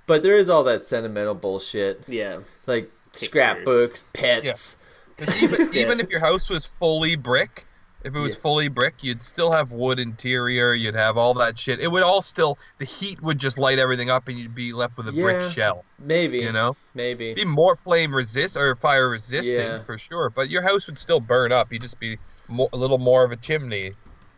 But 0.07 0.21
there 0.23 0.37
is 0.37 0.49
all 0.49 0.63
that 0.65 0.87
sentimental 0.87 1.33
bullshit. 1.35 2.03
yeah. 2.07 2.39
Like 2.67 2.89
Pictures. 3.11 3.29
scrapbooks, 3.29 4.03
pets. 4.13 4.77
'Cause 5.17 5.41
even 5.43 5.69
Yeah. 5.73 5.81
even 5.81 5.99
if 5.99 6.09
your 6.09 6.19
house 6.19 6.49
was 6.49 6.65
fully 6.65 7.15
brick, 7.15 7.65
if 8.05 8.15
it 8.15 8.19
was 8.19 8.35
Yeah. 8.35 8.41
fully 8.41 8.67
brick, 8.67 9.03
you'd 9.03 9.23
still 9.23 9.51
have 9.51 9.71
wood 9.71 9.99
interior. 9.99 10.73
You'd 10.73 10.93
have 10.95 11.17
all 11.17 11.33
that 11.35 11.57
shit. 11.57 11.79
It 11.79 11.87
would 11.87 12.03
all 12.03 12.21
still 12.21 12.57
the 12.77 12.85
heat 12.85 13.21
would 13.21 13.39
just 13.39 13.57
light 13.57 13.79
everything 13.79 14.09
up, 14.11 14.27
and 14.27 14.37
you'd 14.39 14.53
be 14.55 14.71
left 14.73 14.95
with 14.97 15.07
a 15.07 15.11
Yeah. 15.13 15.21
brick 15.23 15.51
shell. 15.51 15.83
Maybe. 15.99 16.37
You 16.37 16.51
know, 16.51 16.75
Maybe. 16.93 17.33
be 17.33 17.43
more 17.45 17.75
flame 17.75 18.13
resist 18.15 18.55
or 18.55 18.75
fire 18.75 19.09
resistant 19.09 19.57
Yeah. 19.59 19.83
for 19.83 19.97
sure. 19.97 20.29
But 20.29 20.49
your 20.49 20.61
house 20.61 20.85
would 20.85 20.99
still 20.99 21.19
burn 21.19 21.51
up. 21.51 21.73
You'd 21.73 21.81
just 21.81 21.99
be 21.99 22.17
more, 22.47 22.69
a 22.71 22.77
little 22.77 22.99
more 22.99 23.23
of 23.23 23.31
a 23.31 23.37
chimney 23.37 23.93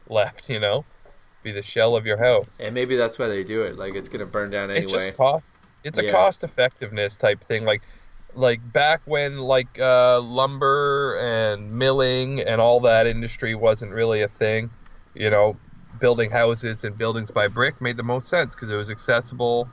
left. 0.07 0.49
You 0.49 0.59
know, 0.61 0.85
be 1.43 1.51
the 1.51 1.61
shell 1.61 1.95
of 1.97 2.05
your 2.05 2.17
house. 2.17 2.61
And 2.61 2.73
maybe 2.73 2.95
that's 2.95 3.19
why 3.19 3.27
they 3.27 3.43
do 3.43 3.63
it. 3.63 3.77
Like 3.77 3.95
it's 3.95 4.07
gonna 4.09 4.25
burn 4.25 4.49
down 4.49 4.71
It's 4.71 4.91
anyway. 4.93 5.05
just 5.07 5.17
cost. 5.17 5.51
It's 5.83 5.97
a 5.99 6.09
cost 6.09 6.43
effectiveness 6.43 7.15
type 7.15 7.41
thing. 7.43 7.63
Like, 7.63 7.81
like 8.37 8.61
back 8.71 9.01
when 9.05 9.39
like 9.39 9.79
uh, 9.79 10.21
lumber 10.21 11.17
and 11.19 11.71
milling 11.71 12.39
and 12.41 12.61
all 12.61 12.79
that 12.81 13.07
industry 13.07 13.55
wasn't 13.55 13.91
really 13.91 14.21
a 14.21 14.27
thing. 14.27 14.69
You 15.15 15.29
know, 15.29 15.57
building 15.99 16.29
houses 16.29 16.83
and 16.83 16.97
buildings 16.97 17.31
by 17.31 17.47
brick 17.47 17.81
made 17.81 17.97
the 17.97 18.03
most 18.03 18.27
sense 18.29 18.53
because 18.55 18.69
it 18.69 18.75
was 18.75 18.89
accessible. 18.89 19.67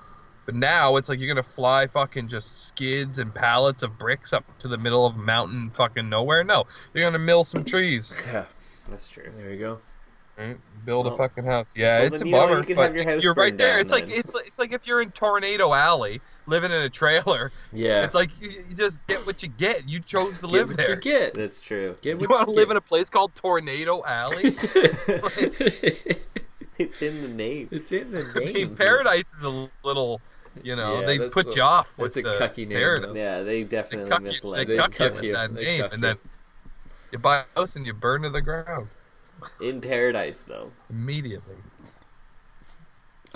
But 0.47 0.55
now 0.55 0.97
it's 0.97 1.09
like 1.09 1.19
you're 1.21 1.29
gonna 1.29 1.43
fly 1.43 1.87
fucking 1.87 2.29
just 2.29 2.67
skids 2.67 3.19
and 3.19 3.35
pallets 3.35 3.83
of 3.83 3.99
bricks 3.99 4.33
up 4.33 4.45
to 4.59 4.69
the 4.69 4.77
middle 4.79 5.07
of 5.07 5.17
mountain 5.17 5.71
fucking 5.77 6.09
nowhere. 6.09 6.45
No, 6.45 6.65
you're 6.93 7.05
gonna 7.05 7.19
mill 7.19 7.45
some 7.45 7.65
trees, 7.65 8.15
Yeah. 8.27 8.45
That's 8.91 9.09
true. 9.09 9.33
There 9.39 9.51
you 9.51 9.59
go. 9.59 9.79
right? 10.37 10.59
build 10.85 11.07
Well- 11.07 11.15
a 11.15 11.17
fucking 11.17 11.45
house. 11.45 11.73
Yeah, 11.75 12.01
well, 12.01 12.13
it's 12.13 12.23
a 12.23 12.25
bummer. 12.27 12.63
you 12.69 12.75
but 12.75 12.83
have 12.83 12.97
your 12.97 13.05
house 13.11 13.23
you're 13.23 13.33
right 13.35 13.57
there. 13.57 13.77
down 13.77 13.81
It's 13.81 13.93
like 13.93 14.11
it's, 14.11 14.31
it's 14.47 14.59
like 14.59 14.73
if 14.73 14.87
you're 14.87 15.01
in 15.01 15.11
Tornado 15.13 15.73
Alley 15.73 16.21
living 16.47 16.71
in 16.71 16.83
a 16.83 16.91
trailer. 16.91 17.51
Yeah. 17.73 18.05
It's 18.05 18.15
like 18.15 18.31
you, 18.41 18.51
you 18.51 18.75
just 18.77 19.05
get 19.07 19.27
what 19.27 19.43
you 19.43 19.49
get. 19.49 19.89
You 19.89 20.01
chose 20.01 20.37
to 20.41 20.47
Get 20.47 20.53
live 20.53 20.69
what 20.69 20.77
there. 20.77 20.91
you 20.91 20.97
get. 20.97 21.35
That's 21.35 21.61
true. 21.61 21.95
Get 22.03 22.21
You 22.21 22.29
want 22.29 22.47
to 22.47 22.53
live 22.55 22.71
in 22.71 22.77
a 22.77 22.81
place 22.81 23.09
called 23.11 23.35
Tornado 23.35 24.03
Alley? 24.07 24.57
It's 26.77 27.01
in 27.03 27.23
the 27.23 27.29
name. 27.29 27.69
it's 27.71 27.93
in 27.93 28.11
the 28.11 28.25
name. 28.25 28.33
I 28.35 28.39
name. 28.41 28.53
mean, 28.53 28.77
Paradise 28.77 29.33
is 29.33 29.43
a 29.43 29.69
little, 29.85 30.21
you 30.65 30.75
know, 30.75 31.01
Yeah, 31.01 31.07
they 31.07 31.29
put 31.29 31.53
a- 31.53 31.57
you 31.57 31.63
off 31.63 31.97
with 31.97 32.15
that's 32.15 32.27
a 32.27 32.31
the 32.33 32.37
cucky 32.37 32.67
name, 32.67 32.79
Paradise. 32.79 33.13
Yeah, 33.15 33.43
they 33.45 33.63
They 33.63 33.69
definitely 33.69 34.11
cuck 34.11 34.21
you, 34.23 34.27
misled. 34.27 34.59
they 34.67 34.73
They 34.73 34.77
cuck 34.79 34.99
you 34.99 35.11
with 35.13 35.23
you. 35.23 35.33
that 35.35 35.55
They 35.55 35.65
name, 35.65 35.85
and 35.85 35.93
you. 35.95 35.99
then 36.01 36.17
you 37.13 37.19
buy 37.21 37.39
a 37.39 37.45
house 37.61 37.77
and 37.77 37.87
you 37.87 37.93
burn 37.95 38.23
to 38.23 38.31
the 38.31 38.41
ground 38.43 38.89
In 39.61 39.81
paradise, 39.81 40.41
though. 40.41 40.73
immediately. 40.91 41.55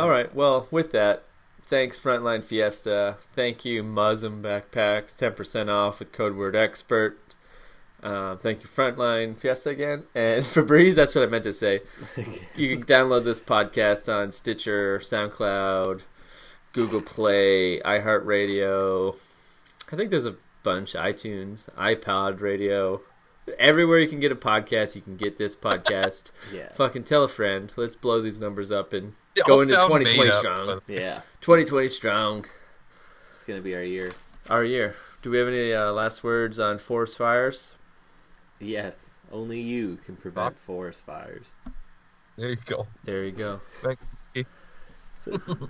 All 0.00 0.10
right. 0.10 0.34
Well, 0.34 0.66
with 0.72 0.90
that, 0.90 1.22
thanks 1.68 1.98
Frontline 1.98 2.44
Fiesta. 2.44 3.16
Thank 3.34 3.64
you 3.64 3.82
Muslim 3.82 4.42
Backpacks. 4.42 5.16
Ten 5.16 5.32
percent 5.32 5.70
off 5.70 5.98
with 5.98 6.12
code 6.12 6.36
word 6.36 6.56
expert. 6.56 7.18
Uh, 8.02 8.36
thank 8.36 8.62
you 8.62 8.68
Frontline 8.68 9.36
Fiesta 9.36 9.70
again 9.70 10.04
and 10.14 10.44
Febreze. 10.44 10.94
That's 10.94 11.14
what 11.14 11.24
I 11.24 11.26
meant 11.26 11.44
to 11.44 11.52
say. 11.52 11.80
You 12.56 12.76
can 12.76 12.84
download 12.86 13.24
this 13.24 13.40
podcast 13.40 14.12
on 14.12 14.32
Stitcher, 14.32 14.98
SoundCloud, 15.00 16.00
Google 16.72 17.00
Play, 17.00 17.80
iHeartRadio. 17.80 19.14
I 19.92 19.96
think 19.96 20.10
there's 20.10 20.26
a 20.26 20.34
bunch. 20.62 20.94
iTunes, 20.94 21.68
iPod 21.76 22.40
Radio. 22.40 23.00
Everywhere 23.58 23.98
you 23.98 24.08
can 24.08 24.20
get 24.20 24.32
a 24.32 24.36
podcast, 24.36 24.94
you 24.94 25.00
can 25.02 25.16
get 25.16 25.38
this 25.38 25.54
podcast. 25.56 26.30
Yeah. 26.52 26.72
Fucking 26.74 27.04
tell 27.04 27.24
a 27.24 27.28
friend. 27.28 27.72
Let's 27.76 27.94
blow 27.94 28.20
these 28.22 28.40
numbers 28.40 28.72
up 28.72 28.92
and 28.92 29.12
They 29.34 29.42
go 29.46 29.60
into 29.60 29.74
2020 29.74 30.18
made 30.18 30.30
up, 30.30 30.40
strong. 30.40 30.66
but- 30.66 30.82
Yeah. 30.88 31.20
2020 31.42 31.88
strong. 31.88 32.44
It's 33.32 33.44
gonna 33.44 33.60
be 33.60 33.74
our 33.74 33.82
year. 33.82 34.10
Our 34.50 34.64
year. 34.64 34.96
Do 35.22 35.30
we 35.30 35.38
have 35.38 35.48
any 35.48 35.72
uh, 35.74 35.92
last 35.92 36.22
words 36.24 36.58
on 36.58 36.78
forest 36.78 37.18
fires? 37.18 37.72
Yes. 38.60 39.10
Only 39.30 39.60
you 39.60 39.98
can 40.06 40.16
prevent 40.16 40.58
forest 40.58 41.04
fires. 41.04 41.52
There 42.36 42.50
you 42.50 42.56
go. 42.66 42.86
There 43.04 43.24
you 43.24 43.32
go. 43.32 43.60
Thank 43.82 43.98
you. 44.34 44.44
So, 45.16 45.68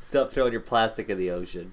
stop 0.00 0.30
throwing 0.32 0.52
your 0.52 0.60
plastic 0.60 1.08
in 1.08 1.16
the 1.18 1.30
ocean. 1.30 1.72